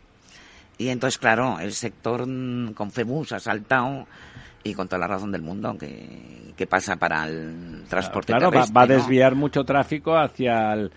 Y 0.78 0.88
entonces, 0.88 1.18
claro, 1.18 1.60
el 1.60 1.74
sector 1.74 2.26
mm, 2.28 2.72
con 2.76 2.90
FEBUS 2.92 3.34
ha 3.34 3.40
saltado 3.42 4.08
y 4.64 4.74
con 4.74 4.88
toda 4.88 5.00
la 5.00 5.08
razón 5.08 5.32
del 5.32 5.42
mundo 5.42 5.78
que, 5.78 6.54
que 6.56 6.68
pasa 6.68 6.96
para 6.98 7.26
el 7.28 7.84
transporte 7.88 8.34
Claro, 8.34 8.48
va, 8.48 8.52
terrestre. 8.52 8.74
va 8.76 8.82
a 8.82 8.88
¿no? 8.88 8.94
desviar 8.96 9.36
mucho 9.36 9.64
tráfico 9.64 10.18
hacia 10.18 10.74
el... 10.74 10.92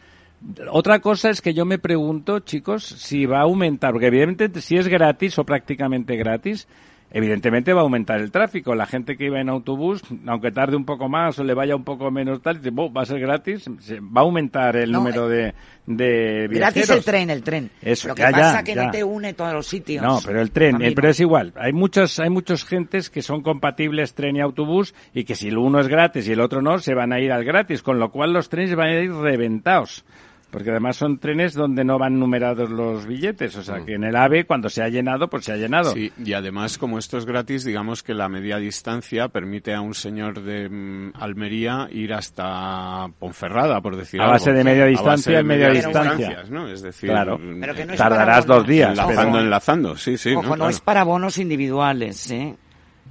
Otra 0.70 1.00
cosa 1.00 1.28
es 1.28 1.42
que 1.42 1.52
yo 1.52 1.66
me 1.66 1.78
pregunto, 1.78 2.40
chicos, 2.40 2.84
si 2.84 3.26
va 3.26 3.40
a 3.40 3.42
aumentar, 3.42 3.92
porque 3.92 4.06
evidentemente 4.06 4.62
si 4.62 4.76
es 4.76 4.88
gratis 4.88 5.38
o 5.38 5.44
prácticamente 5.44 6.16
gratis, 6.16 6.66
evidentemente 7.12 7.72
va 7.72 7.80
a 7.80 7.82
aumentar 7.82 8.20
el 8.20 8.30
tráfico. 8.30 8.74
La 8.74 8.86
gente 8.86 9.16
que 9.16 9.26
iba 9.26 9.40
en 9.40 9.48
autobús, 9.48 10.02
aunque 10.26 10.50
tarde 10.52 10.76
un 10.76 10.84
poco 10.84 11.08
más 11.08 11.38
o 11.38 11.44
le 11.44 11.54
vaya 11.54 11.74
un 11.76 11.84
poco 11.84 12.10
menos 12.10 12.40
tal, 12.42 12.58
dice, 12.58 12.70
"Bo, 12.70 12.92
va 12.92 13.02
a 13.02 13.06
ser 13.06 13.20
gratis, 13.20 13.64
se- 13.80 14.00
va 14.00 14.20
a 14.20 14.24
aumentar 14.24 14.76
el 14.76 14.92
No, 14.92 14.98
número 14.98 15.28
de, 15.28 15.54
de 15.86 16.46
viajeros. 16.48 16.58
Gratis 16.74 16.90
el 16.90 17.04
tren, 17.04 17.30
el 17.30 17.42
tren. 17.42 17.70
Eso, 17.82 18.08
Lo 18.08 18.14
que 18.14 18.22
ya, 18.22 18.30
pasa 18.30 18.52
ya, 18.58 18.62
que 18.64 18.74
ya. 18.74 18.84
no 18.86 18.90
te 18.92 19.04
une 19.04 19.34
todos 19.34 19.52
los 19.52 19.66
sitios. 19.66 20.02
No, 20.04 20.18
pero 20.24 20.40
el 20.40 20.50
tren, 20.50 20.80
eh, 20.82 20.92
pero 20.94 21.08
es 21.08 21.20
igual. 21.20 21.52
Hay 21.56 21.72
muchos, 21.72 22.18
hay 22.20 22.30
muchos 22.30 22.64
gentes 22.64 23.10
que 23.10 23.22
son 23.22 23.42
compatibles 23.42 24.14
tren 24.14 24.36
y 24.36 24.40
autobús 24.40 24.94
y 25.14 25.24
que 25.24 25.34
si 25.34 25.48
el 25.48 25.58
uno 25.58 25.80
es 25.80 25.88
gratis 25.88 26.28
y 26.28 26.32
el 26.32 26.40
otro 26.40 26.62
no, 26.62 26.78
se 26.78 26.94
van 26.94 27.12
a 27.12 27.20
ir 27.20 27.32
al 27.32 27.44
gratis, 27.44 27.82
con 27.82 27.98
lo 27.98 28.10
cual 28.10 28.32
los 28.32 28.48
trenes 28.48 28.74
van 28.74 28.88
a 28.88 29.00
ir 29.00 29.12
reventados. 29.12 30.04
Porque 30.50 30.70
además 30.70 30.96
son 30.96 31.18
trenes 31.18 31.54
donde 31.54 31.84
no 31.84 31.96
van 31.96 32.18
numerados 32.18 32.68
los 32.70 33.06
billetes, 33.06 33.54
o 33.56 33.62
sea 33.62 33.84
que 33.84 33.94
en 33.94 34.02
el 34.02 34.16
AVE 34.16 34.46
cuando 34.46 34.68
se 34.68 34.82
ha 34.82 34.88
llenado, 34.88 35.28
pues 35.30 35.44
se 35.44 35.52
ha 35.52 35.56
llenado. 35.56 35.92
Sí, 35.92 36.10
y 36.18 36.32
además, 36.32 36.76
como 36.76 36.98
esto 36.98 37.18
es 37.18 37.24
gratis, 37.24 37.62
digamos 37.64 38.02
que 38.02 38.14
la 38.14 38.28
media 38.28 38.56
distancia 38.58 39.28
permite 39.28 39.72
a 39.74 39.80
un 39.80 39.94
señor 39.94 40.42
de 40.42 40.68
mm, 40.68 41.12
Almería 41.14 41.86
ir 41.92 42.12
hasta 42.12 43.06
Ponferrada, 43.20 43.80
por 43.80 43.94
decir 43.96 44.20
A 44.20 44.24
algo. 44.24 44.32
base 44.34 44.52
de 44.52 44.64
media 44.64 44.82
A 44.82 44.86
base 44.86 44.90
distancia 44.90 45.32
de 45.34 45.38
en 45.40 45.46
media 45.46 45.70
distancia. 45.70 46.02
distancias, 46.16 46.50
¿no? 46.50 46.68
Es 46.68 46.82
decir, 46.82 47.10
Claro. 47.10 47.38
mm, 47.38 47.60
Pero 47.60 47.74
que 47.76 47.86
no 47.86 47.92
es 47.92 47.98
Tardarás 47.98 48.44
para 48.46 48.58
dos 48.58 48.66
días, 48.66 48.90
enlazando, 48.98 49.38
enlazando, 49.40 49.96
sí, 49.96 50.18
sí. 50.18 50.30
Ojo, 50.32 50.42
¿no? 50.42 50.48
no, 50.48 50.54
Claro. 50.56 50.70
es 50.70 50.80
para 50.80 51.04
bonos 51.04 51.38
individuales, 51.38 52.28
¿eh? 52.32 52.56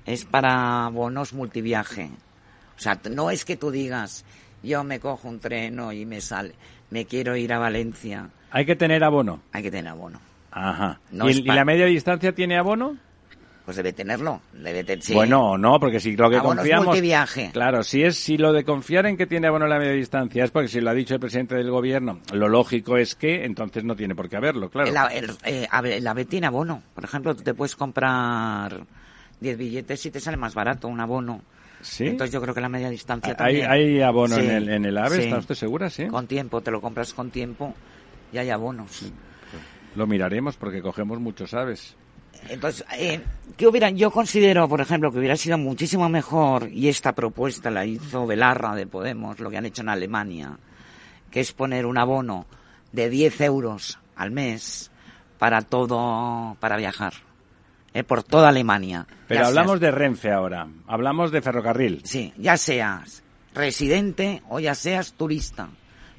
Es 0.06 0.26
para 0.26 0.90
bonos 0.90 1.34
multiviaje. 1.34 2.10
O 2.78 2.82
sea, 2.82 3.00
no 3.12 3.30
es 3.32 3.46
que 3.46 3.56
tú 3.56 3.72
digas, 3.72 4.26
yo 4.64 4.84
me 4.84 5.00
cojo 5.00 5.28
un 5.28 5.40
tren 5.40 5.80
y 5.94 6.06
me 6.06 6.22
sale, 6.22 6.54
me 6.90 7.06
quiero 7.06 7.36
ir 7.36 7.54
a 7.54 7.60
Valencia, 7.60 8.30
Hay 8.52 8.66
que 8.66 8.76
tener 8.76 9.04
abono. 9.04 9.42
hay 9.52 9.64
que 9.64 9.72
tener 9.72 9.88
abono. 9.90 10.20
Ajá. 10.52 11.00
No 11.12 11.30
¿Y, 11.30 11.32
es 11.32 11.46
la 11.46 11.66
media 11.66 11.86
distancia 11.86 12.34
tiene 12.34 12.58
abono? 12.58 12.98
Pues 13.66 13.78
debe 13.78 13.94
tenerlo, 13.94 14.42
debe 14.52 14.84
tener, 14.84 15.04
sí. 15.04 15.14
Bueno, 15.14 15.56
no, 15.56 15.80
porque 15.80 16.00
si 16.00 16.16
lo 16.16 16.28
que 16.28 16.38
Abonos 16.38 16.56
confiamos... 16.58 16.88
multiviaje. 16.88 17.52
Claro, 17.54 17.84
si 17.84 18.02
es 18.02 18.18
si 18.18 18.36
lo 18.36 18.52
de 18.52 18.64
confiar 18.64 19.06
en 19.06 19.16
que 19.16 19.28
tiene 19.28 19.46
abono 19.46 19.68
la 19.68 19.78
media 19.78 19.92
distancia 19.92 20.44
es 20.44 20.50
porque 20.50 20.70
si 20.70 20.82
lo 20.82 20.90
ha 20.90 20.94
dicho 20.96 21.14
el 21.14 21.20
presidente 21.20 21.54
del 21.54 21.70
gobierno, 21.70 22.20
lo 22.34 22.50
lógico 22.50 22.98
es 22.98 23.14
que 23.14 23.46
entonces 23.46 23.84
no 23.84 23.96
tiene 23.96 24.16
por 24.16 24.28
qué 24.28 24.38
haberlo, 24.38 24.72
claro. 24.72 24.90
El, 25.12 25.30
el, 25.44 26.08
eh, 26.08 26.26
tiene 26.26 26.48
abono. 26.48 26.82
Por 26.96 27.04
ejemplo, 27.04 27.36
tú 27.36 27.44
te 27.44 27.54
puedes 27.54 27.76
comprar 27.76 28.88
10 29.40 29.58
billetes 29.60 30.04
y 30.04 30.10
te 30.10 30.20
sale 30.20 30.38
más 30.38 30.56
barato 30.56 30.88
un 30.88 31.00
abono. 31.00 31.44
¿Sí? 31.82 32.08
Entonces 32.08 32.34
yo 32.34 32.42
creo 32.42 32.54
que 32.54 32.62
la 32.62 32.70
media 32.70 32.90
distancia 32.90 33.32
¿Hay, 33.32 33.36
también. 33.62 33.72
hay 33.72 34.02
abono 34.02 34.36
Sí, 34.36 34.42
en, 34.42 34.50
el, 34.52 34.70
en 34.70 34.86
el 34.86 34.98
AVE? 34.98 35.16
sí. 35.18 35.22
¿Está 35.24 35.38
usted 35.38 35.56
segura? 35.56 35.90
Sí. 35.90 36.08
Con 36.08 36.28
tiempo, 36.28 36.62
te 36.62 36.72
lo 36.72 36.82
compras 36.82 37.14
con 37.14 37.30
tiempo 37.32 37.74
y 38.34 38.38
hay 38.38 38.50
abonos. 38.50 39.12
Lo 39.96 40.06
miraremos 40.06 40.56
porque 40.58 40.82
cogemos 40.82 41.20
muchos 41.20 41.54
aves. 41.54 41.96
Entonces, 42.48 42.86
eh, 42.98 43.20
¿qué 43.58 43.68
hubiera, 43.68 43.90
yo 43.90 44.12
considero, 44.12 44.68
por 44.70 44.80
ejemplo, 44.82 45.12
que 45.12 45.18
hubiera 45.20 45.36
sido 45.36 45.58
muchísimo 45.58 46.08
mejor, 46.10 46.70
y 46.72 46.88
esta 46.88 47.14
propuesta 47.14 47.70
la 47.70 47.86
hizo 47.86 48.26
Belarra 48.28 48.76
de 48.76 48.86
Podemos, 48.88 49.40
lo 49.40 49.50
que 49.50 49.58
han 49.58 49.66
hecho 49.66 49.82
en 49.82 49.90
Alemania, 49.90 50.58
que 51.32 51.40
es 51.42 51.52
poner 51.52 51.86
un 51.86 51.98
abono 51.98 52.46
de 52.94 53.10
10 53.10 53.42
euros 53.42 54.00
al 54.16 54.32
mes 54.32 54.90
para 55.38 55.62
todo, 55.64 56.56
para 56.60 56.78
viajar, 56.78 57.14
eh, 57.94 58.04
por 58.04 58.24
toda 58.24 58.50
Alemania. 58.50 59.06
Pero 59.28 59.42
Ya 59.42 59.48
hablamos 59.48 59.72
seas- 59.74 59.82
de 59.82 59.92
Renfe 59.92 60.32
ahora. 60.32 60.68
Hablamos 60.88 61.32
de 61.32 61.42
ferrocarril. 61.42 62.02
Sí, 62.06 62.34
ya 62.38 62.58
seas 62.58 63.24
residente 63.54 64.42
o 64.50 64.60
ya 64.60 64.76
seas 64.76 65.14
turista. 65.14 65.70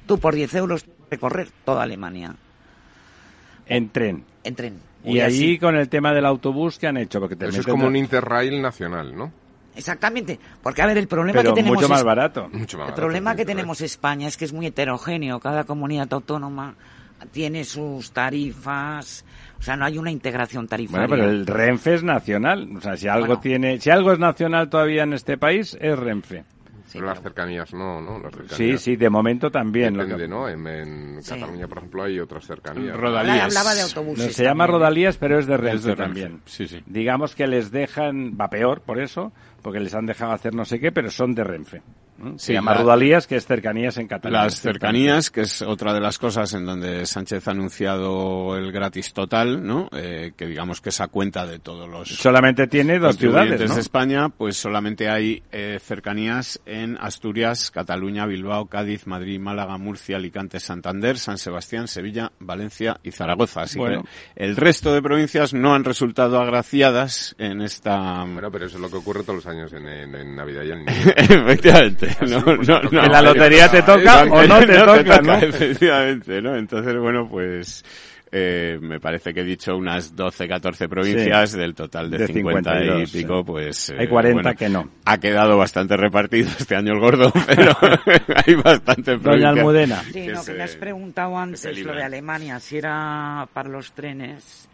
Tú 0.05 0.19
por 0.19 0.35
10 0.35 0.53
euros 0.55 0.85
recorrer 1.09 1.49
toda 1.65 1.83
Alemania 1.83 2.35
En 3.67 3.89
tren. 3.89 4.23
en 4.43 4.55
tren. 4.55 4.79
Y 5.03 5.19
así. 5.19 5.35
allí 5.43 5.57
con 5.59 5.75
el 5.75 5.89
tema 5.89 6.13
del 6.13 6.25
autobús 6.25 6.77
que 6.77 6.87
han 6.87 6.97
hecho, 6.97 7.19
porque 7.19 7.35
te 7.35 7.47
Eso 7.47 7.61
es 7.61 7.65
como 7.67 7.85
a- 7.85 7.87
un 7.87 7.95
Interrail 7.95 8.61
nacional, 8.61 9.15
¿no? 9.15 9.31
Exactamente, 9.75 10.37
porque 10.61 10.81
a 10.81 10.85
ver, 10.85 10.97
el 10.97 11.07
problema 11.07 11.39
pero 11.39 11.53
que 11.53 11.61
tenemos 11.61 11.77
mucho 11.77 11.89
más 11.89 11.99
es- 11.99 12.05
barato. 12.05 12.49
Mucho 12.51 12.77
más 12.77 12.87
El 12.87 12.91
barato 12.91 12.95
problema 13.01 13.31
que 13.35 13.41
Interrail. 13.43 13.57
tenemos 13.57 13.81
España 13.81 14.27
es 14.27 14.35
que 14.37 14.45
es 14.45 14.53
muy 14.53 14.65
heterogéneo. 14.67 15.39
Cada 15.39 15.63
comunidad 15.63 16.07
autónoma 16.11 16.75
tiene 17.31 17.63
sus 17.63 18.11
tarifas. 18.11 19.25
O 19.59 19.61
sea, 19.63 19.75
no 19.75 19.85
hay 19.85 19.97
una 19.97 20.09
integración 20.11 20.67
tarifaria. 20.67 21.07
Bueno, 21.07 21.23
pero 21.23 21.29
el 21.31 21.45
Renfe 21.45 21.93
es 21.95 22.03
nacional. 22.03 22.67
O 22.75 22.81
sea, 22.81 22.97
si 22.97 23.07
algo 23.07 23.27
Bueno. 23.27 23.41
tiene, 23.41 23.79
si 23.79 23.89
algo 23.89 24.11
es 24.11 24.19
nacional 24.19 24.69
todavía 24.69 25.03
en 25.03 25.13
este 25.13 25.37
país 25.37 25.77
es 25.79 25.97
Renfe. 25.97 26.43
Sí, 26.87 26.97
Pero 26.97 27.05
las 27.07 27.21
cercanías 27.21 27.73
no, 27.73 28.01
¿no? 28.01 28.19
Las 28.19 28.33
Sí, 28.33 28.39
cercanías 28.49 28.81
sí, 28.81 28.95
de 28.97 29.09
momento 29.09 29.49
también. 29.49 29.93
Depende, 29.95 30.27
¿no? 30.27 30.49
En, 30.49 30.67
en 30.67 31.23
Sí. 31.23 31.35
Cataluña, 31.35 31.65
por 31.67 31.77
ejemplo, 31.77 32.03
hay 32.03 32.19
otras 32.19 32.45
cercanías. 32.45 32.97
Rodalías. 32.97 33.43
Hablaba 33.45 33.73
de 33.75 33.79
No, 33.81 33.85
autobuses. 33.87 34.35
se 34.35 34.43
llama 34.43 34.65
también. 34.65 34.79
Rodalías, 34.79 35.17
pero 35.17 35.39
es 35.39 35.47
de 35.47 35.55
Renfe, 35.55 35.75
Es 35.77 35.83
de 35.83 35.95
Renfe, 35.95 36.03
también. 36.21 36.41
sí, 36.45 36.67
sí. 36.67 36.83
Digamos 36.87 37.33
que 37.33 37.47
les 37.47 37.71
dejan, 37.71 38.35
va 38.37 38.49
peor 38.49 38.81
por 38.81 38.99
eso, 38.99 39.31
porque 39.61 39.79
les 39.79 39.95
han 39.95 40.05
dejado 40.05 40.33
hacer 40.33 40.53
no 40.53 40.65
sé 40.65 40.81
qué, 40.81 40.91
pero 40.91 41.09
son 41.09 41.33
de 41.33 41.45
Renfe. 41.45 41.81
Se 42.37 42.47
Sí, 42.47 42.53
llama 42.53 42.71
la- 42.73 42.81
Rodalías, 42.81 43.27
que 43.27 43.35
es 43.35 43.45
cercanías 43.45 43.97
en 43.97 44.07
Cataluña. 44.07 44.43
Las 44.43 44.59
cercanías, 44.61 45.29
que 45.31 45.41
es 45.41 45.61
otra 45.61 45.93
de 45.93 45.99
las 45.99 46.17
cosas 46.17 46.53
en 46.53 46.65
donde 46.65 47.05
Sánchez 47.05 47.47
ha 47.47 47.51
anunciado 47.51 48.55
el 48.57 48.71
gratis 48.71 49.13
total, 49.13 49.65
¿no? 49.65 49.89
Eh, 49.91 50.31
que 50.35 50.45
digamos 50.47 50.81
que 50.81 50.89
esa 50.89 51.07
cuenta 51.07 51.45
de 51.45 51.59
todos 51.59 51.89
los 51.89 52.09
Solamente 52.09 52.67
tiene 52.67 52.99
dos 52.99 53.17
ciudades, 53.17 53.67
¿no? 53.69 53.75
de 53.75 53.81
España, 53.81 54.29
pues 54.29 54.57
solamente 54.57 55.09
hay 55.09 55.43
eh, 55.51 55.79
cercanías 55.81 56.59
en 56.65 56.97
Asturias, 56.99 57.71
Cataluña, 57.71 58.25
Bilbao, 58.25 58.67
Cádiz, 58.67 59.07
Madrid, 59.07 59.39
Málaga, 59.39 59.77
Murcia, 59.77 60.17
Alicante, 60.17 60.59
Santander, 60.59 61.17
San 61.17 61.37
Sebastián, 61.37 61.87
Sevilla, 61.87 62.31
Valencia 62.39 62.99
y 63.03 63.11
Zaragoza. 63.11 63.61
Así 63.61 63.77
Bueno. 63.79 64.03
que 64.03 64.43
el 64.43 64.55
resto 64.55 64.93
de 64.93 65.01
provincias 65.01 65.53
no 65.53 65.73
han 65.73 65.83
resultado 65.83 66.39
agraciadas 66.39 67.35
en 67.37 67.61
esta... 67.61 68.23
Bueno, 68.25 68.51
pero 68.51 68.65
eso 68.65 68.75
es 68.77 68.81
lo 68.81 68.89
que 68.89 68.97
ocurre 68.97 69.21
todos 69.23 69.35
los 69.43 69.47
años 69.47 69.71
en, 69.73 69.87
en- 69.87 70.15
en 70.15 70.35
Navidad 70.35 70.63
y 70.63 70.71
en 70.71 70.85
Efectivamente. 71.17 72.10
No, 72.21 72.43
pues, 72.43 72.67
no, 72.67 72.81
no, 72.81 72.89
no. 72.91 73.03
En 73.03 73.11
la 73.11 73.21
lotería 73.21 73.69
te 73.69 73.81
toca 73.81 74.23
o 74.23 74.43
no 74.47 74.59
te 74.59 74.77
toca, 74.77 75.21
¿no? 75.21 75.33
Efectivamente, 75.35 76.41
¿no? 76.41 76.55
Entonces, 76.55 76.95
bueno, 76.97 77.27
pues... 77.29 77.83
eh, 78.33 78.77
me 78.81 78.99
parece 78.99 79.33
que 79.33 79.41
he 79.41 79.43
dicho 79.43 79.75
unas 79.75 80.15
12, 80.15 80.47
14 80.47 80.87
provincias 80.87 81.51
del 81.51 81.75
total 81.75 82.09
de, 82.09 82.19
De 82.19 82.27
50 82.27 82.71
52, 82.71 83.09
y 83.15 83.17
pico, 83.21 83.37
sí. 83.39 83.43
pues... 83.45 83.89
eh, 83.89 83.95
Hay 83.99 84.07
40 84.07 84.41
bueno, 84.41 84.57
que 84.57 84.69
no. 84.69 84.89
Ha 85.05 85.17
quedado 85.17 85.57
bastante 85.57 85.97
repartido 85.97 86.49
este 86.57 86.75
año 86.75 86.93
el 86.93 86.99
gordo, 86.99 87.31
pero 87.47 87.75
hay 88.45 88.55
bastante 88.55 89.17
Doña 89.17 89.49
Almudena. 89.49 90.01
Sí, 90.03 90.13
que 90.13 90.31
no, 90.31 90.41
se- 90.43 90.51
que 90.53 90.57
me 90.59 90.63
has 90.63 90.75
preguntado 90.77 91.37
antes 91.37 91.77
lo 91.79 91.93
de 91.93 92.03
Alemania, 92.03 92.59
si 92.61 92.77
era 92.77 93.47
para 93.53 93.67
los 93.69 93.91
trenes 93.91 94.69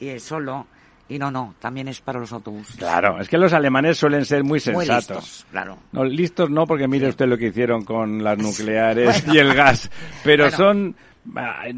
y 0.00 0.08
es 0.08 0.22
solo. 0.24 0.66
Y 1.08 1.18
no, 1.20 1.30
no, 1.30 1.54
también 1.60 1.86
es 1.86 2.00
para 2.00 2.18
los 2.18 2.32
autobuses. 2.32 2.74
Claro, 2.76 3.20
es 3.20 3.28
que 3.28 3.38
los 3.38 3.52
alemanes 3.52 3.96
suelen 3.96 4.24
ser 4.24 4.42
muy 4.42 4.52
Muy 4.54 4.60
sensatos. 4.60 5.16
listos, 5.22 5.46
claro. 5.52 5.78
No, 5.92 6.04
listos 6.04 6.50
no, 6.50 6.66
porque 6.66 6.88
mire 6.88 7.08
usted 7.08 7.26
lo 7.26 7.38
que 7.38 7.46
hicieron 7.46 7.84
con 7.84 8.24
las 8.24 8.36
nucleares 8.42 9.24
y 9.28 9.38
el 9.38 9.54
gas. 9.54 9.88
Pero 10.24 10.44
Bueno. 10.44 10.56
son, 10.56 10.96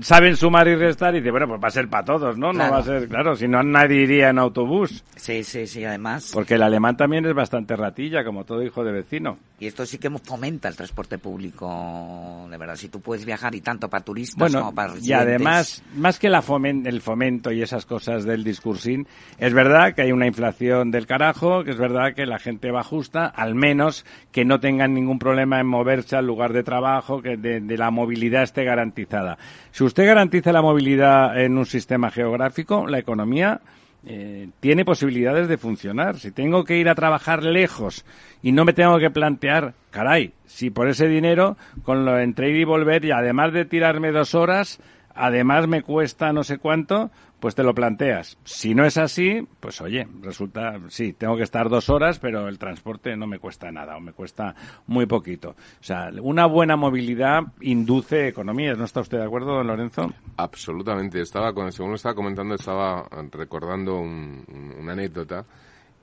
saben 0.03 0.37
sumar 0.37 0.69
y 0.69 0.75
restar 0.77 1.15
y 1.15 1.19
dice, 1.19 1.31
bueno, 1.31 1.47
pues 1.49 1.61
va 1.63 1.69
a 1.69 1.71
ser 1.71 1.89
para 1.89 2.05
todos, 2.05 2.37
¿no? 2.39 2.53
No 2.53 2.71
va 2.71 2.79
a 2.79 2.83
ser, 2.83 3.09
claro, 3.09 3.35
si 3.35 3.49
no 3.49 3.63
nadie 3.63 4.03
iría 4.03 4.31
en 4.31 4.39
autobús. 4.39 5.05
Sí, 5.17 5.43
sí, 5.45 5.67
sí, 5.67 5.85
además. 5.85 6.31
Porque 6.33 6.55
el 6.55 6.63
alemán 6.63 6.97
también 6.97 7.25
es 7.27 7.35
bastante 7.35 7.75
ratilla, 7.77 8.25
como 8.25 8.45
todo 8.45 8.63
hijo 8.63 8.85
de 8.85 8.93
vecino. 8.93 9.39
Y 9.61 9.67
esto 9.67 9.85
sí 9.87 9.99
que 9.99 10.09
fomenta 10.11 10.69
el 10.69 10.77
transporte 10.77 11.19
público, 11.19 12.47
de 12.51 12.57
verdad. 12.57 12.77
Si 12.77 12.89
tú 12.89 13.01
puedes 13.01 13.25
viajar 13.25 13.55
y 13.55 13.61
tanto 13.61 13.89
para 13.89 14.05
turistas 14.05 14.39
Bueno, 14.39 14.61
como 14.61 14.75
para 14.75 14.93
y 14.93 14.95
residentes. 14.97 15.27
además, 15.27 15.83
más 15.97 16.19
que 16.19 16.29
la 16.29 16.43
fomen- 16.43 16.87
el 16.87 17.01
fomento 17.01 17.51
y 17.51 17.63
esas 17.63 17.85
cosas 17.87 18.25
del 18.25 18.45
discursín, 18.45 19.07
es 19.39 19.53
verdad 19.55 19.95
que 19.95 20.03
hay 20.03 20.13
una 20.13 20.27
inflación 20.27 20.91
del 20.91 21.07
carajo, 21.07 21.65
que 21.65 21.71
es 21.71 21.79
verdad 21.79 22.15
que 22.15 22.27
la 22.27 22.39
gente 22.39 22.71
va 22.71 22.85
justa, 22.85 23.27
al 23.27 23.55
menos 23.55 24.05
que 24.33 24.45
no 24.45 24.61
tengan 24.61 24.95
ningún 24.95 25.19
problema 25.19 25.59
en 25.61 25.67
moverse 25.67 26.17
al 26.17 26.27
lugar 26.27 26.53
de 26.53 26.63
trabajo, 26.63 27.21
que 27.23 27.37
de, 27.37 27.61
de 27.61 27.77
la 27.79 27.91
movilidad 27.91 28.43
esté 28.45 28.65
garantizada. 28.65 29.38
Si 29.71 29.85
usted 29.85 30.07
garantiza 30.07 30.53
la 30.53 30.63
movilidad 30.63 31.41
en 31.41 31.59
un 31.59 31.67
sistema 31.67 32.11
geográfico, 32.11 32.87
la 32.87 32.99
economía 32.99 33.61
eh, 34.07 34.49
tiene 34.61 34.85
posibilidades 34.85 35.49
de 35.49 35.59
funcionar. 35.59 36.19
Si 36.19 36.31
tengo 36.31 36.65
que 36.65 36.79
ir 36.79 36.89
a 36.89 36.95
trabajar 36.95 37.43
lejos 37.43 38.05
y 38.43 38.53
no 38.53 38.65
me 38.65 38.73
tengo 38.73 38.99
que 38.99 39.11
plantear, 39.11 39.75
caray, 39.91 40.33
si 40.47 40.71
por 40.71 40.89
ese 40.89 41.09
dinero, 41.09 41.57
con 41.83 42.05
lo 42.05 42.19
entre 42.19 42.51
ir 42.51 42.57
y 42.57 42.65
volver, 42.65 43.05
y 43.05 43.11
además 43.11 43.53
de 43.53 43.65
tirarme 43.65 44.13
dos 44.13 44.35
horas, 44.35 44.81
además 45.15 45.67
me 45.67 45.83
cuesta 45.83 46.33
no 46.33 46.45
sé 46.45 46.59
cuánto, 46.59 47.11
pues 47.41 47.55
te 47.55 47.63
lo 47.63 47.75
planteas. 47.75 48.37
Si 48.45 48.75
no 48.75 48.85
es 48.85 48.97
así, 48.99 49.47
pues 49.61 49.81
oye, 49.81 50.07
resulta, 50.23 50.79
sí, 50.89 51.13
tengo 51.13 51.37
que 51.37 51.43
estar 51.45 51.69
dos 51.69 51.89
horas, 51.89 52.19
pero 52.19 52.49
el 52.49 52.59
transporte 52.59 53.17
no 53.17 53.27
me 53.27 53.39
cuesta 53.39 53.71
nada 53.71 53.97
o 53.97 54.01
me 54.01 54.13
cuesta 54.13 54.55
muy 54.87 55.07
poquito. 55.07 55.51
O 55.51 55.83
sea, 55.85 56.11
una 56.21 56.47
buena 56.47 56.77
movilidad 56.77 57.43
induce 57.61 58.29
economías. 58.29 58.77
¿No 58.79 58.85
está 58.85 59.01
usted 59.01 59.19
de 59.19 59.25
acuerdo, 59.25 59.55
don 59.55 59.67
Lorenzo? 59.67 60.13
Absolutamente. 60.37 61.21
Estaba, 61.21 61.53
según 61.71 61.91
lo 61.91 61.97
estaba 61.97 62.15
comentando, 62.15 62.55
estaba 62.55 63.09
recordando 63.33 63.99
un- 64.01 64.45
un- 64.49 64.75
una 64.81 64.93
anécdota 64.93 65.45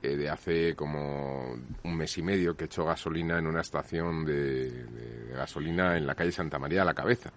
eh, 0.02 0.14
de 0.16 0.28
hace 0.28 0.74
como 0.76 1.52
un 1.84 1.96
mes 1.96 2.16
y 2.18 2.22
medio 2.22 2.54
que 2.56 2.66
echó 2.66 2.84
gasolina 2.84 3.38
en 3.38 3.46
una 3.46 3.62
estación 3.62 4.24
de, 4.26 4.70
de 4.70 5.32
gasolina 5.34 5.96
en 5.96 6.06
la 6.06 6.14
calle 6.14 6.32
Santa 6.32 6.58
María 6.58 6.80
de 6.80 6.84
la 6.86 6.94
Cabeza. 6.94 7.32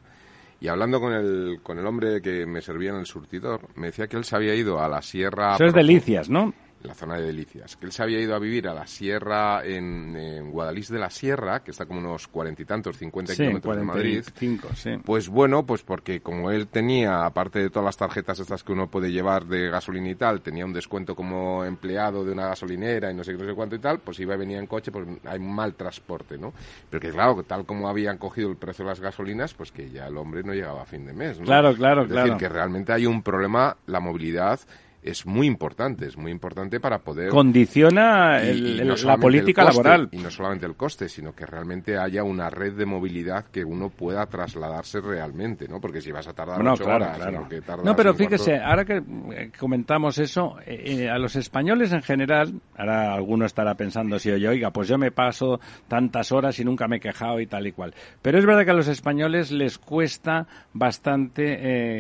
Y 0.62 0.68
hablando 0.68 1.00
con 1.00 1.14
el, 1.14 1.60
con 1.64 1.80
el 1.80 1.86
hombre 1.86 2.22
que 2.22 2.46
me 2.46 2.62
servía 2.62 2.90
en 2.90 2.98
el 2.98 3.06
surtidor, 3.06 3.62
me 3.76 3.88
decía 3.88 4.08
que 4.08 4.18
él 4.18 4.26
se 4.26 4.36
había 4.36 4.56
ido 4.56 4.82
a 4.82 4.90
la 4.90 5.02
sierra... 5.02 5.56
Eso 5.56 5.66
es 5.66 5.74
delicias, 5.74 6.30
¿no? 6.30 6.54
En 6.82 6.88
la 6.88 6.94
zona 6.94 7.16
de 7.18 7.26
Delicias, 7.26 7.76
que 7.76 7.86
él 7.86 7.92
se 7.92 8.04
había 8.04 8.20
ido 8.20 8.36
a 8.36 8.40
vivir 8.40 8.68
a 8.68 8.74
la 8.74 8.88
sierra 8.88 9.66
en, 9.66 10.16
en 10.16 10.52
Guadalís 10.52 10.90
de 10.90 11.00
la 11.00 11.10
Sierra, 11.10 11.62
que 11.62 11.72
está 11.72 11.86
como 11.86 12.00
unos 12.00 12.28
cuarenta 12.28 12.62
y 12.62 12.66
tantos, 12.66 12.98
cincuenta 12.98 13.34
Sí, 13.34 13.44
kilómetros 13.44 13.76
de 13.76 13.84
Madrid. 13.84 14.24
45, 14.24 14.70
sí. 14.76 14.92
Pues 15.04 15.28
bueno, 15.28 15.66
pues 15.66 15.84
porque 15.84 16.22
como 16.22 16.52
él 16.52 16.68
tenía, 16.68 17.26
aparte 17.26 17.60
de 17.60 17.70
todas 17.70 17.86
las 17.86 17.98
tarjetas 17.98 18.40
estas 18.40 18.64
que 18.64 18.72
uno 18.72 18.88
puede 18.90 19.12
llevar 19.12 19.46
de 19.46 19.70
gasolina 19.70 20.10
y 20.10 20.16
tal, 20.16 20.42
tenía 20.42 20.66
un 20.66 20.74
descuento 20.74 21.16
como 21.16 21.66
empleado 21.66 22.24
de 22.24 22.32
una 22.32 22.48
gasolinera 22.48 23.12
y 23.12 23.16
no 23.16 23.24
sé 23.24 23.34
qué, 23.34 23.38
no 23.44 23.50
sé 23.50 23.54
cuánto 23.56 23.76
y 23.76 23.80
tal, 23.80 24.00
pues 24.00 24.20
iba 24.20 24.36
y 24.36 24.38
venía 24.38 24.60
en 24.60 24.68
coche, 24.68 24.92
pues 24.92 25.06
hay 25.26 25.40
mal 25.40 25.74
transporte, 25.76 26.38
¿no? 26.38 26.54
Pero 26.90 27.02
que 27.02 27.10
claro, 27.12 27.44
tal 27.44 27.66
como 27.66 27.90
habían 27.90 28.18
cogido 28.18 28.50
el 28.50 28.56
precio 28.56 28.86
de 28.86 28.92
las 28.92 29.00
gasolinas, 29.00 29.54
pues 29.54 29.72
que 29.72 29.90
ya 29.90 30.08
el 30.08 30.18
hombre 30.18 30.44
no 30.44 30.54
llegaba 30.54 30.82
a 30.84 30.86
fin 30.86 31.06
de 31.06 31.14
mes, 31.14 31.40
¿no? 31.40 31.46
Claro, 31.46 31.74
claro, 31.76 32.04
es 32.04 32.08
claro. 32.10 32.34
decir, 32.34 32.38
que 32.40 32.50
realmente 32.50 32.94
hay 32.94 33.06
un 33.06 33.22
problema, 33.22 33.76
la 33.88 34.00
movilidad 34.00 34.60
es 35.02 35.26
muy 35.26 35.48
importante, 35.48 36.06
es 36.06 36.18
muy 36.18 36.32
importante 36.32 36.80
para 36.80 37.00
poder 37.00 37.30
Condiciona 37.30 38.42
y- 38.44 38.50
el- 38.50 38.80
y 38.82 38.86
no 38.86 38.96
la 38.96 39.18
política 39.18 39.64
coste, 39.64 39.78
laboral. 39.84 40.10
Y 40.12 40.18
no 40.18 40.30
solamente 40.30 40.66
el 40.66 40.76
coste, 40.76 41.08
sino 41.10 41.34
que 41.34 41.46
realmente 41.46 41.98
haya 41.98 42.24
una 42.24 42.50
red 42.50 42.74
de 42.74 42.86
movilidad 42.86 43.46
que 43.46 43.64
uno 43.64 43.90
pueda 43.90 44.26
trasladarse 44.26 45.00
realmente, 45.02 45.68
¿no? 45.68 45.80
Porque 45.80 46.02
si 46.02 46.12
vas 46.12 46.28
a 46.28 46.34
tardar 46.34 46.58
Bueno, 46.58 46.74
ocho 46.74 46.84
claro, 46.84 47.06
horas, 47.06 47.18
claro. 47.18 47.48
que 47.50 47.62
No, 47.84 47.96
pero 47.96 48.14
cuarto- 48.14 48.16
fíjese, 48.16 48.58
ahora 48.58 48.86
que 48.86 48.98
eh, 49.32 49.52
comentamos 49.58 50.18
eso, 50.18 50.58
eh, 50.66 51.04
eh, 51.04 51.10
a 51.10 51.18
los 51.18 51.36
españoles 51.36 51.92
en 51.94 52.02
general, 52.02 52.54
ahora 52.78 53.14
alguno 53.14 53.46
estará 53.46 53.76
pensando 53.76 54.20
si 54.20 54.32
oye, 54.32 54.48
oiga, 54.48 54.72
pues 54.72 54.88
yo 54.88 54.98
me 54.98 55.12
paso 55.12 55.60
tantas 55.88 56.32
horas 56.32 56.60
y 56.60 56.66
nunca 56.66 56.88
me 56.88 56.98
he 56.98 57.00
quejado 57.00 57.40
y 57.40 57.48
tal 57.48 57.68
y 57.68 57.72
cual. 57.72 57.94
Pero 58.22 58.38
es 58.38 58.46
verdad 58.46 58.66
que 58.66 58.72
a 58.72 58.76
los 58.76 58.88
españoles 58.88 59.52
les 59.52 59.78
cuesta 59.78 60.48
bastante 60.74 61.58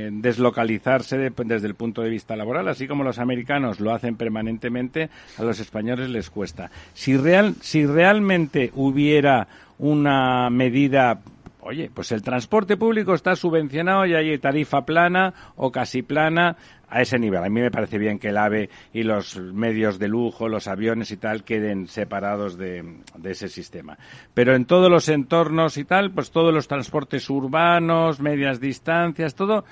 eh, 0.07 0.09
deslocalizarse 0.11 1.17
de- 1.17 1.33
desde 1.45 1.67
el 1.67 1.75
punto 1.75 2.01
de 2.01 2.09
vista 2.09 2.35
laboral, 2.35 2.67
así 2.67 2.87
como 2.89 3.05
los 3.05 3.19
americanos 3.19 3.79
lo 3.79 3.93
hacen 3.93 4.17
permanentemente, 4.17 5.09
a 5.37 5.43
los 5.43 5.61
españoles 5.61 6.09
les 6.09 6.29
cuesta. 6.29 6.69
Si 6.93 7.15
real, 7.15 7.55
si 7.61 7.85
realmente 7.85 8.71
hubiera 8.75 9.47
una 9.77 10.49
medida 10.49 11.21
Oye, 11.61 11.91
pues 11.93 12.11
el 12.13 12.21
transporte 12.21 12.77
público 12.77 13.13
está 13.13 13.35
subvencionado 13.35 14.05
y 14.05 14.15
hay 14.15 14.37
tarifa 14.37 14.85
plana 14.85 15.33
o 15.57 15.71
casi 15.71 16.01
plana 16.01 16.55
a 16.89 17.01
ese 17.01 17.19
nivel. 17.19 17.43
A 17.43 17.49
mí 17.49 17.61
me 17.61 17.71
parece 17.71 17.97
bien 17.97 18.19
que 18.19 18.29
el 18.29 18.37
AVE 18.37 18.69
y 18.93 19.03
los 19.03 19.37
medios 19.37 19.99
de 19.99 20.07
lujo, 20.07 20.47
los 20.49 20.67
aviones 20.67 21.11
y 21.11 21.17
tal, 21.17 21.43
queden 21.43 21.87
separados 21.87 22.57
de, 22.57 23.01
de 23.17 23.31
ese 23.31 23.47
sistema. 23.47 23.97
Pero 24.33 24.55
en 24.55 24.65
todos 24.65 24.89
los 24.89 25.07
entornos 25.09 25.77
y 25.77 25.85
tal, 25.85 26.11
pues 26.11 26.31
todos 26.31 26.53
los 26.53 26.67
transportes 26.67 27.29
urbanos, 27.29 28.19
medias 28.19 28.59
distancias, 28.59 29.35
todo, 29.35 29.65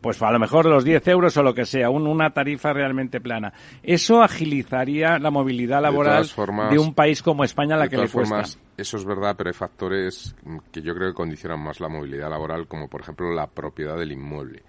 pues 0.00 0.20
a 0.22 0.30
lo 0.30 0.38
mejor 0.38 0.66
los 0.66 0.84
10 0.84 1.06
euros 1.08 1.36
o 1.36 1.42
lo 1.42 1.54
que 1.54 1.64
sea, 1.64 1.90
un- 1.90 2.06
una 2.06 2.30
tarifa 2.30 2.72
realmente 2.72 3.20
plana. 3.20 3.52
Eso 3.82 4.22
agilizaría 4.22 5.18
la 5.18 5.30
movilidad 5.30 5.82
laboral 5.82 6.24
formas- 6.26 6.70
de 6.70 6.78
un 6.78 6.94
país 6.94 7.22
como 7.22 7.44
España 7.44 7.74
a 7.74 7.78
la 7.78 7.84
de 7.84 7.90
que 7.90 7.96
le 7.96 8.02
cuesta. 8.08 8.20
formas, 8.36 8.58
eso 8.76 8.96
es 8.96 9.04
verdad, 9.04 9.34
pero 9.36 9.48
hay 9.50 9.54
factores 9.54 10.34
que 10.72 10.82
yo 10.82 10.94
creo 10.94 11.08
que 11.08 11.14
condicionan 11.14 11.60
más 11.60 11.80
la 11.80 11.88
movilidad 11.88 12.30
laboral, 12.30 12.66
como 12.66 12.88
por 12.88 13.00
ejemplo 13.00 13.32
la 13.32 13.46
propiedad 13.46 13.96
del 13.96 14.12
inmueble. 14.12 14.62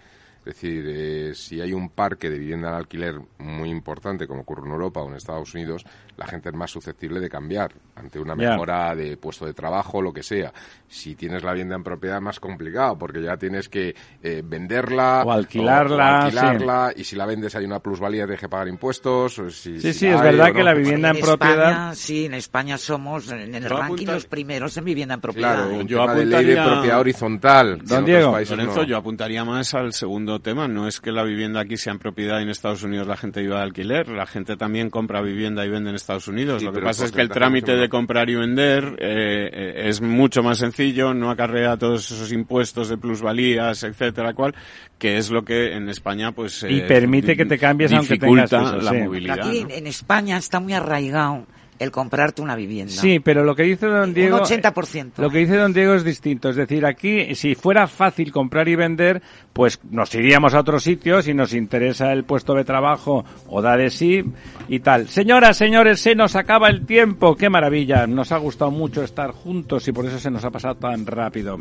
Es 0.46 0.54
decir, 0.54 0.86
eh, 0.88 1.32
si 1.34 1.60
hay 1.60 1.74
un 1.74 1.90
parque 1.90 2.30
de 2.30 2.38
vivienda 2.38 2.70
al 2.70 2.76
alquiler 2.76 3.16
muy 3.40 3.70
importante, 3.72 4.28
como 4.28 4.42
ocurre 4.42 4.68
en 4.68 4.74
Europa 4.74 5.02
o 5.02 5.10
en 5.10 5.16
Estados 5.16 5.54
Unidos, 5.56 5.84
la 6.18 6.28
gente 6.28 6.50
es 6.50 6.56
más 6.56 6.70
susceptible 6.70 7.20
de 7.20 7.30
cambiar 7.30 7.72
ante 7.96 8.20
una 8.20 8.36
mejora 8.36 8.94
de 8.96 9.18
puesto 9.18 9.48
de 9.48 9.54
trabajo, 9.56 10.04
lo 10.04 10.14
que 10.14 10.22
sea. 10.22 10.54
Si 10.88 11.16
tienes 11.16 11.44
la 11.44 11.52
vivienda 11.52 11.76
en 11.76 11.84
propiedad, 11.84 12.22
más 12.22 12.40
complicado, 12.40 12.96
porque 12.96 13.24
ya 13.24 13.38
tienes 13.38 13.70
que 13.70 13.96
eh, 14.22 14.44
venderla 14.46 15.24
O 15.26 15.32
alquilarla, 15.32 15.96
o- 15.96 15.98
o 15.98 16.22
alquilarla, 16.26 16.94
y 16.96 17.04
si 17.04 17.16
la 17.16 17.26
vendes 17.26 17.56
hay 17.56 17.66
una 17.66 17.80
plusvalía, 17.80 18.26
tienes 18.26 18.40
que 18.42 18.50
pagar 18.50 18.68
impuestos. 18.68 19.40
o 19.40 19.50
si- 19.50 19.80
Sí, 19.80 19.94
si 19.94 20.00
sí, 20.00 20.08
es 20.08 20.22
verdad 20.22 20.52
o 20.52 20.54
que 20.54 20.60
no. 20.60 20.66
la 20.66 20.74
vivienda 20.76 21.10
en 21.10 21.20
propiedad- 21.22 21.70
España, 21.70 21.96
sí, 21.96 22.26
en 22.26 22.34
España 22.36 22.78
somos 22.78 23.32
en 23.32 23.56
el 23.56 23.64
Yo 23.64 23.70
ranking 23.70 23.96
apunta- 23.96 24.14
los 24.14 24.26
primeros 24.28 24.78
en 24.78 24.86
vivienda 24.86 25.16
en 25.16 25.22
propiedad. 25.22 25.56
Claro, 25.56 25.74
un 25.76 25.88
Yo 25.88 26.02
tema 26.02 26.14
de 26.14 26.26
ley 26.26 26.46
de 26.46 26.54
apuntaría- 26.60 26.72
propiedad 26.74 27.00
horizontal. 27.00 27.68
en 27.72 27.78
Don 27.80 27.86
otros 27.86 28.06
Diego. 28.06 28.32
países 28.32 28.58
Lorenzo, 28.58 28.82
no. 28.82 28.88
yo 28.88 28.98
apuntaría 28.98 29.44
más 29.44 29.74
al 29.74 29.92
segundo 29.94 30.35
tema. 30.40 30.68
No 30.68 30.88
es 30.88 31.00
que 31.00 31.12
la 31.12 31.24
vivienda 31.24 31.62
aquí 31.62 31.78
sea 31.78 31.94
en 31.94 32.00
propiedad 32.00 32.40
y 32.40 32.44
en 32.44 32.50
Estados 32.50 32.84
Unidos 32.84 33.08
la 33.08 33.18
gente 33.18 33.42
viva 33.42 33.58
de 33.58 33.64
alquiler. 33.64 34.08
La 34.10 34.26
gente 34.26 34.58
también 34.58 34.90
compra 34.90 35.22
vivienda 35.22 35.66
y 35.66 35.70
vende 35.70 35.90
en 35.90 35.96
Estados 35.96 36.28
Unidos. 36.28 36.62
Sí, 36.62 36.66
Lo 36.66 36.74
que 36.74 36.82
pasa 36.82 37.06
es 37.06 37.12
que 37.12 37.22
el 37.22 37.30
trámite 37.30 37.76
de 37.76 37.90
comprar 37.90 38.30
y 38.30 38.36
vender 38.36 38.96
eh, 39.00 39.50
eh, 39.52 39.90
es 39.90 40.02
mucho 40.02 40.44
más 40.44 40.58
sencillo, 40.58 41.14
no 41.14 41.30
acarrea 41.30 41.78
todos 41.78 42.12
esos 42.12 42.32
impuestos 42.32 42.90
de 42.90 42.98
plusvalías, 42.98 43.84
etcétera, 43.84 44.34
cual, 44.34 44.56
que 44.98 45.18
es 45.18 45.32
lo 45.32 45.44
que 45.44 45.74
en 45.74 45.90
España 45.90 46.32
pues 46.32 46.64
Y 46.64 46.80
eh, 46.80 46.82
permite 46.88 47.36
que 47.36 47.46
te 47.46 47.58
cambies 47.58 47.94
aunque 47.94 48.18
tengas 48.18 48.52
la 48.52 48.92
sí. 48.92 48.98
movilidad. 48.98 49.48
Aquí 49.48 49.66
en 49.70 49.88
España 49.88 50.38
está 50.38 50.60
muy 50.60 50.74
arraigado 50.74 51.46
el 51.80 51.92
comprarte 51.92 52.42
una 52.42 52.56
vivienda. 52.56 52.94
Sí, 52.94 53.20
pero 53.20 53.44
lo 53.44 53.56
que 53.56 53.64
dice 53.64 53.88
don 53.88 54.14
Diego... 54.14 54.38
Un 54.38 54.44
80%. 54.44 55.14
Lo 55.18 55.30
que 55.30 55.40
dice 55.40 55.58
don 55.58 55.74
Diego 55.74 55.94
es 55.94 56.04
distinto. 56.04 56.50
Es 56.50 56.56
decir, 56.56 56.86
aquí, 56.86 57.36
si 57.36 57.56
fuera 57.56 57.88
fácil 57.88 58.32
comprar 58.32 58.68
y 58.70 58.76
vender, 58.76 59.22
pues 59.54 59.80
nos 59.90 60.14
iríamos 60.16 60.54
a 60.54 60.60
otros 60.60 60.84
sitios 60.84 61.28
y 61.28 61.34
nos 61.34 61.54
interesa 61.54 62.12
el 62.14 62.24
puesto 62.24 62.54
de 62.54 62.64
trabajo 62.64 63.26
o 63.48 63.62
da 63.62 63.76
de 63.76 63.90
sí 63.90 64.24
y 64.68 64.80
tal. 64.80 65.10
Señoras, 65.10 65.58
señores, 65.58 66.00
se 66.00 66.16
nos 66.16 66.36
acaba 66.36 66.70
el 66.70 66.86
tiempo. 66.86 67.36
Qué 67.36 67.50
maravilla. 67.50 68.08
Nos 68.08 68.32
ha 68.32 68.38
gustado 68.38 68.72
mucho 68.72 69.04
estar 69.04 69.32
juntos 69.32 69.88
y 69.88 69.92
por 69.92 70.06
eso 70.06 70.20
se 70.20 70.32
nos 70.32 70.46
ha 70.46 70.52
pasado 70.52 70.76
tan 70.76 71.06
rápido. 71.06 71.60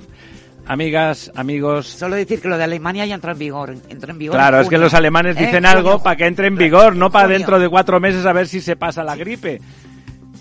Amigas, 0.66 1.30
amigos, 1.34 1.86
Solo 1.86 2.16
decir 2.16 2.40
que 2.40 2.48
lo 2.48 2.56
de 2.56 2.64
Alemania 2.64 3.04
ya 3.04 3.14
entra 3.14 3.32
en 3.32 3.38
vigor. 3.38 3.74
Entra 3.88 4.12
en 4.12 4.18
vigor 4.18 4.36
Claro, 4.36 4.56
en 4.56 4.62
es 4.62 4.68
que 4.70 4.78
los 4.78 4.94
alemanes 4.94 5.36
dicen 5.36 5.66
algo 5.66 6.02
para 6.02 6.16
que 6.16 6.26
entre 6.26 6.46
en 6.46 6.56
vigor, 6.56 6.96
no 6.96 7.10
para 7.10 7.28
dentro 7.28 7.58
de 7.58 7.68
cuatro 7.68 8.00
meses 8.00 8.24
a 8.24 8.32
ver 8.32 8.48
si 8.48 8.60
se 8.60 8.76
pasa 8.76 9.04
la 9.04 9.14
gripe. 9.14 9.60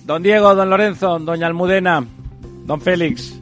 Don 0.05 0.21
Diego, 0.21 0.53
don 0.53 0.69
Lorenzo, 0.69 1.17
doña 1.19 1.47
Almudena, 1.47 2.05
don 2.65 2.81
Félix. 2.81 3.39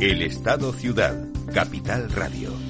El 0.00 0.22
Estado 0.22 0.72
Ciudad, 0.72 1.28
Capital 1.52 2.10
Radio. 2.10 2.69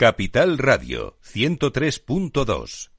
Capital 0.00 0.56
Radio 0.56 1.18
103.2 1.20 2.89